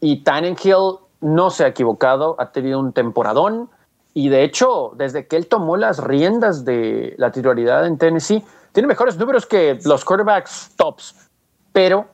Y 0.00 0.22
Tannenhill 0.22 0.98
no 1.20 1.50
se 1.50 1.64
ha 1.64 1.68
equivocado, 1.68 2.36
ha 2.38 2.52
tenido 2.52 2.78
un 2.78 2.92
temporadón. 2.92 3.70
Y 4.12 4.28
de 4.28 4.44
hecho, 4.44 4.92
desde 4.96 5.26
que 5.26 5.36
él 5.36 5.46
tomó 5.46 5.76
las 5.76 6.02
riendas 6.02 6.64
de 6.64 7.14
la 7.18 7.32
titularidad 7.32 7.86
en 7.86 7.98
Tennessee, 7.98 8.44
tiene 8.72 8.86
mejores 8.86 9.16
números 9.16 9.46
que 9.46 9.78
los 9.84 10.04
quarterbacks 10.04 10.72
tops, 10.76 11.28
pero 11.72 12.06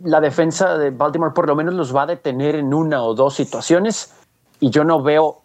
la 0.00 0.20
defensa 0.20 0.76
de 0.78 0.90
Baltimore 0.90 1.32
por 1.32 1.46
lo 1.46 1.56
menos 1.56 1.74
los 1.74 1.94
va 1.94 2.02
a 2.02 2.06
detener 2.06 2.56
en 2.56 2.74
una 2.74 3.02
o 3.02 3.14
dos 3.14 3.34
situaciones 3.34 4.12
y 4.60 4.70
yo 4.70 4.84
no 4.84 5.02
veo 5.02 5.38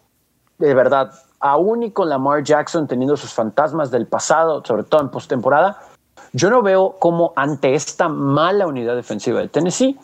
de 0.58 0.74
verdad, 0.74 1.10
aún 1.40 1.82
y 1.82 1.90
con 1.90 2.08
Lamar 2.08 2.44
Jackson 2.44 2.86
teniendo 2.86 3.16
sus 3.16 3.34
fantasmas 3.34 3.90
del 3.90 4.06
pasado, 4.06 4.62
sobre 4.64 4.84
todo 4.84 5.02
en 5.02 5.08
postemporada, 5.08 5.76
yo 6.32 6.50
no 6.50 6.62
veo 6.62 6.96
cómo 7.00 7.32
ante 7.34 7.74
esta 7.74 8.08
mala 8.08 8.66
unidad 8.66 8.94
defensiva 8.94 9.40
de 9.40 9.48
Tennessee 9.48 9.98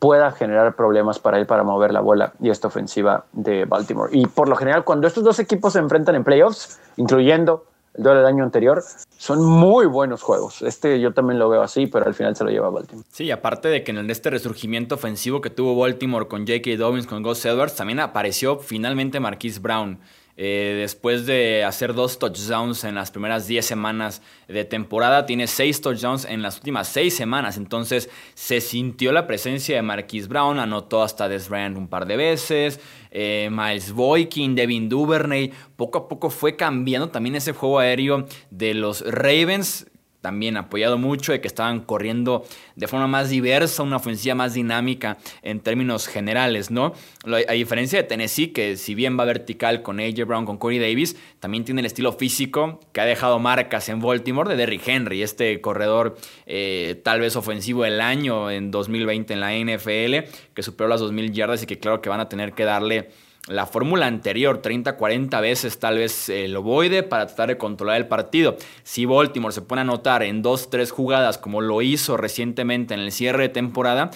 pueda 0.00 0.32
generar 0.32 0.74
problemas 0.74 1.20
para 1.20 1.38
él 1.38 1.46
para 1.46 1.62
mover 1.62 1.92
la 1.92 2.00
bola 2.00 2.32
y 2.40 2.50
esta 2.50 2.66
ofensiva 2.66 3.24
de 3.32 3.64
Baltimore. 3.64 4.10
Y 4.12 4.26
por 4.26 4.48
lo 4.48 4.56
general, 4.56 4.82
cuando 4.82 5.06
estos 5.06 5.22
dos 5.22 5.38
equipos 5.38 5.74
se 5.74 5.78
enfrentan 5.78 6.16
en 6.16 6.24
playoffs, 6.24 6.80
incluyendo 6.96 7.64
el 7.94 8.02
duelo 8.02 8.20
del 8.20 8.26
año 8.26 8.44
anterior, 8.44 8.82
son 9.18 9.44
muy 9.44 9.86
buenos 9.86 10.22
juegos. 10.22 10.62
Este 10.62 11.00
yo 11.00 11.12
también 11.12 11.38
lo 11.38 11.48
veo 11.48 11.62
así, 11.62 11.86
pero 11.86 12.06
al 12.06 12.14
final 12.14 12.34
se 12.34 12.44
lo 12.44 12.50
lleva 12.50 12.70
Baltimore. 12.70 13.06
Sí, 13.12 13.30
aparte 13.30 13.68
de 13.68 13.84
que 13.84 13.92
en 13.92 14.10
este 14.10 14.30
resurgimiento 14.30 14.94
ofensivo 14.94 15.40
que 15.40 15.50
tuvo 15.50 15.76
Baltimore 15.76 16.26
con 16.26 16.46
J.K. 16.46 16.76
Dobbins, 16.76 17.06
con 17.06 17.22
Gus 17.22 17.44
Edwards, 17.44 17.76
también 17.76 18.00
apareció 18.00 18.58
finalmente 18.58 19.20
Marquise 19.20 19.60
Brown. 19.60 20.00
Eh, 20.36 20.76
después 20.78 21.26
de 21.26 21.62
hacer 21.62 21.92
dos 21.92 22.18
touchdowns 22.18 22.84
en 22.84 22.94
las 22.94 23.10
primeras 23.10 23.46
10 23.46 23.64
semanas 23.64 24.22
de 24.48 24.64
temporada, 24.64 25.26
tiene 25.26 25.46
seis 25.46 25.80
touchdowns 25.80 26.24
en 26.24 26.42
las 26.42 26.56
últimas 26.56 26.88
seis 26.88 27.14
semanas. 27.14 27.56
Entonces 27.56 28.08
se 28.34 28.60
sintió 28.60 29.12
la 29.12 29.26
presencia 29.26 29.76
de 29.76 29.82
Marquise 29.82 30.28
Brown, 30.28 30.58
anotó 30.58 31.02
hasta 31.02 31.28
Des 31.28 31.50
un 31.50 31.88
par 31.88 32.06
de 32.06 32.16
veces. 32.16 32.80
Eh, 33.10 33.50
Miles 33.52 33.92
Boykin, 33.92 34.54
Devin 34.54 34.88
Duvernay, 34.88 35.52
poco 35.76 35.98
a 35.98 36.08
poco 36.08 36.30
fue 36.30 36.56
cambiando 36.56 37.10
también 37.10 37.36
ese 37.36 37.52
juego 37.52 37.78
aéreo 37.78 38.26
de 38.50 38.72
los 38.72 39.02
Ravens 39.06 39.86
también 40.22 40.56
apoyado 40.56 40.96
mucho 40.96 41.32
de 41.32 41.40
que 41.42 41.48
estaban 41.48 41.80
corriendo 41.80 42.46
de 42.76 42.86
forma 42.86 43.08
más 43.08 43.28
diversa, 43.28 43.82
una 43.82 43.96
ofensiva 43.96 44.34
más 44.34 44.54
dinámica 44.54 45.18
en 45.42 45.60
términos 45.60 46.06
generales, 46.06 46.70
¿no? 46.70 46.94
A 47.26 47.52
diferencia 47.52 48.00
de 48.00 48.08
Tennessee, 48.08 48.52
que 48.52 48.76
si 48.76 48.94
bien 48.94 49.18
va 49.18 49.24
vertical 49.24 49.82
con 49.82 50.00
AJ 50.00 50.24
Brown, 50.24 50.46
con 50.46 50.56
Corey 50.56 50.78
Davis, 50.78 51.16
también 51.40 51.64
tiene 51.64 51.80
el 51.80 51.86
estilo 51.86 52.12
físico 52.12 52.80
que 52.92 53.00
ha 53.00 53.04
dejado 53.04 53.40
marcas 53.40 53.88
en 53.88 54.00
Baltimore 54.00 54.48
de 54.48 54.56
Derrick 54.56 54.86
Henry, 54.86 55.22
este 55.22 55.60
corredor 55.60 56.16
eh, 56.46 57.00
tal 57.04 57.20
vez 57.20 57.34
ofensivo 57.34 57.82
del 57.82 58.00
año 58.00 58.50
en 58.50 58.70
2020 58.70 59.34
en 59.34 59.40
la 59.40 59.52
NFL, 59.52 60.30
que 60.54 60.62
superó 60.62 60.88
las 60.88 61.02
2.000 61.02 61.32
yardas 61.32 61.62
y 61.64 61.66
que 61.66 61.80
claro 61.80 62.00
que 62.00 62.08
van 62.08 62.20
a 62.20 62.28
tener 62.28 62.52
que 62.52 62.64
darle 62.64 63.10
la 63.48 63.66
fórmula 63.66 64.06
anterior, 64.06 64.62
30-40 64.62 65.40
veces 65.40 65.78
tal 65.78 65.98
vez 65.98 66.28
el 66.28 66.56
ovoide 66.56 67.02
para 67.02 67.26
tratar 67.26 67.48
de 67.48 67.58
controlar 67.58 67.96
el 67.96 68.06
partido. 68.06 68.56
Si 68.84 69.04
Baltimore 69.04 69.52
se 69.52 69.62
pone 69.62 69.80
a 69.80 69.82
anotar 69.82 70.22
en 70.22 70.44
2-3 70.44 70.90
jugadas 70.90 71.38
como 71.38 71.60
lo 71.60 71.82
hizo 71.82 72.16
recientemente 72.16 72.94
en 72.94 73.00
el 73.00 73.10
cierre 73.10 73.44
de 73.44 73.48
temporada, 73.48 74.10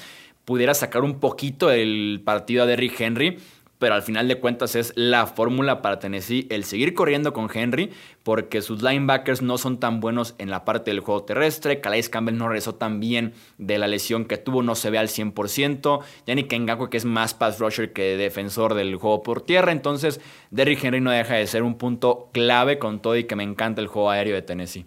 pudiera 0.45 0.74
sacar 0.74 1.03
un 1.03 1.18
poquito 1.18 1.72
el 1.72 2.22
partido 2.24 2.62
a 2.62 2.66
Derrick 2.66 3.01
Henry 3.01 3.39
pero 3.79 3.95
al 3.95 4.03
final 4.03 4.29
de 4.29 4.41
cuentas 4.41 4.74
es 4.74 4.93
la 4.97 5.27
fórmula 5.27 5.83
para 5.83 5.99
Tennessee 5.99 6.47
el 6.51 6.64
seguir 6.64 6.95
corriendo 6.95 7.33
con 7.33 7.49
Henry, 7.53 7.91
porque 8.22 8.62
sus 8.62 8.83
linebackers 8.83 9.43
no 9.43 9.59
son 9.59 9.79
tan 9.79 10.01
buenos 10.01 10.35
en 10.39 10.51
la 10.51 10.64
parte 10.64 10.91
del 10.91 11.01
juego 11.01 11.24
terrestre. 11.24 11.81
Calais 11.81 12.09
Campbell 12.09 12.37
no 12.37 12.49
regresó 12.49 12.74
tan 12.74 13.01
bien 13.01 13.35
de 13.59 13.79
la 13.79 13.87
lesión 13.87 14.24
que 14.24 14.39
tuvo, 14.39 14.62
no 14.62 14.74
se 14.74 14.91
ve 14.91 14.99
al 14.99 15.09
100%. 15.09 16.01
Yannick 16.27 16.53
Ngakwe, 16.53 16.91
que 16.91 16.97
es 16.97 17.05
más 17.05 17.35
pass 17.35 17.59
rusher 17.59 17.93
que 17.93 18.16
defensor 18.16 18.74
del 18.74 18.97
juego 18.97 19.22
por 19.22 19.43
tierra. 19.43 19.72
Entonces, 19.72 20.20
Derrick 20.51 20.83
Henry 20.83 21.01
no 21.01 21.11
deja 21.11 21.35
de 21.35 21.47
ser 21.47 21.62
un 21.62 21.77
punto 21.77 22.31
clave 22.33 22.79
con 22.79 23.01
todo 23.01 23.16
y 23.16 23.24
que 23.24 23.37
me 23.37 23.45
encanta 23.45 23.81
el 23.81 23.87
juego 23.89 24.11
aéreo 24.11 24.35
de 24.35 24.43
Tennessee. 24.43 24.87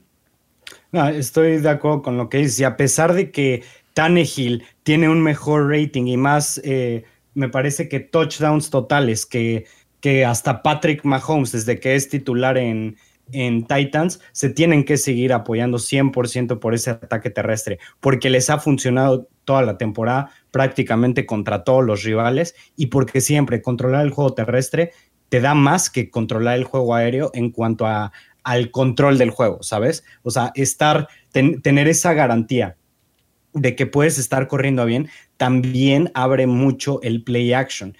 estoy 1.14 1.60
de 1.60 1.70
acuerdo 1.70 2.02
con 2.02 2.18
lo 2.18 2.30
que 2.30 2.40
dices. 2.40 2.60
Y 2.60 2.64
a 2.64 2.76
pesar 2.76 3.14
de 3.14 3.32
que 3.32 3.64
Tannehill 3.94 4.64
tiene 4.84 5.10
un 5.10 5.22
mejor 5.22 5.70
rating 5.70 6.08
y 6.08 6.18
más. 6.18 6.60
Eh, 6.64 7.04
me 7.34 7.50
parece 7.50 7.90
que 7.90 8.00
touchdowns 8.00 8.70
totales, 8.70 9.26
que, 9.26 9.66
que 10.00 10.26
hasta 10.26 10.62
Patrick 10.62 11.04
Mahomes, 11.04 11.52
desde 11.52 11.80
que 11.80 11.96
es 11.96 12.10
titular 12.10 12.58
en, 12.58 12.98
en 13.32 13.66
Titans, 13.66 14.20
se 14.32 14.50
tienen 14.50 14.84
que 14.84 14.98
seguir 14.98 15.34
apoyando 15.34 15.78
100% 15.78 16.60
por 16.60 16.74
ese 16.74 16.92
ataque 16.92 17.30
terrestre, 17.30 17.80
porque 18.00 18.30
les 18.30 18.50
ha 18.50 18.60
funcionado 18.60 19.28
toda 19.46 19.62
la 19.62 19.78
temporada 19.78 20.32
prácticamente 20.52 21.26
contra 21.26 21.64
todos 21.64 21.84
los 21.84 22.04
rivales 22.04 22.56
y 22.76 22.88
porque 22.88 23.22
siempre 23.22 23.62
controlar 23.62 24.06
el 24.06 24.12
juego 24.12 24.34
terrestre 24.34 24.92
te 25.30 25.42
da 25.42 25.54
más 25.54 25.90
que 25.90 26.10
controlar 26.10 26.58
el 26.58 26.64
juego 26.64 26.96
aéreo 26.96 27.30
en 27.34 27.52
cuanto 27.52 27.86
a, 27.86 28.12
al 28.44 28.72
control 28.72 29.18
del 29.18 29.30
juego, 29.30 29.62
¿sabes? 29.62 30.04
O 30.24 30.32
sea, 30.32 30.52
estar, 30.56 31.08
tener 31.32 31.88
esa 31.88 32.14
garantía 32.14 32.78
de 33.60 33.76
que 33.76 33.86
puedes 33.86 34.18
estar 34.18 34.48
corriendo 34.48 34.86
bien, 34.86 35.10
también 35.38 36.12
abre 36.14 36.48
mucho 36.48 37.02
el 37.02 37.24
play 37.24 37.54
action. 37.54 37.96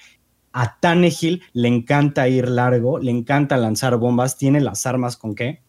A 0.52 0.80
Tannehill 0.80 1.44
le 1.54 1.68
encanta 1.68 2.28
ir 2.28 2.48
largo, 2.50 3.00
le 3.00 3.12
encanta 3.12 3.58
lanzar 3.58 3.98
bombas, 3.98 4.38
tiene 4.38 4.62
las 4.62 4.86
armas 4.86 5.18
con 5.18 5.36
qué. 5.36 5.62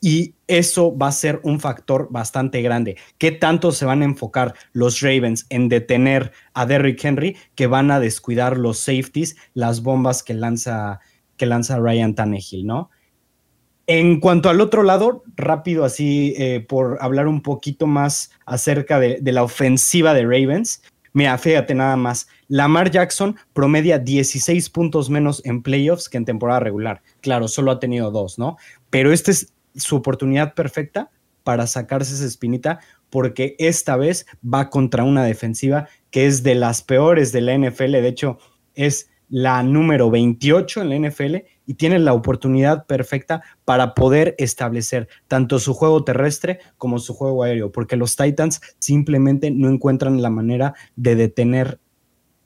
Y 0.00 0.34
eso 0.46 0.96
va 0.96 1.08
a 1.08 1.12
ser 1.12 1.40
un 1.42 1.60
factor 1.60 2.08
bastante 2.10 2.62
grande. 2.62 2.96
¿Qué 3.18 3.32
tanto 3.32 3.70
se 3.70 3.84
van 3.84 4.00
a 4.00 4.06
enfocar 4.06 4.54
los 4.72 5.00
Ravens 5.02 5.44
en 5.50 5.68
detener 5.68 6.32
a 6.54 6.64
Derrick 6.64 7.04
Henry 7.04 7.36
que 7.54 7.66
van 7.66 7.90
a 7.90 8.00
descuidar 8.00 8.56
los 8.56 8.78
safeties, 8.78 9.36
las 9.52 9.82
bombas 9.82 10.22
que 10.22 10.32
lanza, 10.32 11.00
que 11.36 11.44
lanza 11.44 11.78
Ryan 11.78 12.14
Tannehill, 12.14 12.66
¿no? 12.66 12.90
En 13.92 14.20
cuanto 14.20 14.48
al 14.48 14.60
otro 14.60 14.84
lado, 14.84 15.24
rápido 15.34 15.84
así 15.84 16.32
eh, 16.38 16.60
por 16.60 16.98
hablar 17.00 17.26
un 17.26 17.42
poquito 17.42 17.88
más 17.88 18.30
acerca 18.46 19.00
de, 19.00 19.20
la 19.20 19.42
ofensiva 19.42 20.14
de 20.14 20.22
Ravens. 20.22 20.84
Mira, 21.12 21.36
fíjate 21.38 21.74
nada 21.74 21.96
más. 21.96 22.28
Lamar 22.46 22.92
Jackson 22.92 23.34
promedia 23.52 23.98
16 23.98 24.70
puntos 24.70 25.10
menos 25.10 25.44
en 25.44 25.60
playoffs 25.60 26.08
que 26.08 26.18
en 26.18 26.24
temporada 26.24 26.60
regular. 26.60 27.02
Claro, 27.20 27.48
solo 27.48 27.72
ha 27.72 27.80
tenido 27.80 28.12
dos, 28.12 28.38
¿no? 28.38 28.58
Pero 28.90 29.10
esta 29.10 29.32
es 29.32 29.52
su 29.74 29.96
oportunidad 29.96 30.54
perfecta 30.54 31.10
para 31.42 31.66
sacarse 31.66 32.14
esa 32.14 32.26
espinita 32.26 32.78
porque 33.10 33.56
esta 33.58 33.96
vez 33.96 34.24
va 34.44 34.70
contra 34.70 35.02
una 35.02 35.24
defensiva 35.24 35.88
que 36.12 36.26
es 36.26 36.44
de 36.44 36.54
las 36.54 36.82
peores 36.82 37.32
de 37.32 37.40
la 37.40 37.58
NFL. 37.58 37.90
De 37.90 38.06
hecho, 38.06 38.38
es 38.76 39.10
la 39.30 39.64
número 39.64 40.10
28 40.10 40.82
en 40.82 40.88
la 40.90 41.08
NFL 41.08 41.36
y 41.70 41.74
tiene 41.74 42.00
la 42.00 42.14
oportunidad 42.14 42.84
perfecta 42.86 43.44
para 43.64 43.94
poder 43.94 44.34
establecer 44.38 45.06
tanto 45.28 45.60
su 45.60 45.72
juego 45.72 46.02
terrestre 46.02 46.58
como 46.78 46.98
su 46.98 47.14
juego 47.14 47.44
aéreo, 47.44 47.70
porque 47.70 47.94
los 47.94 48.16
Titans 48.16 48.60
simplemente 48.80 49.52
no 49.52 49.68
encuentran 49.68 50.20
la 50.20 50.30
manera 50.30 50.74
de 50.96 51.14
detener, 51.14 51.78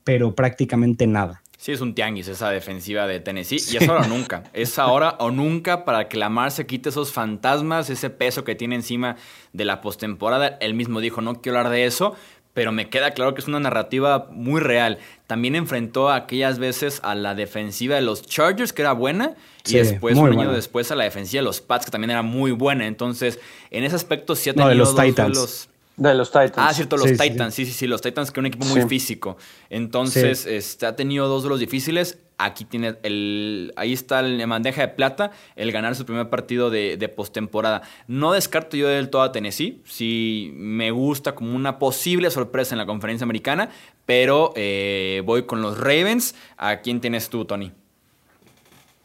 pero 0.05 0.35
prácticamente 0.35 1.07
nada. 1.07 1.43
Sí, 1.57 1.73
es 1.73 1.81
un 1.81 1.95
tianguis 1.95 2.29
esa 2.29 2.51
defensiva 2.51 3.07
de 3.07 3.21
Tennessee. 3.21 3.57
Y 3.73 3.79
es 3.79 3.89
ahora 3.89 4.03
o 4.03 4.09
nunca. 4.09 4.43
Es 4.53 4.79
ahora 4.79 5.17
o 5.19 5.31
nunca 5.31 5.87
para 5.87 6.11
que 6.11 6.19
Lamar 6.19 6.51
se 6.51 6.67
quite 6.67 6.91
esos 6.91 7.11
fantasmas, 7.11 7.89
ese 7.89 8.11
peso 8.11 8.45
que 8.45 8.55
tiene 8.55 8.75
encima 8.75 9.17
de 9.55 9.65
la 9.65 9.81
postemporada. 9.81 10.59
Él 10.61 10.75
mismo 10.75 11.01
dijo, 11.01 11.23
no 11.23 11.41
quiero 11.41 11.57
hablar 11.57 11.73
de 11.73 11.87
eso, 11.87 12.15
pero 12.55 12.71
me 12.71 12.89
queda 12.89 13.11
claro 13.11 13.35
que 13.35 13.41
es 13.41 13.49
una 13.49 13.61
narrativa 13.61 14.29
muy 14.31 14.61
real. 14.61 14.99
También 15.27 15.57
enfrentó 15.57 16.11
aquellas 16.11 16.59
veces 16.59 17.01
a 17.03 17.17
la 17.17 17.35
defensiva 17.35 17.97
de 17.97 18.03
los 18.03 18.23
Chargers, 18.23 18.73
que 18.73 18.83
era 18.83 18.93
buena, 18.93 19.35
y 19.67 19.75
después, 19.75 20.17
un 20.17 20.39
año 20.39 20.53
después, 20.53 20.91
a 20.93 20.95
la 20.95 21.05
defensiva 21.05 21.41
de 21.41 21.45
los 21.45 21.61
Pats, 21.61 21.85
que 21.85 21.91
también 21.91 22.11
era 22.11 22.23
muy 22.23 22.53
buena. 22.53 22.87
Entonces, 22.87 23.41
en 23.71 23.83
ese 23.83 23.97
aspecto 23.97 24.37
sí 24.37 24.51
ha 24.51 24.55
tenido 24.55 24.71
de 24.71 24.77
los 24.77 24.95
Titans. 24.95 25.69
De 25.97 26.15
los 26.15 26.29
Titans. 26.31 26.55
Ah, 26.57 26.73
cierto, 26.73 26.97
los 26.97 27.11
Titans, 27.11 27.55
sí. 27.55 27.67
sí, 27.67 27.73
sí, 27.73 27.87
los 27.87 28.01
Titans, 28.01 28.31
que 28.31 28.39
es 28.39 28.43
un 28.43 28.47
equipo 28.47 28.67
muy 28.67 28.83
físico. 28.83 29.37
Entonces, 29.69 30.47
este, 30.47 30.87
ha 30.87 30.95
tenido 30.95 31.27
dos 31.27 31.43
de 31.43 31.49
los 31.49 31.59
difíciles. 31.59 32.19
Aquí 32.39 32.65
tiene 32.65 32.97
el. 33.03 33.73
Ahí 33.77 33.93
está 33.93 34.21
el 34.21 34.45
bandeja 34.47 34.83
de 34.83 34.89
plata, 34.89 35.31
el 35.57 35.73
ganar 35.73 35.95
su 35.95 36.05
primer 36.05 36.31
partido 36.31 36.71
de, 36.71 36.97
de 36.97 37.09
postemporada. 37.09 37.83
No 38.07 38.33
descarto 38.33 38.77
yo 38.77 38.89
del 38.89 39.11
todo 39.11 39.23
a 39.23 39.33
Tennessee. 39.33 39.83
Sí, 39.85 40.53
me 40.55 40.91
gusta 40.91 41.35
como 41.35 41.55
una 41.55 41.79
posible 41.79 42.31
sorpresa 42.31 42.75
en 42.75 42.79
la 42.79 42.87
conferencia 42.87 43.25
americana. 43.25 43.71
Pero 44.07 44.53
eh, 44.57 45.23
voy 45.25 45.45
con 45.45 45.63
los 45.63 45.79
Ravens. 45.79 46.35
¿A 46.57 46.77
quién 46.79 47.01
tienes 47.01 47.31
tú, 47.31 47.45
Tony? 47.45 47.73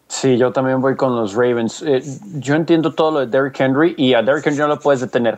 Sí, 0.07 0.37
yo 0.37 0.51
también 0.51 0.81
voy 0.81 0.95
con 0.95 1.15
los 1.15 1.33
Ravens. 1.33 1.83
Eh, 1.83 2.01
yo 2.39 2.55
entiendo 2.55 2.93
todo 2.93 3.11
lo 3.11 3.19
de 3.19 3.27
Derrick 3.27 3.59
Henry 3.59 3.93
y 3.97 4.13
a 4.13 4.21
Derrick 4.21 4.47
Henry 4.47 4.59
no 4.59 4.67
lo 4.67 4.79
puedes 4.79 5.01
detener 5.01 5.37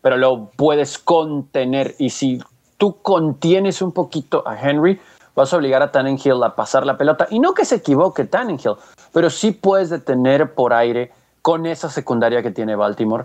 pero 0.00 0.16
lo 0.16 0.50
puedes 0.56 0.98
contener. 0.98 1.94
Y 1.98 2.10
si 2.10 2.40
tú 2.76 2.96
contienes 3.02 3.82
un 3.82 3.92
poquito 3.92 4.46
a 4.46 4.58
Henry, 4.58 5.00
vas 5.38 5.52
a 5.52 5.56
obligar 5.56 5.82
a 5.82 5.90
Tannenhill 5.90 6.42
a 6.42 6.54
pasar 6.54 6.84
la 6.84 6.98
pelota. 6.98 7.26
Y 7.30 7.38
no 7.38 7.54
que 7.54 7.64
se 7.64 7.76
equivoque 7.76 8.24
Tannenhill, 8.24 8.74
pero 9.12 9.30
sí 9.30 9.52
puedes 9.52 9.88
detener 9.88 10.54
por 10.54 10.72
aire 10.74 11.12
con 11.42 11.64
esa 11.64 11.88
secundaria 11.88 12.42
que 12.42 12.50
tiene 12.50 12.74
Baltimore 12.76 13.24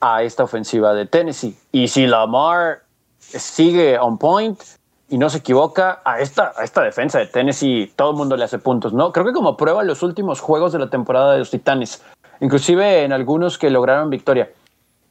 a 0.00 0.22
esta 0.22 0.42
ofensiva 0.42 0.92
de 0.92 1.06
Tennessee. 1.06 1.56
Y 1.72 1.88
si 1.88 2.06
Lamar 2.06 2.82
sigue 3.18 3.98
on 3.98 4.18
point 4.18 4.60
y 5.08 5.16
no 5.16 5.30
se 5.30 5.38
equivoca, 5.38 6.02
a 6.04 6.18
esta, 6.18 6.52
a 6.56 6.64
esta 6.64 6.82
defensa 6.82 7.20
de 7.20 7.26
Tennessee 7.26 7.92
todo 7.94 8.10
el 8.10 8.16
mundo 8.16 8.36
le 8.36 8.44
hace 8.44 8.58
puntos, 8.58 8.92
¿no? 8.92 9.12
Creo 9.12 9.24
que 9.24 9.32
como 9.32 9.56
prueba 9.56 9.84
los 9.84 10.02
últimos 10.02 10.40
juegos 10.40 10.72
de 10.72 10.80
la 10.80 10.90
temporada 10.90 11.32
de 11.32 11.38
los 11.38 11.50
Titanes, 11.50 12.02
inclusive 12.40 13.04
en 13.04 13.12
algunos 13.12 13.58
que 13.58 13.70
lograron 13.70 14.10
victoria, 14.10 14.50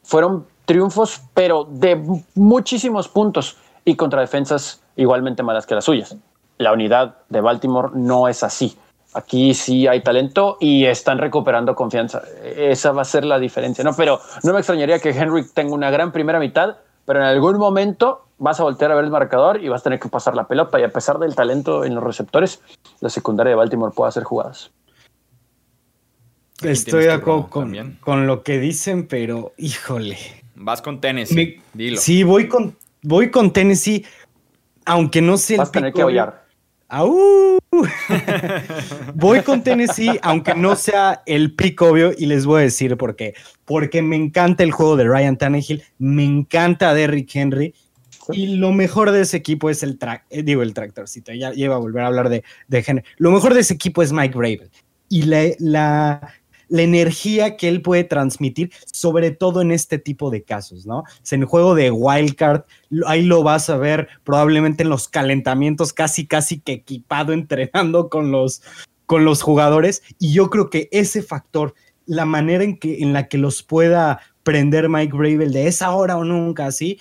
fueron 0.03 0.45
triunfos, 0.65 1.21
pero 1.33 1.65
de 1.69 2.03
muchísimos 2.35 3.07
puntos 3.07 3.57
y 3.85 3.95
contra 3.95 4.19
defensas 4.19 4.81
igualmente 4.95 5.41
malas 5.41 5.65
que 5.65 5.75
las 5.75 5.85
suyas. 5.85 6.17
La 6.57 6.73
unidad 6.73 7.17
de 7.29 7.41
Baltimore 7.41 7.89
no 7.93 8.27
es 8.27 8.43
así. 8.43 8.77
Aquí 9.13 9.53
sí 9.53 9.87
hay 9.87 10.01
talento 10.01 10.57
y 10.59 10.85
están 10.85 11.19
recuperando 11.19 11.75
confianza. 11.75 12.21
Esa 12.43 12.91
va 12.91 13.03
a 13.03 13.05
ser 13.05 13.25
la 13.25 13.39
diferencia, 13.39 13.83
¿no? 13.83 13.93
Pero 13.95 14.19
no 14.43 14.53
me 14.53 14.59
extrañaría 14.59 14.99
que 14.99 15.09
Henry 15.09 15.45
tenga 15.53 15.73
una 15.73 15.91
gran 15.91 16.11
primera 16.11 16.39
mitad, 16.39 16.77
pero 17.05 17.19
en 17.19 17.25
algún 17.25 17.57
momento 17.57 18.25
vas 18.39 18.59
a 18.59 18.63
voltear 18.63 18.91
a 18.91 18.95
ver 18.95 19.05
el 19.05 19.11
marcador 19.11 19.63
y 19.63 19.69
vas 19.69 19.81
a 19.81 19.83
tener 19.83 19.99
que 19.99 20.09
pasar 20.09 20.35
la 20.35 20.47
pelota. 20.47 20.79
Y 20.79 20.83
a 20.83 20.89
pesar 20.89 21.19
del 21.19 21.35
talento 21.35 21.85
en 21.85 21.93
los 21.93 22.03
receptores, 22.03 22.61
la 23.01 23.09
secundaria 23.09 23.51
de 23.51 23.55
Baltimore 23.55 23.93
puede 23.95 24.09
hacer 24.09 24.23
jugadas. 24.23 24.71
Estoy 26.61 27.03
de 27.05 27.11
acuerdo 27.11 27.49
con, 27.49 27.97
con, 27.99 28.25
lo 28.25 28.41
que 28.41 28.57
dicen, 28.57 29.07
pero 29.07 29.51
híjole, 29.57 30.17
Vas 30.55 30.81
con 30.81 31.01
Tennessee. 31.01 31.61
Dilo. 31.73 31.99
Sí, 31.99 32.23
voy 32.23 32.47
con, 32.47 32.77
voy 33.01 33.31
con 33.31 33.51
Tennessee, 33.51 34.05
aunque 34.85 35.21
no 35.21 35.37
sé. 35.37 35.57
Vas 35.57 35.69
a 35.69 35.71
tener 35.71 35.93
que 35.93 36.03
voy 39.15 39.41
con 39.41 39.63
Tennessee, 39.63 40.19
aunque 40.21 40.53
no 40.55 40.75
sea 40.75 41.23
el 41.25 41.55
pick 41.55 41.81
obvio, 41.81 42.11
y 42.17 42.25
les 42.25 42.45
voy 42.45 42.61
a 42.61 42.63
decir 42.63 42.95
por 42.97 43.15
qué. 43.15 43.33
Porque 43.65 44.01
me 44.01 44.15
encanta 44.15 44.63
el 44.63 44.71
juego 44.71 44.95
de 44.95 45.05
Ryan 45.05 45.37
Tannehill, 45.37 45.83
me 45.97 46.23
encanta 46.23 46.93
Derrick 46.93 47.35
Henry, 47.35 47.73
y 48.31 48.55
lo 48.55 48.71
mejor 48.71 49.11
de 49.11 49.21
ese 49.21 49.37
equipo 49.37 49.69
es 49.69 49.83
el 49.83 49.97
track, 49.97 50.25
eh, 50.29 50.43
digo 50.43 50.61
el 50.61 50.73
tractorcito, 50.73 51.33
ya, 51.33 51.53
iba 51.53 51.75
a 51.75 51.79
volver 51.79 52.03
a 52.03 52.07
hablar 52.07 52.29
de, 52.29 52.43
Henry. 52.69 53.03
Lo 53.17 53.31
mejor 53.31 53.53
de 53.53 53.61
ese 53.61 53.73
equipo 53.73 54.01
es 54.01 54.13
Mike 54.13 54.37
Bravel. 54.37 54.69
Y 55.09 55.23
la, 55.23 56.33
la 56.73 56.81
energía 56.81 57.55
que 57.55 57.69
él 57.69 57.83
puede 57.83 58.03
transmitir, 58.03 58.71
sobre 58.91 59.29
todo 59.29 59.61
en 59.61 59.71
este 59.71 59.99
tipo 59.99 60.31
de 60.31 60.41
casos, 60.41 60.87
¿no? 60.87 61.03
en 61.29 61.41
el 61.41 61.45
juego 61.45 61.75
de 61.75 61.91
Wildcard, 61.91 62.63
ahí 63.05 63.21
lo 63.21 63.43
vas 63.43 63.69
a 63.69 63.77
ver 63.77 64.07
probablemente 64.23 64.81
en 64.81 64.89
los 64.89 65.07
calentamientos, 65.07 65.93
casi, 65.93 66.25
casi 66.25 66.61
que 66.61 66.73
equipado, 66.73 67.31
entrenando 67.33 68.09
con 68.09 68.31
los, 68.31 68.63
con 69.05 69.23
los 69.23 69.43
jugadores. 69.43 70.01
Y 70.17 70.33
yo 70.33 70.49
creo 70.49 70.71
que 70.71 70.89
ese 70.91 71.21
factor, 71.21 71.75
la 72.07 72.25
manera 72.25 72.63
en, 72.63 72.79
que, 72.79 73.03
en 73.03 73.13
la 73.13 73.27
que 73.27 73.37
los 73.37 73.61
pueda 73.61 74.21
prender 74.41 74.89
Mike 74.89 75.15
Bravel 75.15 75.53
de 75.53 75.67
esa 75.67 75.91
hora 75.91 76.17
o 76.17 76.23
nunca 76.23 76.65
así, 76.65 76.97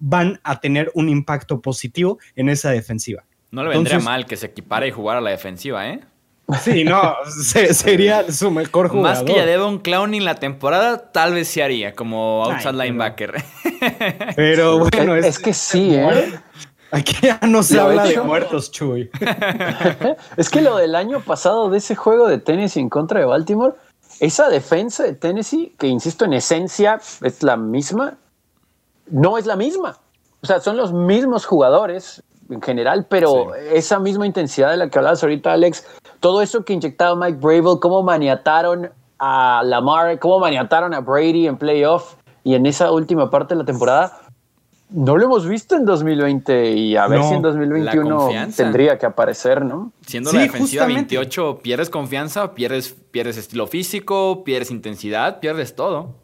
van 0.00 0.40
a 0.42 0.58
tener 0.58 0.90
un 0.96 1.08
impacto 1.08 1.60
positivo 1.60 2.18
en 2.34 2.48
esa 2.48 2.72
defensiva. 2.72 3.22
No 3.52 3.62
le 3.62 3.68
vendría 3.68 4.00
mal 4.00 4.26
que 4.26 4.36
se 4.36 4.46
equipara 4.46 4.84
y 4.84 4.90
jugara 4.90 5.20
a 5.20 5.22
la 5.22 5.30
defensiva, 5.30 5.88
¿eh? 5.88 6.00
Sí, 6.60 6.84
no, 6.84 7.14
sería 7.72 8.30
su 8.30 8.50
mejor 8.50 8.88
jugador. 8.88 9.18
Más 9.18 9.22
que 9.22 9.34
ya 9.34 9.46
Devon 9.46 9.78
Clowning 9.78 10.24
la 10.24 10.36
temporada, 10.36 11.10
tal 11.12 11.34
vez 11.34 11.48
se 11.48 11.62
haría 11.62 11.94
como 11.94 12.44
outside 12.44 12.72
linebacker. 12.72 13.42
Pero 14.36 14.78
bueno, 14.78 15.14
es, 15.16 15.38
que 15.38 15.52
sí, 15.52 15.94
¿eh? 15.94 16.32
Aquí 16.90 17.14
ya 17.22 17.40
no 17.48 17.62
se 17.62 17.80
habla 17.80 18.04
de 18.04 18.20
muertos, 18.20 18.70
Chuy. 18.70 19.10
es 20.36 20.50
que 20.50 20.60
lo 20.60 20.76
del 20.76 20.94
año 20.94 21.20
pasado 21.20 21.70
de 21.70 21.78
ese 21.78 21.96
juego 21.96 22.28
de 22.28 22.38
Tennessee 22.38 22.80
en 22.80 22.90
contra 22.90 23.20
de 23.20 23.26
Baltimore, 23.26 23.74
esa 24.20 24.48
defensa 24.48 25.04
de 25.04 25.14
Tennessee, 25.14 25.74
que 25.78 25.86
insisto, 25.86 26.26
en 26.26 26.34
esencia 26.34 27.00
es 27.22 27.42
la 27.42 27.56
misma, 27.56 28.18
no 29.06 29.38
es 29.38 29.46
la 29.46 29.56
misma. 29.56 29.98
O 30.42 30.46
sea, 30.46 30.60
son 30.60 30.76
los 30.76 30.92
mismos 30.92 31.46
jugadores 31.46 32.22
en 32.50 32.60
general, 32.60 33.06
pero 33.08 33.54
esa 33.54 33.98
misma 33.98 34.26
intensidad 34.26 34.70
de 34.70 34.76
la 34.76 34.88
que 34.88 34.98
hablabas 34.98 35.22
ahorita, 35.22 35.52
Alex, 35.52 35.86
todo 36.20 36.42
eso 36.42 36.64
que 36.64 36.72
inyectaba 36.72 37.16
Mike 37.16 37.38
Bravel, 37.40 37.78
cómo 37.80 38.02
maniataron 38.02 38.90
a 39.18 39.62
Lamar, 39.64 40.18
cómo 40.18 40.40
maniataron 40.40 40.94
a 40.94 41.00
Brady 41.00 41.46
en 41.46 41.56
playoff 41.56 42.14
y 42.44 42.54
en 42.54 42.66
esa 42.66 42.90
última 42.90 43.30
parte 43.30 43.54
de 43.54 43.60
la 43.60 43.64
temporada, 43.64 44.18
no 44.90 45.16
lo 45.16 45.24
hemos 45.24 45.48
visto 45.48 45.76
en 45.76 45.84
2020 45.84 46.72
y 46.72 46.96
a 46.96 47.06
ver 47.06 47.22
si 47.22 47.34
en 47.34 47.42
2021 47.42 48.28
tendría 48.54 48.98
que 48.98 49.06
aparecer, 49.06 49.64
¿no? 49.64 49.92
Siendo 50.06 50.32
la 50.32 50.40
defensiva 50.40 50.86
28, 50.86 51.60
pierdes 51.62 51.88
confianza, 51.88 52.52
pierdes, 52.52 52.94
pierdes 53.10 53.36
estilo 53.36 53.66
físico, 53.66 54.44
pierdes 54.44 54.70
intensidad, 54.70 55.40
pierdes 55.40 55.74
todo. 55.74 56.14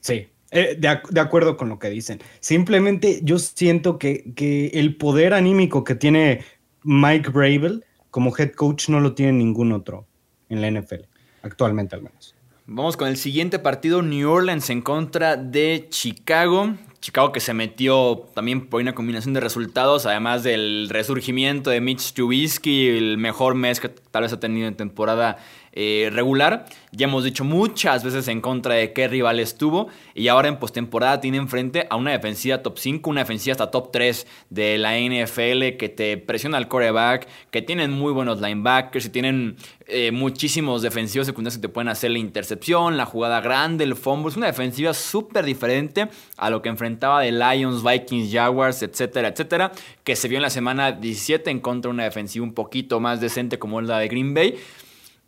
Sí, 0.00 0.28
eh, 0.50 0.76
de, 0.78 1.20
acuerdo 1.20 1.56
con 1.56 1.68
lo 1.68 1.78
que 1.78 1.90
dicen. 1.90 2.20
Simplemente 2.40 3.20
yo 3.22 3.38
siento 3.38 3.98
que, 3.98 4.32
que 4.34 4.68
el 4.74 4.96
poder 4.96 5.34
anímico 5.34 5.84
que 5.84 5.94
tiene 5.94 6.44
Mike 6.82 7.30
Bravel 7.30 7.84
como 8.10 8.34
head 8.36 8.52
coach 8.52 8.88
no 8.88 9.00
lo 9.00 9.14
tiene 9.14 9.32
ningún 9.32 9.72
otro 9.72 10.06
en 10.48 10.60
la 10.60 10.70
NFL, 10.70 11.02
actualmente 11.42 11.96
al 11.96 12.02
menos. 12.02 12.34
Vamos 12.68 12.96
con 12.96 13.06
el 13.08 13.16
siguiente 13.16 13.60
partido, 13.60 14.02
New 14.02 14.28
Orleans 14.28 14.70
en 14.70 14.82
contra 14.82 15.36
de 15.36 15.86
Chicago. 15.88 16.74
Chicago 16.98 17.30
que 17.30 17.38
se 17.38 17.54
metió 17.54 18.26
también 18.34 18.66
por 18.66 18.80
una 18.80 18.92
combinación 18.92 19.34
de 19.34 19.40
resultados, 19.40 20.06
además 20.06 20.42
del 20.42 20.88
resurgimiento 20.88 21.70
de 21.70 21.80
Mitch 21.80 22.14
Trubisky, 22.14 22.88
el 22.88 23.18
mejor 23.18 23.54
mes 23.54 23.78
que 23.78 23.88
tal 23.88 24.22
vez 24.22 24.32
ha 24.32 24.40
tenido 24.40 24.66
en 24.66 24.74
temporada 24.74 25.36
eh, 25.78 26.08
regular. 26.10 26.64
Ya 26.90 27.04
hemos 27.04 27.22
dicho 27.22 27.44
muchas 27.44 28.02
veces 28.02 28.26
en 28.28 28.40
contra 28.40 28.76
de 28.76 28.94
qué 28.94 29.08
rival 29.08 29.38
estuvo. 29.40 29.88
Y 30.14 30.28
ahora 30.28 30.48
en 30.48 30.56
postemporada 30.56 31.20
tiene 31.20 31.36
enfrente 31.36 31.86
a 31.90 31.96
una 31.96 32.12
defensiva 32.12 32.62
top 32.62 32.78
5, 32.78 33.10
una 33.10 33.20
defensiva 33.20 33.52
hasta 33.52 33.70
top 33.70 33.92
3 33.92 34.26
de 34.48 34.78
la 34.78 34.98
NFL 34.98 35.76
que 35.76 35.92
te 35.94 36.16
presiona 36.16 36.56
al 36.56 36.66
coreback, 36.66 37.28
que 37.50 37.60
tienen 37.60 37.90
muy 37.90 38.14
buenos 38.14 38.40
linebackers 38.40 39.04
y 39.04 39.10
tienen 39.10 39.56
eh, 39.86 40.12
muchísimos 40.12 40.80
defensivos 40.80 41.26
secundarios 41.26 41.58
que 41.58 41.68
te 41.68 41.68
pueden 41.68 41.88
hacer 41.88 42.10
la 42.10 42.20
intercepción, 42.20 42.96
la 42.96 43.04
jugada 43.04 43.42
grande, 43.42 43.84
el 43.84 43.96
fumble. 43.96 44.30
Es 44.30 44.38
una 44.38 44.46
defensiva 44.46 44.94
súper 44.94 45.44
diferente 45.44 46.08
a 46.38 46.48
lo 46.48 46.62
que 46.62 46.70
enfrentaba 46.70 47.20
de 47.20 47.32
Lions, 47.32 47.84
Vikings, 47.84 48.32
Jaguars, 48.32 48.82
etcétera, 48.82 49.28
etcétera, 49.28 49.72
que 50.04 50.16
se 50.16 50.28
vio 50.28 50.38
en 50.38 50.42
la 50.42 50.48
semana 50.50 50.92
17 50.92 51.50
en 51.50 51.60
contra 51.60 51.90
de 51.90 51.94
una 51.96 52.04
defensiva 52.04 52.46
un 52.46 52.54
poquito 52.54 52.98
más 52.98 53.20
decente 53.20 53.58
como 53.58 53.80
es 53.80 53.86
la 53.86 53.98
de 53.98 54.08
Green 54.08 54.32
Bay. 54.32 54.58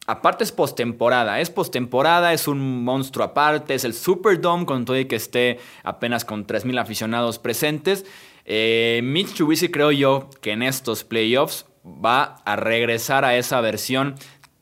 Aparte 0.08 0.42
es 0.42 0.52
postemporada, 0.52 1.38
es 1.38 1.50
postemporada, 1.50 2.32
es 2.32 2.48
un 2.48 2.82
monstruo 2.82 3.26
aparte, 3.26 3.74
es 3.74 3.84
el 3.84 3.92
Superdome 3.92 4.64
con 4.64 4.86
todo 4.86 4.98
y 4.98 5.04
que 5.04 5.16
esté 5.16 5.58
apenas 5.82 6.24
con 6.24 6.46
3.000 6.46 6.80
aficionados 6.80 7.38
presentes. 7.38 8.06
Eh, 8.46 9.02
Mitch 9.04 9.34
Trubisky 9.34 9.68
creo 9.68 9.92
yo 9.92 10.30
que 10.40 10.52
en 10.52 10.62
estos 10.62 11.04
playoffs 11.04 11.66
va 11.84 12.36
a 12.46 12.56
regresar 12.56 13.26
a 13.26 13.36
esa 13.36 13.60
versión, 13.60 14.14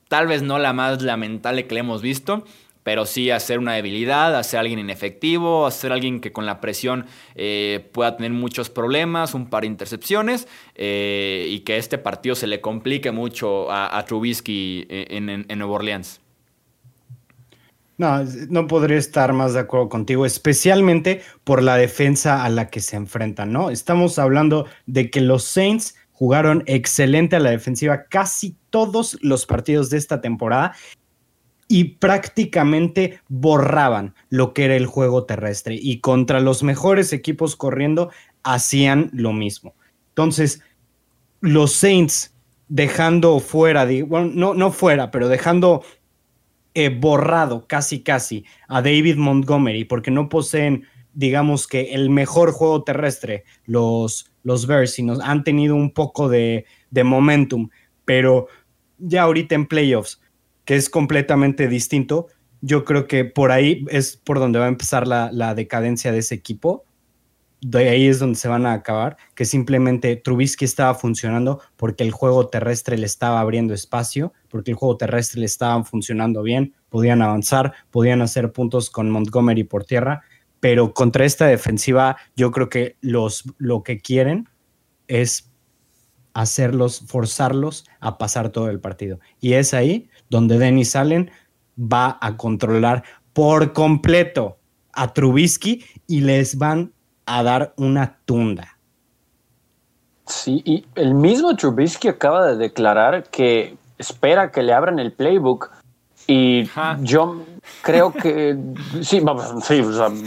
tal 0.08 0.26
vez 0.26 0.42
no 0.42 0.58
la 0.58 0.72
más 0.72 1.00
lamentable 1.02 1.68
que 1.68 1.74
le 1.74 1.80
hemos 1.80 2.02
visto, 2.02 2.44
pero 2.86 3.04
sí 3.04 3.32
hacer 3.32 3.58
una 3.58 3.72
debilidad, 3.72 4.36
hacer 4.36 4.60
alguien 4.60 4.78
inefectivo, 4.78 5.66
hacer 5.66 5.90
alguien 5.90 6.20
que 6.20 6.30
con 6.30 6.46
la 6.46 6.60
presión 6.60 7.06
eh, 7.34 7.90
pueda 7.90 8.16
tener 8.16 8.30
muchos 8.30 8.70
problemas, 8.70 9.34
un 9.34 9.50
par 9.50 9.62
de 9.62 9.66
intercepciones 9.66 10.46
eh, 10.76 11.48
y 11.50 11.60
que 11.64 11.78
este 11.78 11.98
partido 11.98 12.36
se 12.36 12.46
le 12.46 12.60
complique 12.60 13.10
mucho 13.10 13.72
a, 13.72 14.04
Trubisky 14.06 14.86
en, 14.88 15.28
en, 15.28 15.58
Nueva 15.58 15.74
Orleans. 15.74 16.20
No, 17.98 18.22
no 18.50 18.68
podría 18.68 18.98
estar 18.98 19.32
más 19.32 19.54
de 19.54 19.60
acuerdo 19.60 19.88
contigo, 19.88 20.24
especialmente 20.24 21.22
por 21.42 21.64
la 21.64 21.76
defensa 21.76 22.44
a 22.44 22.48
la 22.50 22.70
que 22.70 22.78
se 22.78 22.94
enfrentan, 22.94 23.52
¿no? 23.52 23.70
Estamos 23.70 24.16
hablando 24.20 24.68
de 24.86 25.10
que 25.10 25.20
los 25.20 25.42
Saints 25.42 25.96
jugaron 26.12 26.62
excelente 26.66 27.34
a 27.34 27.40
la 27.40 27.50
defensiva 27.50 28.04
casi 28.04 28.56
todos 28.70 29.18
los 29.22 29.44
partidos 29.44 29.90
de 29.90 29.98
esta 29.98 30.20
temporada 30.20 30.76
y 31.68 31.84
prácticamente 31.84 33.20
borraban 33.28 34.14
lo 34.28 34.52
que 34.54 34.66
era 34.66 34.76
el 34.76 34.86
juego 34.86 35.24
terrestre 35.24 35.76
y 35.80 36.00
contra 36.00 36.40
los 36.40 36.62
mejores 36.62 37.12
equipos 37.12 37.56
corriendo 37.56 38.10
hacían 38.42 39.10
lo 39.12 39.32
mismo. 39.32 39.74
Entonces, 40.10 40.62
los 41.40 41.72
Saints 41.72 42.34
dejando 42.68 43.40
fuera, 43.40 43.86
bueno, 44.06 44.30
no, 44.32 44.54
no 44.54 44.70
fuera, 44.70 45.10
pero 45.10 45.28
dejando 45.28 45.82
eh, 46.74 46.88
borrado 46.88 47.66
casi 47.66 48.00
casi 48.02 48.44
a 48.68 48.82
David 48.82 49.16
Montgomery 49.16 49.84
porque 49.84 50.10
no 50.10 50.28
poseen, 50.28 50.84
digamos 51.14 51.66
que 51.66 51.94
el 51.94 52.10
mejor 52.10 52.52
juego 52.52 52.84
terrestre, 52.84 53.44
los, 53.64 54.30
los 54.42 54.66
Bears, 54.66 54.98
nos 55.00 55.20
han 55.20 55.42
tenido 55.42 55.74
un 55.74 55.90
poco 55.92 56.28
de, 56.28 56.64
de 56.90 57.04
momentum, 57.04 57.70
pero 58.04 58.46
ya 58.98 59.22
ahorita 59.22 59.54
en 59.54 59.66
playoffs 59.66 60.20
que 60.66 60.76
es 60.76 60.90
completamente 60.90 61.68
distinto. 61.68 62.26
Yo 62.60 62.84
creo 62.84 63.06
que 63.06 63.24
por 63.24 63.52
ahí 63.52 63.86
es 63.88 64.18
por 64.18 64.38
donde 64.38 64.58
va 64.58 64.66
a 64.66 64.68
empezar 64.68 65.06
la, 65.06 65.54
decadencia 65.54 66.12
de 66.12 66.18
ese 66.18 66.34
equipo. 66.34 66.84
De 67.62 67.88
ahí 67.88 68.06
es 68.06 68.18
donde 68.18 68.38
se 68.38 68.48
van 68.48 68.66
a 68.66 68.74
acabar, 68.74 69.16
que 69.34 69.46
simplemente 69.46 70.14
Trubisky 70.16 70.66
estaba 70.66 70.94
funcionando 70.94 71.60
porque 71.76 72.04
el 72.04 72.10
juego 72.10 72.48
terrestre 72.48 72.98
le 72.98 73.06
estaba 73.06 73.40
abriendo 73.40 73.72
espacio, 73.72 74.34
porque 74.50 74.72
el 74.72 74.76
juego 74.76 74.98
terrestre 74.98 75.40
le 75.40 75.46
estaba 75.46 75.82
funcionando 75.84 76.42
bien, 76.42 76.74
podían 76.90 77.22
avanzar, 77.22 77.72
podían 77.90 78.20
hacer 78.20 78.52
puntos 78.52 78.90
con 78.90 79.10
Montgomery 79.10 79.64
por 79.64 79.84
tierra, 79.84 80.22
pero 80.60 80.92
contra 80.92 81.24
esta 81.24 81.46
defensiva 81.46 82.18
yo 82.36 82.50
creo 82.50 82.68
que 82.68 82.96
los, 83.00 83.44
lo 83.56 83.82
que 83.82 84.00
quieren 84.00 84.48
es 85.08 85.50
hacerlos, 86.36 87.02
forzarlos 87.06 87.86
a 87.98 88.18
pasar 88.18 88.50
todo 88.50 88.68
el 88.68 88.78
partido. 88.78 89.18
Y 89.40 89.54
es 89.54 89.72
ahí 89.72 90.10
donde 90.30 90.58
Dennis 90.58 90.96
Allen 90.96 91.30
va 91.78 92.18
a 92.20 92.36
controlar 92.36 93.04
por 93.32 93.72
completo 93.72 94.56
a 94.92 95.12
Trubisky 95.12 95.84
y 96.06 96.22
les 96.22 96.58
van 96.58 96.92
a 97.26 97.42
dar 97.42 97.74
una 97.76 98.18
tunda. 98.24 98.78
Sí, 100.26 100.62
y 100.64 100.86
el 100.94 101.14
mismo 101.14 101.54
Trubisky 101.54 102.08
acaba 102.08 102.46
de 102.46 102.56
declarar 102.56 103.24
que 103.30 103.76
espera 103.98 104.50
que 104.50 104.62
le 104.62 104.72
abran 104.72 104.98
el 104.98 105.12
playbook 105.12 105.70
y 106.26 106.68
yo 107.02 107.44
creo 107.82 108.12
que 108.12 108.56
sí, 109.02 109.20
vamos, 109.20 109.64
sí, 109.64 109.82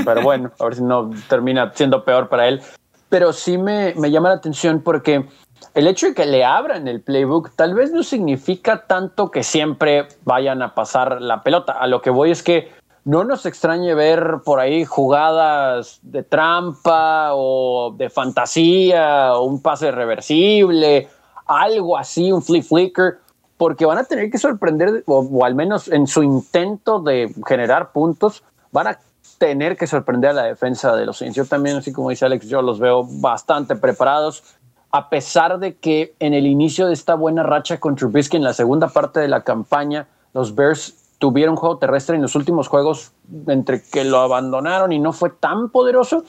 pero 0.06 0.22
bueno, 0.22 0.52
a 0.58 0.64
ver 0.64 0.76
si 0.76 0.84
no 0.84 1.10
termina 1.28 1.72
siendo 1.74 2.06
peor 2.06 2.30
para 2.30 2.47
él. 2.47 2.62
Pero 3.10 3.34
sí 3.34 3.58
me, 3.58 3.95
me 3.95 4.12
llama 4.12 4.30
la 4.30 4.36
atención 4.36 4.82
porque 4.82 5.28
el 5.74 5.88
hecho 5.88 6.07
de 6.07 6.14
que 6.14 6.26
le 6.26 6.43
abran 6.43 6.88
el 6.88 7.01
playbook 7.01 7.51
tal 7.55 7.74
vez 7.74 7.91
no 7.91 8.03
significa 8.03 8.86
tanto 8.88 9.32
que 9.32 9.43
siempre 9.43 10.07
vayan 10.24 10.62
a 10.62 10.74
pasar 10.74 11.22
la 11.22 11.43
pelota. 11.43 11.74
A 11.74 11.88
lo 11.88 12.01
que 12.01 12.10
voy 12.10 12.32
es 12.32 12.43
que 12.43 12.72
no 13.05 13.24
nos 13.24 13.45
extrañe 13.45 13.93
ver 13.95 14.41
por 14.43 14.60
ahí 14.60 14.86
jugadas 14.86 15.99
de 16.03 16.24
trampa 16.24 17.30
o 17.34 17.93
de 17.97 18.10
fantasía 18.10 19.36
o 19.36 19.43
un 19.43 19.62
pase 19.62 19.91
reversible. 19.91 21.07
algo 21.45 21.97
así, 21.97 22.32
un 22.32 22.43
flip 22.43 22.64
flicker, 22.64 23.18
porque 23.57 23.86
van 23.86 23.97
a 23.97 24.03
tener 24.03 24.30
que 24.30 24.38
sorprender, 24.38 25.03
o, 25.07 25.43
al 25.43 25.55
menos 25.55 25.88
en 25.88 26.05
su 26.05 26.22
intento 26.22 26.99
de 26.99 27.34
generar 27.47 27.91
puntos, 27.91 28.43
van 28.72 28.88
a 28.88 28.99
tener 29.39 29.76
que 29.76 29.88
sorprender 29.88 30.32
a 30.32 30.34
la 30.34 30.43
defensa 30.43 30.95
de 30.95 31.05
los 31.05 31.18
Saints. 31.18 31.36
Yo 31.36 31.45
también, 31.45 31.78
así 31.78 31.91
como 31.91 32.12
dice 32.12 32.26
Alex, 32.26 32.47
yo 32.47 32.62
los 32.62 32.80
veo 32.80 33.03
bastante 33.03 33.76
preparados, 33.76 34.43
a 34.92 35.10
pesar 35.10 35.60
de 35.60 35.76
que 35.76 36.14
en 36.20 36.34
el 36.34 36.48
inicio 36.48 36.88
de 36.88 36.94
esta 36.94 37.16
buena 37.16 37.44
racha 37.44 37.80
con 37.80 37.96
Trubisky 37.96 38.38
en 38.38 38.44
la 38.44 38.54
segunda 38.54 38.88
parte 38.88 39.20
de 39.20 39.28
la 39.28 39.42
campaña, 39.42 40.08
los 40.34 40.56
Bears 40.56 40.96
tuvieron 41.20 41.56
juego 41.56 41.78
terrestre 41.78 42.16
en 42.16 42.22
los 42.22 42.36
últimos 42.36 42.68
juegos 42.68 43.12
entre 43.48 43.84
que 43.84 44.04
lo 44.04 44.20
abandonaron 44.20 44.92
y 44.92 45.00
no 45.00 45.14
fue 45.14 45.30
tan 45.30 45.70
poderoso. 45.70 46.24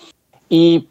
Y 0.49 0.89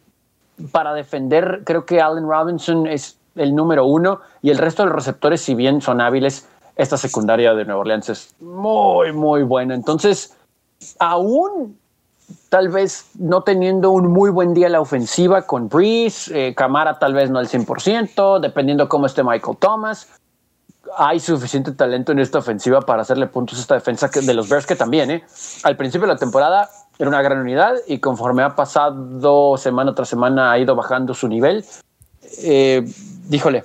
para 0.72 0.94
defender, 0.94 1.62
creo 1.64 1.84
que 1.84 2.00
Allen 2.00 2.26
Robinson 2.26 2.86
es 2.86 3.18
el 3.36 3.54
número 3.54 3.86
uno 3.86 4.20
y 4.42 4.50
el 4.50 4.58
resto 4.58 4.82
de 4.82 4.88
los 4.88 4.96
receptores, 4.96 5.40
si 5.40 5.54
bien 5.54 5.80
son 5.80 6.00
hábiles, 6.00 6.48
esta 6.76 6.96
secundaria 6.96 7.54
de 7.54 7.64
Nueva 7.64 7.80
Orleans 7.82 8.08
es 8.08 8.34
muy, 8.40 9.12
muy 9.12 9.42
buena. 9.42 9.74
Entonces, 9.74 10.36
aún 10.98 11.78
tal 12.48 12.68
vez 12.68 13.10
no 13.18 13.42
teniendo 13.42 13.90
un 13.90 14.12
muy 14.12 14.30
buen 14.30 14.54
día 14.54 14.68
la 14.68 14.80
ofensiva 14.80 15.42
con 15.42 15.68
Breeze, 15.68 16.48
eh, 16.48 16.54
Camara 16.54 16.98
tal 16.98 17.14
vez 17.14 17.30
no 17.30 17.38
al 17.38 17.48
100%, 17.48 18.40
dependiendo 18.40 18.88
cómo 18.88 19.06
esté 19.06 19.22
Michael 19.22 19.56
Thomas, 19.58 20.08
hay 20.96 21.20
suficiente 21.20 21.72
talento 21.72 22.12
en 22.12 22.18
esta 22.18 22.38
ofensiva 22.38 22.80
para 22.80 23.02
hacerle 23.02 23.26
puntos 23.26 23.58
a 23.58 23.60
esta 23.62 23.74
defensa 23.74 24.08
de 24.08 24.34
los 24.34 24.48
Bears 24.48 24.66
que 24.66 24.76
también, 24.76 25.10
¿eh? 25.10 25.24
Al 25.62 25.76
principio 25.76 26.06
de 26.06 26.14
la 26.14 26.18
temporada 26.18 26.68
era 26.98 27.08
una 27.08 27.22
gran 27.22 27.38
unidad 27.38 27.74
y 27.86 27.98
conforme 27.98 28.42
ha 28.42 28.54
pasado 28.54 29.56
semana 29.56 29.94
tras 29.94 30.08
semana 30.08 30.52
ha 30.52 30.58
ido 30.58 30.74
bajando 30.74 31.14
su 31.14 31.28
nivel. 31.28 31.64
Eh, 32.42 32.82
díjole, 33.28 33.62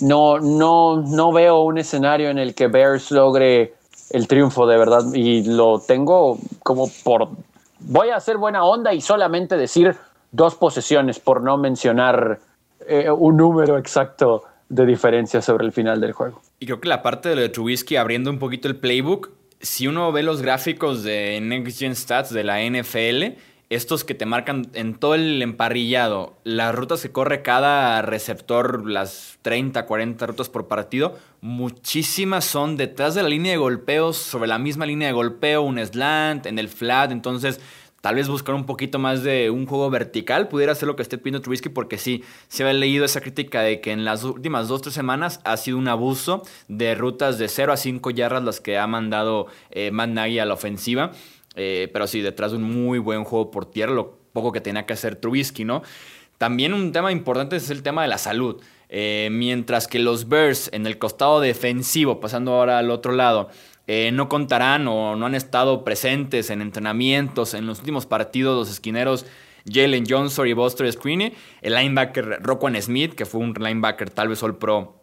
no, 0.00 0.38
no, 0.38 1.02
no 1.02 1.32
veo 1.32 1.62
un 1.62 1.78
escenario 1.78 2.30
en 2.30 2.38
el 2.38 2.54
que 2.54 2.68
Bears 2.68 3.10
logre 3.10 3.74
el 4.10 4.26
triunfo 4.26 4.66
de 4.66 4.78
verdad 4.78 5.02
y 5.12 5.42
lo 5.44 5.80
tengo 5.80 6.38
como 6.62 6.88
por... 7.04 7.28
Voy 7.80 8.10
a 8.10 8.16
hacer 8.16 8.36
buena 8.36 8.64
onda 8.64 8.92
y 8.92 9.00
solamente 9.00 9.56
decir 9.56 9.96
dos 10.32 10.54
posesiones 10.54 11.20
por 11.20 11.42
no 11.42 11.56
mencionar 11.56 12.40
eh, 12.86 13.10
un 13.10 13.36
número 13.36 13.78
exacto 13.78 14.44
de 14.68 14.84
diferencia 14.84 15.40
sobre 15.40 15.66
el 15.66 15.72
final 15.72 16.00
del 16.00 16.12
juego. 16.12 16.42
Y 16.58 16.66
creo 16.66 16.80
que 16.80 16.88
la 16.88 17.02
parte 17.02 17.30
de 17.30 17.36
lo 17.36 17.42
de 17.42 17.48
Trubisky 17.48 17.96
abriendo 17.96 18.30
un 18.30 18.38
poquito 18.38 18.68
el 18.68 18.76
playbook, 18.76 19.30
si 19.60 19.86
uno 19.86 20.12
ve 20.12 20.22
los 20.22 20.42
gráficos 20.42 21.02
de 21.02 21.40
Next 21.40 21.78
Gen 21.78 21.96
Stats 21.96 22.32
de 22.32 22.44
la 22.44 22.60
NFL, 22.60 23.38
estos 23.70 24.04
que 24.04 24.14
te 24.14 24.24
marcan 24.24 24.68
en 24.72 24.94
todo 24.94 25.14
el 25.14 25.42
emparrillado, 25.42 26.38
las 26.44 26.74
rutas 26.74 27.02
que 27.02 27.12
corre 27.12 27.42
cada 27.42 28.00
receptor, 28.00 28.88
las 28.88 29.38
30, 29.42 29.84
40 29.84 30.26
rutas 30.26 30.48
por 30.48 30.68
partido, 30.68 31.18
muchísimas 31.42 32.46
son 32.46 32.76
detrás 32.76 33.14
de 33.14 33.22
la 33.22 33.28
línea 33.28 33.52
de 33.52 33.58
golpeos, 33.58 34.16
sobre 34.16 34.48
la 34.48 34.58
misma 34.58 34.86
línea 34.86 35.08
de 35.08 35.14
golpeo, 35.14 35.62
un 35.62 35.78
slant, 35.84 36.46
en 36.46 36.58
el 36.58 36.68
flat, 36.68 37.12
entonces 37.12 37.60
tal 38.00 38.14
vez 38.14 38.28
buscar 38.28 38.54
un 38.54 38.64
poquito 38.64 38.98
más 38.98 39.22
de 39.22 39.50
un 39.50 39.66
juego 39.66 39.90
vertical 39.90 40.48
pudiera 40.48 40.74
ser 40.74 40.86
lo 40.86 40.96
que 40.96 41.02
esté 41.02 41.18
pidiendo 41.18 41.42
Trubisky 41.42 41.68
porque 41.68 41.98
sí, 41.98 42.22
se 42.48 42.62
había 42.62 42.74
leído 42.74 43.04
esa 43.04 43.20
crítica 43.20 43.60
de 43.60 43.80
que 43.80 43.92
en 43.92 44.04
las 44.04 44.24
últimas 44.24 44.68
dos, 44.68 44.82
tres 44.82 44.94
semanas 44.94 45.40
ha 45.44 45.56
sido 45.56 45.78
un 45.78 45.88
abuso 45.88 46.42
de 46.68 46.94
rutas 46.94 47.38
de 47.38 47.48
0 47.48 47.72
a 47.72 47.76
5 47.76 48.10
yardas 48.10 48.44
las 48.44 48.60
que 48.60 48.78
ha 48.78 48.86
mandado 48.86 49.46
eh, 49.70 49.90
Matt 49.90 50.10
Nagy 50.10 50.38
a 50.38 50.46
la 50.46 50.54
ofensiva. 50.54 51.12
Eh, 51.58 51.90
pero 51.92 52.06
sí, 52.06 52.20
detrás 52.20 52.52
de 52.52 52.58
un 52.58 52.62
muy 52.62 53.00
buen 53.00 53.24
juego 53.24 53.50
por 53.50 53.66
tierra, 53.66 53.92
lo 53.92 54.16
poco 54.32 54.52
que 54.52 54.60
tenía 54.60 54.86
que 54.86 54.92
hacer 54.92 55.16
Trubisky, 55.16 55.64
¿no? 55.64 55.82
También 56.38 56.72
un 56.72 56.92
tema 56.92 57.10
importante 57.10 57.56
es 57.56 57.68
el 57.70 57.82
tema 57.82 58.02
de 58.02 58.08
la 58.08 58.18
salud. 58.18 58.62
Eh, 58.88 59.28
mientras 59.32 59.88
que 59.88 59.98
los 59.98 60.28
Bears 60.28 60.70
en 60.72 60.86
el 60.86 60.98
costado 60.98 61.40
defensivo, 61.40 62.20
pasando 62.20 62.52
ahora 62.52 62.78
al 62.78 62.90
otro 62.90 63.12
lado, 63.12 63.50
eh, 63.88 64.10
no 64.12 64.28
contarán 64.28 64.86
o 64.86 65.16
no 65.16 65.26
han 65.26 65.34
estado 65.34 65.84
presentes 65.84 66.50
en 66.50 66.62
entrenamientos 66.62 67.54
en 67.54 67.66
los 67.66 67.80
últimos 67.80 68.06
partidos 68.06 68.56
los 68.56 68.70
esquineros 68.70 69.26
Jalen 69.70 70.04
Johnson 70.08 70.46
y 70.46 70.52
Buster 70.52 70.90
Screeney, 70.90 71.34
el 71.60 71.74
linebacker 71.74 72.38
Roquan 72.40 72.80
Smith, 72.80 73.14
que 73.14 73.26
fue 73.26 73.40
un 73.40 73.52
linebacker 73.52 74.10
tal 74.10 74.28
vez 74.28 74.42
All 74.42 74.56
Pro 74.56 74.97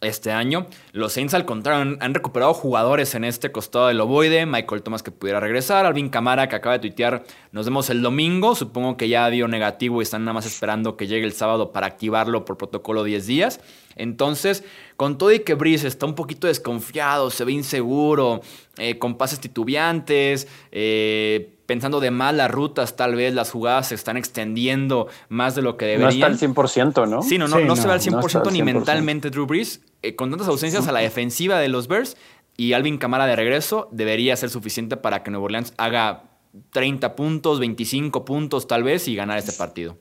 este 0.00 0.30
año. 0.30 0.66
Los 0.92 1.12
Saints, 1.12 1.34
al 1.34 1.44
contrario, 1.44 1.96
han, 2.00 2.14
recuperado 2.14 2.54
jugadores 2.54 3.14
en 3.14 3.24
este 3.24 3.50
costado 3.50 3.88
del 3.88 4.00
ovoide. 4.00 4.46
Michael 4.46 4.82
Thomas 4.82 5.02
que 5.02 5.10
pudiera 5.10 5.40
regresar. 5.40 5.86
Alvin 5.86 6.08
Camara 6.08 6.48
que 6.48 6.56
acaba 6.56 6.74
de 6.74 6.80
tuitear. 6.80 7.24
Nos 7.52 7.64
vemos 7.66 7.90
el 7.90 8.02
domingo. 8.02 8.54
Supongo 8.54 8.96
que 8.96 9.08
ya 9.08 9.28
dio 9.30 9.48
negativo 9.48 10.00
y 10.00 10.04
están 10.04 10.24
nada 10.24 10.34
más 10.34 10.46
esperando 10.46 10.96
que 10.96 11.06
llegue 11.06 11.26
el 11.26 11.32
sábado 11.32 11.72
para 11.72 11.86
activarlo 11.86 12.44
por 12.44 12.56
protocolo 12.56 13.04
10 13.04 13.26
días. 13.26 13.60
Entonces, 13.96 14.64
con 14.96 15.18
todo 15.18 15.32
y 15.32 15.40
que 15.40 15.54
Brice 15.54 15.88
está 15.88 16.06
un 16.06 16.14
poquito 16.14 16.46
desconfiado, 16.46 17.30
se 17.30 17.44
ve 17.44 17.52
inseguro, 17.52 18.40
eh, 18.76 18.98
con 18.98 19.18
pases 19.18 19.40
titubeantes, 19.40 20.46
eh, 20.70 21.57
pensando 21.68 22.00
de 22.00 22.10
mal 22.10 22.38
las 22.38 22.50
rutas, 22.50 22.96
tal 22.96 23.14
vez 23.14 23.34
las 23.34 23.50
jugadas 23.50 23.88
se 23.88 23.94
están 23.94 24.16
extendiendo 24.16 25.06
más 25.28 25.54
de 25.54 25.60
lo 25.60 25.76
que 25.76 25.84
deberían. 25.84 26.30
No 26.30 26.34
está 26.34 26.46
al 26.46 26.54
100%, 26.54 27.06
¿no? 27.06 27.20
Sí, 27.20 27.36
no, 27.36 27.46
no, 27.46 27.60
no, 27.60 27.76
se 27.76 27.86
va 27.86 27.92
al 27.92 28.00
100%, 28.00 28.50
ni 28.50 28.62
mentalmente 28.62 29.28
Drew 29.28 29.44
Brees. 29.44 29.82
Eh, 30.00 30.16
con 30.16 30.30
tantas 30.30 30.48
ausencias 30.48 30.88
a 30.88 30.92
la 30.92 31.00
defensiva 31.00 31.58
de 31.58 31.68
los 31.68 31.86
Bears 31.86 32.16
y 32.56 32.72
Alvin 32.72 32.96
Camara 32.96 33.26
de 33.26 33.36
regreso, 33.36 33.90
debería 33.92 34.34
ser 34.36 34.48
suficiente 34.48 34.96
para 34.96 35.22
que 35.22 35.30
Nuevo 35.30 35.44
Orleans 35.44 35.74
haga 35.76 36.30
30 36.70 37.14
puntos, 37.14 37.60
25 37.60 38.24
puntos 38.24 38.66
tal 38.66 38.82
vez 38.82 39.06
y 39.06 39.14
ganar 39.14 39.36
este 39.36 39.52
partido. 39.52 39.98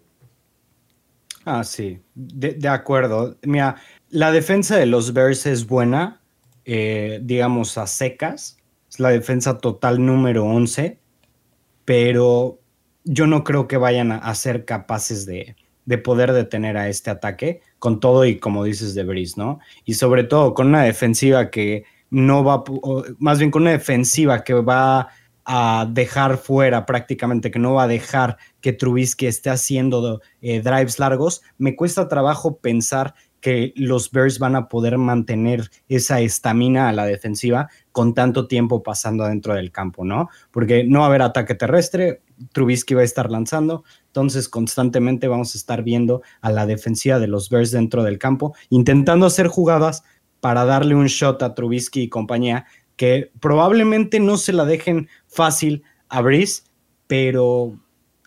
Ah, 1.43 1.65
sí, 1.65 1.99
de, 2.15 2.69
acuerdo. 2.69 3.35
Mira, 3.43 3.75
la 4.09 4.31
defensa 4.31 4.77
de 4.77 4.85
los 4.85 5.11
Bears 5.11 5.45
es 5.45 5.67
buena, 5.67 6.21
eh, 6.63 7.19
digamos 7.23 7.77
a 7.77 7.87
secas. 7.87 8.57
Es 8.89 9.01
la 9.01 9.09
defensa 9.09 9.57
total 9.57 10.05
número 10.05 10.45
11, 10.45 11.01
pero 11.87 12.59
yo 13.05 13.27
no 13.27 13.45
creo 13.45 13.69
que 13.69 13.77
vayan 13.77 14.11
a, 14.11 14.35
ser 14.35 14.65
capaces 14.65 15.25
de, 15.25 15.55
poder 16.03 16.33
detener 16.33 16.75
a 16.75 16.89
este 16.89 17.09
ataque 17.09 17.61
con 17.79 18.01
todo 18.01 18.25
y 18.25 18.39
como 18.39 18.65
dices 18.65 18.93
de 18.93 19.05
Breeze, 19.05 19.35
¿no? 19.37 19.59
Y 19.85 19.93
sobre 19.93 20.25
todo 20.25 20.53
con 20.53 20.67
una 20.67 20.83
defensiva 20.83 21.49
que 21.49 21.85
no 22.09 22.43
va, 22.43 22.65
más 23.19 23.39
bien 23.39 23.51
con 23.51 23.61
una 23.61 23.71
defensiva 23.71 24.43
que 24.43 24.53
va 24.55 25.07
a 25.45 25.87
dejar 25.89 26.37
fuera 26.37 26.85
prácticamente, 26.85 27.51
que 27.51 27.59
no 27.59 27.75
va 27.75 27.83
a 27.83 27.87
dejar 27.87 28.35
que 28.59 28.73
Trubisky 28.73 29.27
esté 29.27 29.49
haciendo 29.49 30.19
eh, 30.41 30.59
drives 30.61 30.99
largos, 30.99 31.41
me 31.57 31.77
cuesta 31.77 32.09
trabajo 32.09 32.57
pensar 32.57 33.15
que 33.41 33.73
los 33.75 34.11
Bears 34.11 34.39
van 34.39 34.55
a 34.55 34.67
poder 34.67 34.97
mantener 34.97 35.69
esa 35.87 36.19
estamina 36.21 36.89
a 36.89 36.93
la 36.93 37.05
defensiva 37.05 37.69
con 37.91 38.13
tanto 38.13 38.47
tiempo 38.47 38.83
pasando 38.83 39.25
dentro 39.25 39.53
del 39.53 39.71
campo, 39.71 40.03
¿no? 40.03 40.29
Porque 40.51 40.83
no 40.83 40.99
va 40.99 41.05
a 41.05 41.09
haber 41.09 41.21
ataque 41.21 41.55
terrestre, 41.55 42.21
Trubisky 42.51 42.93
va 42.93 43.01
a 43.01 43.05
estar 43.05 43.31
lanzando, 43.31 43.83
entonces 44.07 44.49
constantemente 44.49 45.27
vamos 45.27 45.55
a 45.55 45.57
estar 45.57 45.83
viendo 45.83 46.21
a 46.41 46.51
la 46.51 46.65
defensiva 46.65 47.19
de 47.19 47.27
los 47.27 47.49
Bears 47.49 47.71
dentro 47.71 48.03
del 48.03 48.19
campo, 48.19 48.55
intentando 48.69 49.25
hacer 49.25 49.47
jugadas 49.47 50.03
para 50.39 50.65
darle 50.65 50.95
un 50.95 51.07
shot 51.07 51.41
a 51.41 51.55
Trubisky 51.55 52.03
y 52.03 52.09
compañía, 52.09 52.65
que 52.95 53.31
probablemente 53.39 54.19
no 54.19 54.37
se 54.37 54.53
la 54.53 54.65
dejen 54.65 55.07
fácil 55.27 55.83
a 56.09 56.21
Breeze, 56.21 56.63
pero 57.07 57.77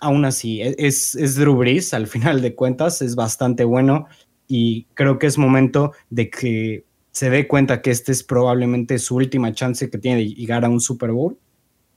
aún 0.00 0.24
así 0.24 0.62
e-, 0.62 0.74
es, 0.78 1.14
es 1.14 1.36
Drew 1.36 1.62
al 1.92 2.06
final 2.06 2.40
de 2.40 2.54
cuentas, 2.54 3.02
es 3.02 3.14
bastante 3.14 3.64
bueno 3.64 4.06
y 4.50 4.86
creo 4.94 5.20
que 5.20 5.28
es 5.28 5.38
momento 5.38 5.92
de 6.10 6.28
que 6.28 6.84
se 7.12 7.30
dé 7.30 7.46
cuenta 7.46 7.82
que 7.82 7.92
este 7.92 8.10
es 8.10 8.24
probablemente 8.24 8.98
su 8.98 9.14
última 9.14 9.52
chance 9.52 9.88
que 9.88 9.96
tiene 9.96 10.18
de 10.18 10.34
llegar 10.34 10.64
a 10.64 10.68
un 10.68 10.80
Super 10.80 11.12
Bowl 11.12 11.38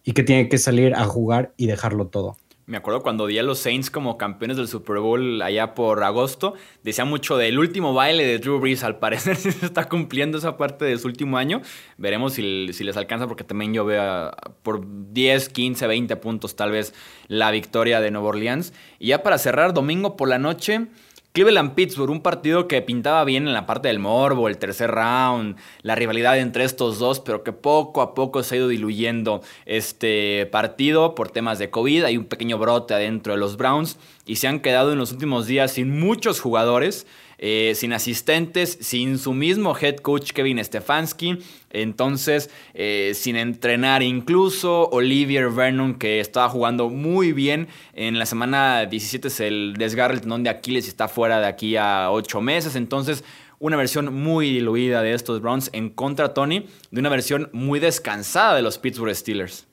y 0.03 0.11
que 0.11 0.21
tiene 0.21 0.47
que 0.49 0.59
salir 0.59 0.93
a 0.93 1.03
jugar 1.05 1.51
y 1.57 1.65
dejarlo 1.65 2.07
todo. 2.07 2.37
Me 2.67 2.77
acuerdo 2.77 3.01
cuando 3.01 3.25
di 3.25 3.39
a 3.39 3.43
los 3.43 3.57
Saints 3.57 3.89
como 3.89 4.17
campeones 4.19 4.55
del 4.55 4.67
Super 4.67 4.99
Bowl 4.99 5.41
allá 5.41 5.73
por 5.73 6.03
agosto, 6.03 6.53
decía 6.83 7.05
mucho 7.05 7.37
del 7.37 7.57
último 7.57 7.95
baile 7.95 8.23
de 8.23 8.37
Drew 8.37 8.59
Brees. 8.59 8.83
Al 8.83 8.99
parecer 8.99 9.35
se 9.37 9.49
está 9.49 9.89
cumpliendo 9.89 10.37
esa 10.37 10.55
parte 10.55 10.85
de 10.85 10.97
su 10.99 11.07
último 11.07 11.37
año. 11.37 11.61
Veremos 11.97 12.33
si, 12.33 12.71
si 12.71 12.83
les 12.83 12.95
alcanza, 12.95 13.27
porque 13.27 13.43
también 13.43 13.73
yo 13.73 13.83
veo 13.83 14.31
por 14.61 14.85
10, 15.11 15.49
15, 15.49 15.87
20 15.87 16.15
puntos 16.17 16.55
tal 16.55 16.71
vez 16.71 16.93
la 17.27 17.49
victoria 17.49 17.99
de 17.99 18.11
Nueva 18.11 18.29
Orleans. 18.29 18.73
Y 18.99 19.07
ya 19.07 19.23
para 19.23 19.39
cerrar, 19.39 19.73
domingo 19.73 20.15
por 20.15 20.29
la 20.29 20.37
noche, 20.37 20.87
Cleveland-Pittsburgh, 21.33 22.11
un 22.11 22.21
partido 22.21 22.67
que 22.67 22.83
pintaba 22.83 23.23
bien 23.23 23.47
en 23.47 23.53
la 23.53 23.65
parte 23.65 23.87
del 23.87 23.97
morbo, 23.97 24.47
el 24.47 24.59
tercer 24.59 24.91
round, 24.91 25.55
la 25.81 25.95
rivalidad 25.95 26.37
entre 26.37 26.63
estos 26.63 26.99
dos, 26.99 27.19
pero 27.21 27.43
que 27.43 27.51
poco 27.51 28.03
a 28.03 28.13
poco 28.13 28.43
se 28.43 28.53
ha 28.53 28.57
ido 28.59 28.67
diluyendo 28.67 29.41
este 29.65 30.45
partido 30.51 31.15
por 31.15 31.31
temas 31.31 31.57
de 31.57 31.71
COVID. 31.71 32.03
Hay 32.03 32.17
un 32.17 32.25
pequeño 32.25 32.59
brote 32.59 32.93
adentro 32.93 33.33
de 33.33 33.39
los 33.39 33.57
Browns 33.57 33.97
y 34.27 34.35
se 34.35 34.47
han 34.47 34.59
quedado 34.59 34.93
en 34.93 34.99
los 34.99 35.11
últimos 35.11 35.47
días 35.47 35.71
sin 35.71 35.99
muchos 35.99 36.39
jugadores. 36.39 37.07
Eh, 37.45 37.75
sin 37.75 37.91
asistentes, 37.91 38.77
sin 38.79 39.17
su 39.17 39.33
mismo 39.33 39.75
head 39.77 39.97
coach 39.97 40.31
Kevin 40.31 40.63
Stefanski, 40.63 41.39
entonces 41.71 42.49
eh, 42.73 43.11
sin 43.15 43.35
entrenar 43.35 44.01
incluso, 44.01 44.87
Olivier 44.91 45.49
Vernon 45.49 45.95
que 45.95 46.21
estaba 46.21 46.47
jugando 46.47 46.87
muy 46.89 47.33
bien, 47.33 47.67
en 47.91 48.17
la 48.17 48.25
semana 48.25 48.85
17 48.85 49.29
se 49.29 49.51
desgarra 49.77 50.13
el 50.13 50.21
tendón 50.21 50.43
de 50.43 50.51
Aquiles 50.51 50.85
y 50.85 50.87
está 50.87 51.09
fuera 51.09 51.41
de 51.41 51.47
aquí 51.47 51.75
a 51.75 52.11
8 52.11 52.39
meses, 52.39 52.77
entonces 52.77 53.25
una 53.59 53.75
versión 53.75 54.13
muy 54.13 54.49
diluida 54.49 55.01
de 55.01 55.13
estos 55.13 55.41
Browns 55.41 55.69
en 55.73 55.89
contra, 55.89 56.33
Tony, 56.33 56.65
de 56.91 56.99
una 57.01 57.09
versión 57.09 57.49
muy 57.51 57.81
descansada 57.81 58.55
de 58.55 58.61
los 58.61 58.77
Pittsburgh 58.77 59.13
Steelers. 59.13 59.67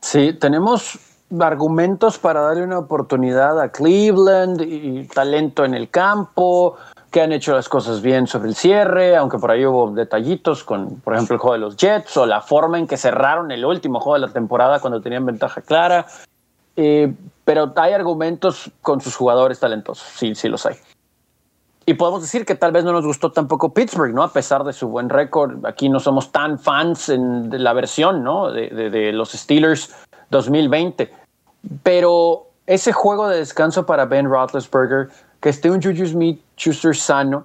Sí, 0.00 0.32
tenemos 0.40 0.98
argumentos 1.40 2.18
para 2.18 2.40
darle 2.40 2.62
una 2.62 2.78
oportunidad 2.78 3.60
a 3.60 3.70
Cleveland 3.70 4.62
y 4.62 5.06
talento 5.08 5.64
en 5.64 5.74
el 5.74 5.90
campo, 5.90 6.76
que 7.10 7.20
han 7.22 7.32
hecho 7.32 7.54
las 7.54 7.68
cosas 7.68 8.02
bien 8.02 8.26
sobre 8.26 8.48
el 8.48 8.54
cierre, 8.54 9.16
aunque 9.16 9.38
por 9.38 9.50
ahí 9.50 9.64
hubo 9.64 9.90
detallitos 9.90 10.64
con, 10.64 11.00
por 11.00 11.14
ejemplo, 11.14 11.34
el 11.34 11.40
juego 11.40 11.54
de 11.54 11.60
los 11.60 11.76
Jets 11.76 12.16
o 12.16 12.26
la 12.26 12.40
forma 12.40 12.78
en 12.78 12.86
que 12.86 12.96
cerraron 12.96 13.50
el 13.50 13.64
último 13.64 14.00
juego 14.00 14.20
de 14.20 14.26
la 14.26 14.32
temporada 14.32 14.80
cuando 14.80 15.00
tenían 15.00 15.24
ventaja 15.24 15.60
clara. 15.62 16.06
Eh, 16.76 17.12
pero 17.44 17.72
hay 17.76 17.92
argumentos 17.92 18.70
con 18.82 19.00
sus 19.00 19.16
jugadores 19.16 19.58
talentosos, 19.60 20.06
sí, 20.06 20.34
sí 20.34 20.48
los 20.48 20.66
hay. 20.66 20.76
Y 21.88 21.94
podemos 21.94 22.20
decir 22.20 22.44
que 22.44 22.56
tal 22.56 22.72
vez 22.72 22.84
no 22.84 22.92
nos 22.92 23.06
gustó 23.06 23.30
tampoco 23.30 23.72
Pittsburgh, 23.72 24.12
¿no? 24.12 24.24
A 24.24 24.32
pesar 24.32 24.64
de 24.64 24.72
su 24.72 24.88
buen 24.88 25.08
récord, 25.08 25.64
aquí 25.64 25.88
no 25.88 26.00
somos 26.00 26.32
tan 26.32 26.58
fans 26.58 27.08
en, 27.08 27.48
de 27.48 27.60
la 27.60 27.72
versión, 27.72 28.24
¿no? 28.24 28.50
De, 28.50 28.70
de, 28.70 29.12
los 29.12 29.30
Steelers 29.30 29.94
2020. 30.30 31.12
Pero 31.84 32.48
ese 32.66 32.92
juego 32.92 33.28
de 33.28 33.38
descanso 33.38 33.86
para 33.86 34.04
Ben 34.04 34.28
Roethlisberger, 34.28 35.10
que 35.40 35.50
esté 35.50 35.70
un 35.70 35.80
Juju 35.80 36.06
Smith-Schuster 36.06 36.96
sano, 36.96 37.44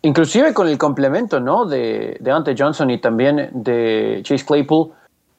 inclusive 0.00 0.54
con 0.54 0.66
el 0.66 0.78
complemento, 0.78 1.38
¿no? 1.38 1.66
De, 1.66 2.16
de 2.20 2.56
Johnson 2.58 2.88
y 2.88 2.98
también 2.98 3.50
de 3.52 4.22
Chase 4.24 4.46
Claypool. 4.46 4.90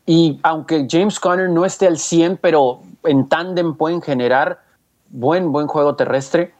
Y 0.06 0.40
aunque 0.44 0.86
James 0.88 1.20
Conner 1.20 1.50
no 1.50 1.66
esté 1.66 1.88
al 1.88 1.98
100, 1.98 2.38
pero 2.38 2.82
en 3.04 3.28
tándem 3.28 3.76
pueden 3.76 4.04
generar 4.04 4.60
buen, 5.10 5.52
buen 5.52 5.66
juego 5.66 5.96
terrestre 5.96 6.54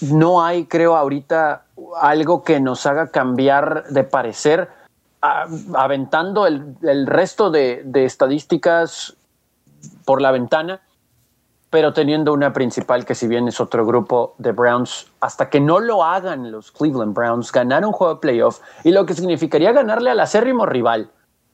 no 0.00 0.42
hay, 0.42 0.66
creo, 0.66 0.96
ahorita 0.96 1.64
algo 2.00 2.42
que 2.42 2.60
nos 2.60 2.86
haga 2.86 3.08
cambiar 3.08 3.84
de 3.88 4.04
parecer, 4.04 4.68
aventando 5.20 6.46
el, 6.46 7.06
resto 7.06 7.50
de, 7.50 7.84
estadísticas 7.94 9.16
por 10.04 10.20
la 10.20 10.30
ventana, 10.30 10.80
pero 11.70 11.92
teniendo 11.92 12.32
una 12.32 12.52
principal 12.52 13.04
que 13.04 13.14
si 13.14 13.26
bien 13.26 13.48
es 13.48 13.60
otro 13.60 13.84
grupo 13.84 14.34
de 14.38 14.52
Browns, 14.52 15.08
hasta 15.20 15.50
que 15.50 15.60
no 15.60 15.80
lo 15.80 16.04
hagan 16.04 16.52
los 16.52 16.70
Cleveland 16.70 17.14
Browns, 17.14 17.50
ganar 17.50 17.84
un 17.84 17.92
juego 17.92 18.14
de 18.14 18.20
playoff 18.20 18.60
y 18.84 18.92
lo 18.92 19.06
que 19.06 19.14
significaría 19.14 19.72
ganarle 19.72 20.10
al 20.10 20.20
acérrimo 20.20 20.66
rival, 20.66 21.10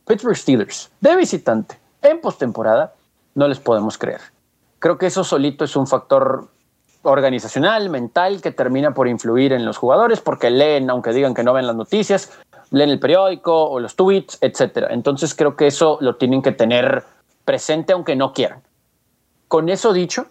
Pittsburgh 0.07 0.37
Steelers, 0.37 0.91
de 1.01 1.17
visitante, 1.17 1.79
en 2.03 2.21
postemporada, 2.21 2.95
no 3.35 3.49
les 3.49 3.61
podemos 3.61 3.97
creer. 3.97 4.21
Creo 4.79 4.99
que 4.99 5.07
eso 5.07 5.25
solito 5.25 5.65
es 5.65 5.77
un 5.77 5.87
factor 5.87 6.49
organizacional, 7.03 7.89
mental, 7.89 8.41
que 8.41 8.51
termina 8.51 8.93
por 8.93 9.09
influir 9.09 9.53
en 9.53 9.65
los 9.65 9.79
jugadores 9.79 10.21
porque 10.21 10.51
leen, 10.51 10.91
aunque 10.91 11.13
digan 11.13 11.35
que 11.35 11.43
no 11.43 11.53
ven 11.53 11.67
las 11.67 11.77
noticias, 11.77 12.33
leen 12.71 12.91
el 12.91 13.01
periódico 13.01 13.71
o 13.71 13.81
los 13.81 13.97
tweets, 13.97 14.39
etc. 14.41 14.87
Entonces 14.91 15.35
creo 15.35 15.57
que 15.57 15.67
eso 15.67 15.99
lo 16.01 16.17
tienen 16.17 16.43
que 16.43 16.53
tener 16.53 17.05
presente 17.45 17.93
aunque 17.93 18.17
no 18.17 18.33
quieran. 18.33 18.63
Con 19.49 19.69
eso 19.69 19.93
dicho, 19.93 20.27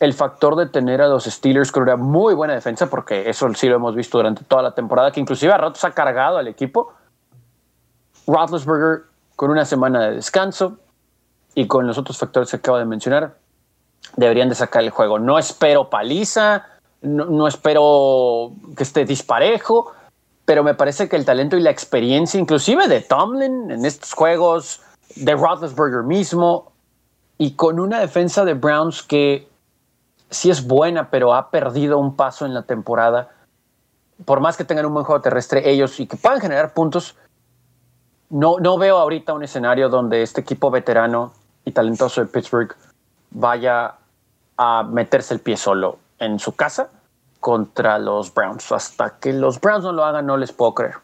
el 0.00 0.12
factor 0.12 0.56
de 0.56 0.66
tener 0.66 1.00
a 1.00 1.08
los 1.08 1.24
Steelers 1.24 1.72
con 1.72 1.84
una 1.84 1.96
muy 1.96 2.34
buena 2.34 2.54
defensa, 2.54 2.88
porque 2.88 3.28
eso 3.30 3.52
sí 3.54 3.68
lo 3.68 3.76
hemos 3.76 3.94
visto 3.94 4.18
durante 4.18 4.44
toda 4.44 4.62
la 4.62 4.74
temporada, 4.74 5.10
que 5.10 5.20
inclusive 5.20 5.52
a 5.52 5.58
ratos 5.58 5.84
ha 5.84 5.92
cargado 5.92 6.38
al 6.38 6.48
equipo. 6.48 6.92
Roethlisberger 8.26 9.04
con 9.36 9.50
una 9.50 9.64
semana 9.64 10.08
de 10.08 10.16
descanso 10.16 10.78
y 11.54 11.66
con 11.66 11.86
los 11.86 11.96
otros 11.96 12.18
factores 12.18 12.50
que 12.50 12.56
acabo 12.56 12.78
de 12.78 12.84
mencionar, 12.84 13.36
deberían 14.16 14.48
de 14.48 14.54
sacar 14.54 14.82
el 14.82 14.90
juego. 14.90 15.18
No 15.18 15.38
espero 15.38 15.90
paliza, 15.90 16.66
no, 17.02 17.46
espero 17.46 18.52
que 18.76 18.82
esté 18.82 19.04
disparejo, 19.04 19.92
pero 20.44 20.62
me 20.64 20.74
parece 20.74 21.08
que 21.08 21.16
el 21.16 21.24
talento 21.24 21.56
y 21.56 21.60
la 21.60 21.70
experiencia, 21.70 22.40
inclusive 22.40 22.88
de 22.88 23.00
Tomlin 23.00 23.70
en 23.70 23.84
estos 23.84 24.12
juegos, 24.12 24.80
de 25.16 25.34
Roethlisberger 25.34 26.02
mismo, 26.04 26.72
y 27.38 27.54
con 27.54 27.78
una 27.80 28.00
defensa 28.00 28.44
de 28.44 28.54
Browns 28.54 29.02
que 29.02 29.48
sí 30.30 30.50
es 30.50 30.66
buena, 30.66 31.10
pero 31.10 31.34
ha 31.34 31.50
perdido 31.50 31.98
un 31.98 32.16
paso 32.16 32.46
en 32.46 32.54
la 32.54 32.62
temporada. 32.62 33.30
Por 34.24 34.40
más 34.40 34.56
que 34.56 34.64
tengan 34.64 34.86
un 34.86 34.94
buen 34.94 35.04
juego 35.04 35.20
terrestre 35.20 35.70
ellos 35.70 36.00
y 36.00 36.06
que 36.06 36.16
puedan 36.16 36.40
generar 36.40 36.72
puntos, 36.72 37.16
no, 38.30 38.58
no 38.58 38.78
veo 38.78 38.96
ahorita 38.96 39.34
un 39.34 39.44
escenario 39.44 39.88
donde 39.88 40.22
este 40.22 40.40
equipo 40.40 40.70
veterano 40.70 41.32
y 41.64 41.72
talentoso 41.72 42.22
de 42.22 42.26
Pittsburgh 42.26 42.74
vaya 43.30 43.94
a 44.56 44.82
meterse 44.82 45.34
el 45.34 45.40
pie 45.40 45.56
solo 45.56 45.98
en 46.18 46.38
su 46.38 46.52
casa 46.52 46.90
contra 47.40 47.98
los 47.98 48.32
Browns. 48.32 48.72
Hasta 48.72 49.18
que 49.18 49.32
los 49.32 49.60
Browns 49.60 49.84
no 49.84 49.92
lo 49.92 50.04
hagan, 50.04 50.26
no 50.26 50.36
les 50.36 50.52
puedo 50.52 50.74
creer. 50.74 50.94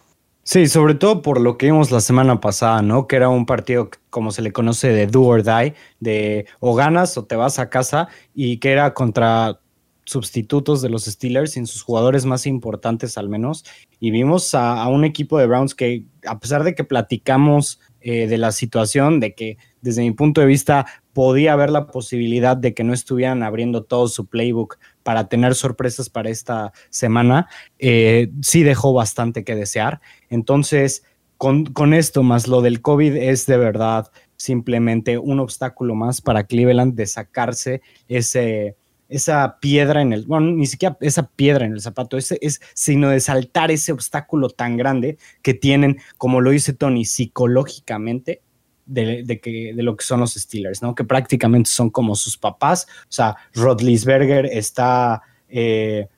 Sí, 0.44 0.66
sobre 0.66 0.96
todo 0.96 1.22
por 1.22 1.40
lo 1.40 1.56
que 1.56 1.66
vimos 1.66 1.92
la 1.92 2.00
semana 2.00 2.40
pasada, 2.40 2.82
¿no? 2.82 3.06
Que 3.06 3.14
era 3.14 3.28
un 3.28 3.46
partido, 3.46 3.90
como 4.10 4.32
se 4.32 4.42
le 4.42 4.52
conoce, 4.52 4.88
de 4.88 5.06
do 5.06 5.22
or 5.22 5.44
die, 5.44 5.74
de 6.00 6.46
o 6.58 6.74
ganas 6.74 7.16
o 7.16 7.24
te 7.24 7.36
vas 7.36 7.60
a 7.60 7.70
casa, 7.70 8.08
y 8.34 8.58
que 8.58 8.72
era 8.72 8.92
contra 8.92 9.60
sustitutos 10.04 10.82
de 10.82 10.88
los 10.88 11.04
Steelers, 11.04 11.52
sin 11.52 11.68
sus 11.68 11.82
jugadores 11.82 12.24
más 12.24 12.46
importantes 12.46 13.16
al 13.18 13.28
menos. 13.28 13.64
Y 14.00 14.10
vimos 14.10 14.52
a, 14.54 14.86
un 14.88 15.04
equipo 15.04 15.38
de 15.38 15.46
Browns 15.46 15.76
que, 15.76 16.06
a 16.26 16.40
pesar 16.40 16.64
de 16.64 16.74
que 16.74 16.82
platicamos 16.82 17.80
eh, 18.00 18.26
de 18.26 18.38
la 18.38 18.50
situación, 18.50 19.20
de 19.20 19.34
que 19.36 19.58
desde 19.80 20.02
mi 20.02 20.10
punto 20.10 20.40
de 20.40 20.48
vista 20.48 20.86
podía 21.12 21.52
haber 21.52 21.70
la 21.70 21.86
posibilidad 21.86 22.56
de 22.56 22.74
que 22.74 22.84
no 22.84 22.92
estuvieran 22.92 23.42
abriendo 23.42 23.84
todo 23.84 24.08
su 24.08 24.26
playbook 24.26 24.78
para 25.02 25.28
tener 25.28 25.54
sorpresas 25.54 26.08
para 26.08 26.30
esta 26.30 26.72
semana, 26.90 27.48
eh, 27.78 28.30
sí 28.40 28.62
dejó 28.62 28.92
bastante 28.92 29.44
que 29.44 29.54
desear. 29.54 30.00
Entonces, 30.30 31.04
con, 31.36 31.66
con, 31.66 31.92
esto 31.92 32.22
más 32.22 32.46
lo 32.46 32.62
del 32.62 32.80
COVID 32.80 33.16
es 33.16 33.46
de 33.46 33.56
verdad 33.56 34.10
simplemente 34.36 35.18
un 35.18 35.40
obstáculo 35.40 35.94
más 35.94 36.20
para 36.20 36.44
Cleveland 36.44 36.94
de 36.94 37.06
sacarse 37.06 37.82
ese, 38.08 38.76
esa 39.08 39.58
piedra 39.60 40.02
en 40.02 40.12
el, 40.12 40.26
bueno, 40.26 40.52
ni 40.52 40.66
siquiera 40.66 40.96
esa 41.00 41.28
piedra 41.28 41.66
en 41.66 41.72
el 41.72 41.80
zapato, 41.80 42.16
ese, 42.16 42.38
es, 42.40 42.60
sino 42.74 43.10
de 43.10 43.20
saltar 43.20 43.70
ese 43.70 43.92
obstáculo 43.92 44.48
tan 44.48 44.76
grande 44.76 45.18
que 45.42 45.54
tienen, 45.54 45.98
como 46.16 46.40
lo 46.40 46.50
dice 46.50 46.72
Tony, 46.72 47.04
psicológicamente 47.04 48.40
de, 48.86 49.40
que, 49.42 49.72
de 49.74 49.82
lo 49.82 49.96
que 49.96 50.04
son 50.04 50.20
los 50.20 50.34
Steelers, 50.34 50.82
¿no? 50.82 50.94
Que 50.94 51.04
prácticamente 51.04 51.70
son 51.70 51.90
como 51.90 52.14
sus 52.14 52.36
papás. 52.36 52.86
O 53.02 53.12
sea, 53.12 53.36
Rodlisberger 53.54 54.46
está, 54.46 55.22
eh, 55.48 56.08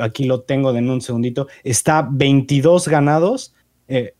aquí 0.00 0.24
lo 0.24 0.42
tengo 0.42 0.74
en 0.74 0.90
un 0.90 1.00
segundito, 1.00 1.48
está 1.62 2.08
22 2.10 2.88
ganados, 2.88 3.54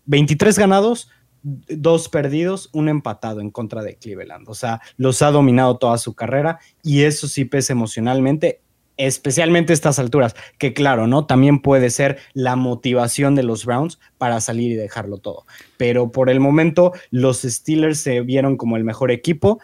23 0.07 0.57
eh, 0.57 0.61
ganados, 0.61 1.11
dos 1.43 2.09
perdidos, 2.09 2.69
un 2.73 2.89
empatado 2.89 3.41
en 3.41 3.51
contra 3.51 3.83
de 3.83 3.97
Cleveland. 3.97 4.49
O 4.49 4.55
sea, 4.55 4.81
los 4.97 5.23
ha 5.23 5.31
dominado 5.31 5.79
toda 5.79 5.99
su 5.99 6.15
carrera 6.15 6.59
y 6.83 7.03
eso 7.03 7.29
sí 7.29 7.45
pesa 7.45 7.73
emocionalmente 7.73 8.61
especialmente 9.07 9.73
estas 9.73 9.99
alturas, 9.99 10.35
que 10.59 10.73
claro, 10.73 11.07
¿no? 11.07 11.27
También 11.27 11.61
puede 11.61 11.91
ser 11.91 12.19
la 12.35 12.57
motivación 12.57 13.35
de 13.35 13.43
los 13.43 13.65
Browns 13.65 13.99
para 14.19 14.41
salir 14.41 14.73
y 14.73 14.77
dejarlo 14.77 15.19
todo. 15.19 15.47
Pero 15.77 16.11
por 16.11 16.29
el 16.29 16.41
momento, 16.41 16.93
los 17.11 17.43
Steelers 17.43 17.99
se 17.99 18.21
vieron 18.21 18.57
como 18.57 18.77
el 18.77 18.85
mejor 18.85 19.11
equipo, 19.11 19.61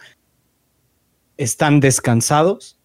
están 1.36 1.80
descansados 1.80 2.78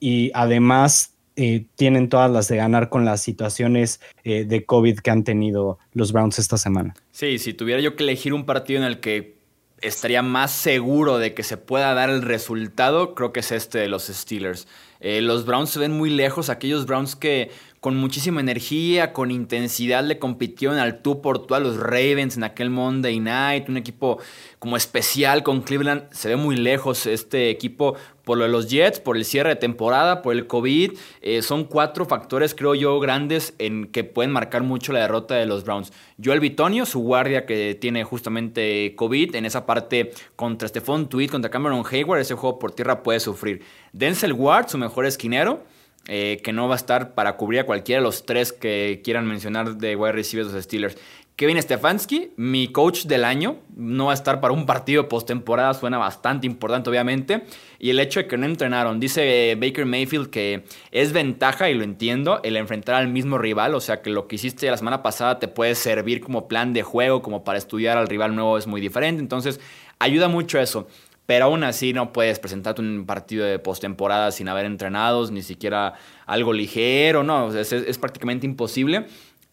y 0.00 0.32
además 0.34 1.14
eh, 1.36 1.66
tienen 1.76 2.08
todas 2.08 2.30
las 2.30 2.48
de 2.48 2.56
ganar 2.56 2.88
con 2.88 3.04
las 3.04 3.22
situaciones 3.22 4.00
eh, 4.24 4.44
de 4.44 4.66
COVID 4.66 4.98
que 4.98 5.10
han 5.10 5.24
tenido 5.24 5.78
los 5.92 6.12
Browns 6.12 6.38
esta 6.38 6.58
semana. 6.58 6.94
Sí, 7.12 7.38
si 7.38 7.54
tuviera 7.54 7.80
yo 7.80 7.96
que 7.96 8.02
elegir 8.02 8.34
un 8.34 8.44
partido 8.44 8.80
en 8.80 8.86
el 8.86 9.00
que 9.00 9.41
estaría 9.82 10.22
más 10.22 10.52
seguro 10.52 11.18
de 11.18 11.34
que 11.34 11.42
se 11.42 11.56
pueda 11.56 11.94
dar 11.94 12.10
el 12.10 12.22
resultado, 12.22 13.14
creo 13.14 13.32
que 13.32 13.40
es 13.40 13.52
este 13.52 13.78
de 13.78 13.88
los 13.88 14.04
Steelers. 14.04 14.66
Eh, 15.00 15.20
los 15.20 15.44
Browns 15.44 15.70
se 15.70 15.80
ven 15.80 15.92
muy 15.92 16.10
lejos, 16.10 16.48
aquellos 16.48 16.86
Browns 16.86 17.16
que 17.16 17.50
con 17.80 17.96
muchísima 17.96 18.40
energía, 18.40 19.12
con 19.12 19.32
intensidad 19.32 20.04
le 20.04 20.20
compitieron 20.20 20.78
al 20.78 21.02
tú 21.02 21.20
por 21.20 21.44
tú 21.44 21.56
a 21.56 21.60
los 21.60 21.76
Ravens 21.76 22.36
en 22.36 22.44
aquel 22.44 22.70
Monday 22.70 23.18
Night, 23.18 23.68
un 23.68 23.76
equipo 23.76 24.18
como 24.60 24.76
especial 24.76 25.42
con 25.42 25.62
Cleveland, 25.62 26.04
se 26.12 26.28
ve 26.28 26.36
muy 26.36 26.54
lejos 26.54 27.06
este 27.06 27.50
equipo 27.50 27.96
por 28.24 28.38
lo 28.38 28.44
de 28.44 28.50
los 28.50 28.68
Jets, 28.68 29.00
por 29.00 29.16
el 29.16 29.24
cierre 29.24 29.50
de 29.50 29.56
temporada, 29.56 30.22
por 30.22 30.34
el 30.34 30.46
COVID, 30.46 30.92
eh, 31.20 31.42
son 31.42 31.64
cuatro 31.64 32.04
factores 32.04 32.54
creo 32.54 32.74
yo 32.74 32.98
grandes 33.00 33.54
en 33.58 33.86
que 33.86 34.04
pueden 34.04 34.30
marcar 34.30 34.62
mucho 34.62 34.92
la 34.92 35.00
derrota 35.00 35.34
de 35.34 35.46
los 35.46 35.64
Browns. 35.64 35.92
Joel 36.22 36.40
Bitonio, 36.40 36.86
su 36.86 37.00
guardia 37.00 37.46
que 37.46 37.74
tiene 37.74 38.04
justamente 38.04 38.94
COVID, 38.96 39.34
en 39.34 39.46
esa 39.46 39.66
parte 39.66 40.12
contra 40.36 40.68
Stephon 40.68 41.08
Tweed, 41.08 41.30
contra 41.30 41.50
Cameron 41.50 41.84
Hayward, 41.90 42.20
ese 42.20 42.34
juego 42.34 42.58
por 42.58 42.72
tierra 42.72 43.02
puede 43.02 43.20
sufrir. 43.20 43.62
Denzel 43.92 44.32
Ward, 44.32 44.68
su 44.68 44.78
mejor 44.78 45.06
esquinero, 45.06 45.62
eh, 46.08 46.40
que 46.42 46.52
no 46.52 46.66
va 46.66 46.74
a 46.74 46.76
estar 46.76 47.14
para 47.14 47.36
cubrir 47.36 47.60
a 47.60 47.66
cualquiera 47.66 48.00
de 48.00 48.04
los 48.04 48.26
tres 48.26 48.52
que 48.52 49.00
quieran 49.04 49.24
mencionar 49.24 49.76
de 49.76 49.94
wide 49.94 50.10
receivers 50.10 50.48
de 50.48 50.56
los 50.56 50.64
Steelers. 50.64 50.98
Kevin 51.34 51.60
Stefanski, 51.60 52.32
mi 52.36 52.68
coach 52.68 53.04
del 53.04 53.24
año, 53.24 53.56
no 53.74 54.06
va 54.06 54.10
a 54.10 54.14
estar 54.14 54.40
para 54.40 54.52
un 54.52 54.66
partido 54.66 55.08
postemporada, 55.08 55.72
suena 55.72 55.96
bastante 55.96 56.46
importante 56.46 56.90
obviamente. 56.90 57.44
Y 57.78 57.90
el 57.90 58.00
hecho 58.00 58.20
de 58.20 58.26
que 58.26 58.36
no 58.36 58.44
entrenaron, 58.44 59.00
dice 59.00 59.56
Baker 59.58 59.86
Mayfield 59.86 60.28
que 60.28 60.64
es 60.90 61.12
ventaja, 61.12 61.70
y 61.70 61.74
lo 61.74 61.84
entiendo, 61.84 62.40
el 62.42 62.56
enfrentar 62.56 62.96
al 62.96 63.08
mismo 63.08 63.38
rival, 63.38 63.74
o 63.74 63.80
sea 63.80 64.02
que 64.02 64.10
lo 64.10 64.28
que 64.28 64.36
hiciste 64.36 64.70
la 64.70 64.76
semana 64.76 65.02
pasada 65.02 65.38
te 65.38 65.48
puede 65.48 65.74
servir 65.74 66.20
como 66.20 66.48
plan 66.48 66.74
de 66.74 66.82
juego, 66.82 67.22
como 67.22 67.44
para 67.44 67.58
estudiar 67.58 67.96
al 67.96 68.08
rival 68.08 68.34
nuevo 68.34 68.58
es 68.58 68.66
muy 68.66 68.80
diferente, 68.80 69.20
entonces 69.20 69.58
ayuda 69.98 70.28
mucho 70.28 70.60
eso. 70.60 70.86
Pero 71.24 71.46
aún 71.46 71.62
así 71.64 71.92
no 71.92 72.12
puedes 72.12 72.40
presentarte 72.40 72.82
un 72.82 73.06
partido 73.06 73.46
de 73.46 73.58
postemporada 73.58 74.32
sin 74.32 74.48
haber 74.48 74.66
entrenados, 74.66 75.30
ni 75.30 75.42
siquiera 75.42 75.94
algo 76.26 76.52
ligero, 76.52 77.22
no, 77.22 77.56
es 77.56 77.98
prácticamente 77.98 78.44
imposible 78.44 79.06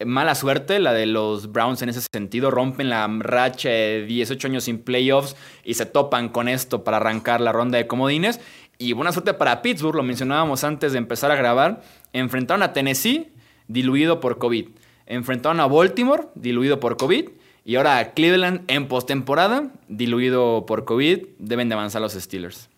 mala 0.06 0.34
suerte 0.34 0.78
la 0.78 0.92
de 0.92 1.06
los 1.06 1.52
Browns 1.52 1.82
en 1.82 1.88
ese 1.88 2.00
sentido. 2.12 2.50
Rompen 2.50 2.90
la 2.90 3.06
racha 3.20 3.68
de 3.68 4.04
18 4.06 4.48
años 4.48 4.64
sin 4.64 4.82
playoffs 4.82 5.36
y 5.64 5.74
se 5.74 5.86
topan 5.86 6.28
con 6.28 6.48
esto 6.48 6.84
para 6.84 6.98
arrancar 6.98 7.40
la 7.40 7.52
ronda 7.52 7.78
de 7.78 7.86
comodines. 7.86 8.40
Y 8.78 8.94
buena 8.94 9.12
suerte 9.12 9.34
para 9.34 9.60
Pittsburgh, 9.62 9.96
lo 9.96 10.02
mencionábamos 10.02 10.64
antes 10.64 10.92
de 10.92 10.98
empezar 10.98 11.30
a 11.30 11.36
grabar. 11.36 11.82
Enfrentaron 12.12 12.62
a 12.62 12.72
Tennessee, 12.72 13.30
diluido 13.68 14.20
por 14.20 14.38
COVID. 14.38 14.68
Enfrentaron 15.06 15.60
a 15.60 15.66
Baltimore, 15.66 16.28
diluido 16.34 16.80
por 16.80 16.96
COVID. 16.96 17.28
Y 17.64 17.76
ahora 17.76 17.98
a 17.98 18.12
Cleveland 18.12 18.62
en 18.68 18.88
postemporada, 18.88 19.70
diluido 19.88 20.64
por 20.66 20.86
COVID. 20.86 21.26
Deben 21.38 21.68
de 21.68 21.74
avanzar 21.74 22.00
los 22.00 22.14
Steelers. 22.14 22.70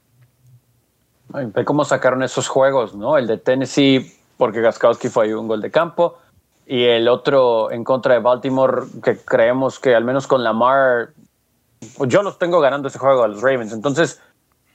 Ve 1.28 1.64
cómo 1.64 1.84
sacaron 1.84 2.22
esos 2.22 2.48
juegos, 2.48 2.94
¿no? 2.94 3.16
El 3.16 3.26
de 3.26 3.38
Tennessee, 3.38 4.12
porque 4.36 4.60
Gaskowski 4.60 5.08
fue 5.08 5.34
un 5.34 5.46
gol 5.46 5.62
de 5.62 5.70
campo 5.70 6.18
y 6.66 6.84
el 6.84 7.08
otro 7.08 7.70
en 7.70 7.84
contra 7.84 8.14
de 8.14 8.20
Baltimore, 8.20 8.82
que 9.02 9.16
creemos 9.18 9.78
que 9.78 9.94
al 9.94 10.04
menos 10.04 10.26
con 10.26 10.42
Lamar, 10.44 11.10
yo 12.06 12.22
los 12.22 12.38
tengo 12.38 12.60
ganando 12.60 12.88
ese 12.88 12.98
juego 12.98 13.24
a 13.24 13.28
los 13.28 13.42
Ravens. 13.42 13.72
Entonces, 13.72 14.20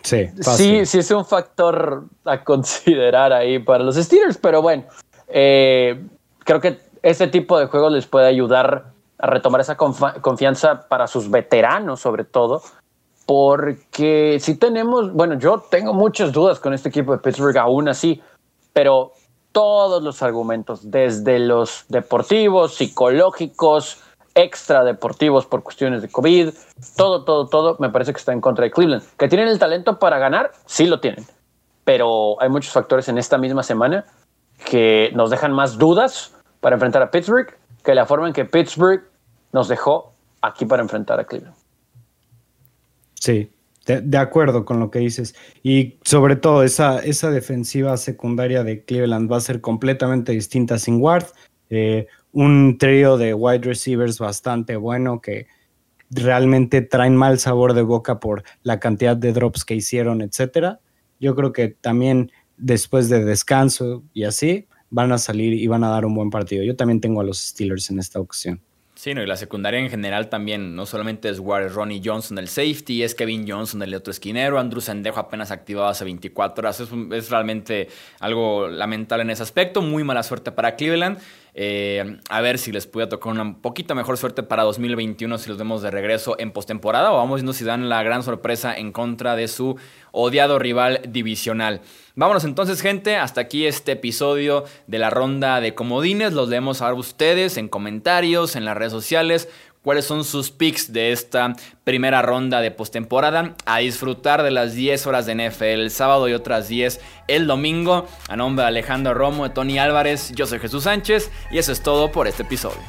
sí, 0.04 0.30
sí, 0.42 0.86
sí 0.86 1.00
es 1.00 1.12
un 1.12 1.26
factor 1.26 2.04
a 2.26 2.44
considerar 2.44 3.34
ahí 3.34 3.60
para 3.60 3.84
los 3.84 3.96
Steelers, 3.96 4.38
pero 4.38 4.62
bueno, 4.62 4.84
eh, 5.28 6.04
creo 6.40 6.60
que 6.60 6.80
este 7.04 7.28
tipo 7.28 7.60
de 7.60 7.68
juegos 7.68 7.92
les 7.94 8.06
puede 8.06 8.28
ayudar 8.28 8.92
a 9.20 9.28
retomar 9.28 9.62
esa 9.62 9.76
confianza 9.76 10.88
para 10.88 11.08
sus 11.08 11.30
veteranos, 11.30 12.00
sobre 12.00 12.24
todo, 12.24 12.62
porque 13.26 14.38
si 14.40 14.56
tenemos, 14.56 15.12
bueno, 15.14 15.38
yo 15.38 15.64
tengo 15.70 15.94
muchas 15.94 16.32
dudas 16.32 16.60
con 16.60 16.74
este 16.74 16.90
equipo 16.90 17.12
de 17.12 17.20
Pittsburgh 17.20 17.58
aún 17.58 17.90
así, 17.90 18.22
pero 18.74 19.14
todos 19.58 20.04
los 20.04 20.22
argumentos, 20.22 20.92
desde 20.92 21.40
los 21.40 21.86
deportivos, 21.90 22.76
psicológicos, 22.76 24.04
extra 24.36 24.84
deportivos 24.84 25.48
por 25.48 25.64
cuestiones 25.64 26.04
de 26.04 26.10
COVID, 26.10 26.50
todo, 26.96 27.24
todo, 27.24 27.48
todo, 27.48 27.76
me 27.80 27.90
parece 27.90 28.14
que 28.14 28.20
está 28.20 28.34
en 28.34 28.40
contra 28.40 28.66
de 28.66 28.70
Cleveland. 28.70 29.02
¿Que 29.18 29.28
tienen 29.28 29.48
el 29.48 29.58
talento 29.58 29.98
para 29.98 30.20
ganar? 30.20 30.52
Sí 30.68 30.86
lo 30.86 31.00
tienen. 31.00 31.26
Pero 31.86 32.40
hay 32.40 32.50
muchos 32.50 32.72
factores 32.72 33.10
en 33.10 33.18
esta 33.18 33.40
misma 33.40 33.64
semana 33.64 34.06
que 34.64 35.10
nos 35.16 35.32
dejan 35.32 35.54
más 35.54 35.80
dudas 35.80 36.36
para 36.60 36.76
enfrentar 36.76 37.02
a 37.02 37.10
Pittsburgh 37.10 37.52
que 37.84 37.96
la 37.96 38.06
forma 38.06 38.28
en 38.28 38.34
que 38.34 38.46
Pittsburgh 38.46 39.10
nos 39.54 39.70
dejó 39.70 40.14
aquí 40.44 40.68
para 40.68 40.84
enfrentar 40.84 41.20
a 41.20 41.24
Cleveland. 41.24 41.56
Sí, 43.16 43.52
de, 43.88 44.18
acuerdo 44.18 44.66
con 44.66 44.80
lo 44.80 44.92
que 44.92 45.00
dices. 45.00 45.36
Y 45.64 45.98
sobre 46.04 46.36
todo, 46.36 46.64
esa, 46.64 47.00
esa 47.00 47.32
defensiva 47.32 47.96
secundaria 47.98 48.64
de 48.64 48.84
Cleveland 48.84 49.32
va 49.32 49.38
a 49.38 49.42
ser 49.42 49.62
completamente 49.62 50.34
distinta 50.34 50.78
sin 50.78 51.02
Ward. 51.02 51.28
Eh, 51.70 52.08
un 52.32 52.78
trío 52.78 53.18
de 53.18 53.34
wide 53.34 53.66
receivers 53.66 54.20
bastante 54.20 54.76
bueno 54.76 55.22
que 55.22 55.48
realmente 56.10 56.82
traen 56.82 57.16
mal 57.16 57.40
sabor 57.40 57.74
de 57.74 57.82
boca 57.82 58.20
por 58.20 58.44
la 58.64 58.80
cantidad 58.80 59.18
de 59.18 59.34
drops 59.34 59.66
que 59.66 59.76
hicieron, 59.76 60.22
etcétera. 60.22 60.80
Yo 61.20 61.36
creo 61.36 61.52
que 61.52 61.70
también 61.70 62.32
después 62.58 63.10
de 63.10 63.24
descanso 63.24 64.04
y 64.14 64.24
así 64.24 64.68
van 64.90 65.12
a 65.12 65.18
salir 65.18 65.54
y 65.54 65.68
van 65.68 65.84
a 65.84 65.90
dar 65.90 66.06
un 66.06 66.16
buen 66.16 66.30
partido. 66.30 66.64
Yo 66.64 66.76
también 66.76 67.02
tengo 67.02 67.22
a 67.22 67.24
los 67.24 67.40
Steelers 67.40 67.90
en 67.90 68.00
esta 68.00 68.20
ocasión. 68.20 68.62
Sí, 68.98 69.14
no, 69.14 69.22
y 69.22 69.28
la 69.28 69.38
secundaria 69.38 69.80
en 69.80 69.92
general 69.92 70.28
también, 70.28 70.76
no 70.76 70.88
solamente 70.88 71.30
es 71.30 71.38
Ward, 71.38 71.72
Ronnie 71.72 72.02
Johnson 72.04 72.40
el 72.40 72.48
safety, 72.48 73.04
es 73.04 73.14
Kevin 73.14 73.48
Johnson 73.48 73.84
el 73.84 73.94
otro 73.94 74.10
esquinero, 74.10 74.58
Andrew 74.58 74.82
Sendejo 74.82 75.20
apenas 75.20 75.52
activado 75.52 75.88
hace 75.88 76.04
24 76.04 76.64
horas, 76.64 76.80
es, 76.80 76.90
es 77.12 77.30
realmente 77.30 77.90
algo 78.20 78.68
lamentable 78.68 79.22
en 79.22 79.30
ese 79.30 79.44
aspecto, 79.44 79.84
muy 79.84 80.04
mala 80.04 80.24
suerte 80.24 80.52
para 80.52 80.76
Cleveland. 80.76 81.20
Eh, 81.60 82.20
a 82.30 82.42
ver 82.42 82.60
si 82.60 82.72
les 82.72 82.86
puede 82.86 83.08
tocar 83.08 83.34
una 83.34 83.58
poquita 83.58 83.96
mejor 83.96 84.16
suerte 84.16 84.44
para 84.44 84.62
2021 84.62 85.40
si 85.40 85.50
los 85.50 85.58
vemos 85.58 85.82
de 85.82 85.90
regreso 85.90 86.36
en 86.38 86.52
postemporada 86.52 87.12
o 87.12 87.18
vamos 87.18 87.38
viendo 87.38 87.52
si 87.52 87.66
dan 87.66 87.90
la 87.90 88.04
gran 88.04 88.22
sorpresa 88.22 88.78
en 88.78 88.92
contra 88.92 89.36
de 89.36 89.48
su 89.48 89.76
odiado 90.12 90.60
rival 90.60 91.02
divisional. 91.10 91.82
Vámonos 92.14 92.44
entonces, 92.44 92.80
gente. 92.82 93.16
Hasta 93.16 93.42
aquí 93.42 93.66
este 93.66 93.94
episodio 93.94 94.66
de 94.86 95.00
la 95.00 95.10
ronda 95.10 95.60
de 95.60 95.74
comodines. 95.74 96.34
Los 96.34 96.50
leemos 96.50 96.84
a 96.84 96.94
ustedes 96.94 97.58
en 97.58 97.70
comentarios, 97.70 98.56
en 98.56 98.64
las 98.64 98.78
redes 98.78 98.92
sociales 98.92 99.50
cuáles 99.82 100.06
son 100.06 100.24
sus 100.24 100.52
picks 100.52 100.94
de 100.94 101.12
esta 101.12 101.56
primera 101.84 102.22
ronda 102.22 102.62
de 102.62 102.72
postemporada. 102.72 103.56
A 103.66 103.80
disfrutar 103.80 104.44
de 104.44 104.52
las 104.52 104.74
10 104.74 105.08
horas 105.08 105.26
de 105.26 105.36
NFL 105.36 105.64
el 105.64 105.92
sábado 105.92 106.28
y 106.28 106.34
otras 106.34 106.68
10 106.68 107.00
el 107.28 107.48
domingo. 107.48 108.08
A 108.28 108.36
nombre 108.36 108.64
de 108.64 108.70
Alejandro 108.70 109.14
Romo, 109.14 109.44
de 109.44 109.50
Tony 109.52 109.80
Álvarez, 109.80 110.32
yo 110.34 110.46
soy 110.46 110.60
Jesús 110.60 110.84
Sánchez 110.84 111.32
y 111.52 111.58
eso 111.58 111.72
es 111.72 111.82
todo 111.82 112.12
por 112.12 112.28
este 112.28 112.44
episodio. 112.44 112.82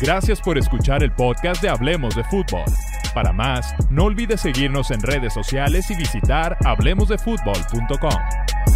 Gracias 0.00 0.40
por 0.40 0.58
escuchar 0.58 1.02
el 1.02 1.12
podcast 1.12 1.62
de 1.62 1.68
Hablemos 1.68 2.14
de 2.14 2.24
Fútbol. 2.24 2.64
Para 3.14 3.32
más, 3.32 3.74
no 3.90 4.04
olvides 4.04 4.40
seguirnos 4.40 4.90
en 4.90 5.00
redes 5.00 5.32
sociales 5.32 5.88
y 5.90 5.94
visitar 5.94 6.58
hablemosdefutbol.com. 6.64 8.73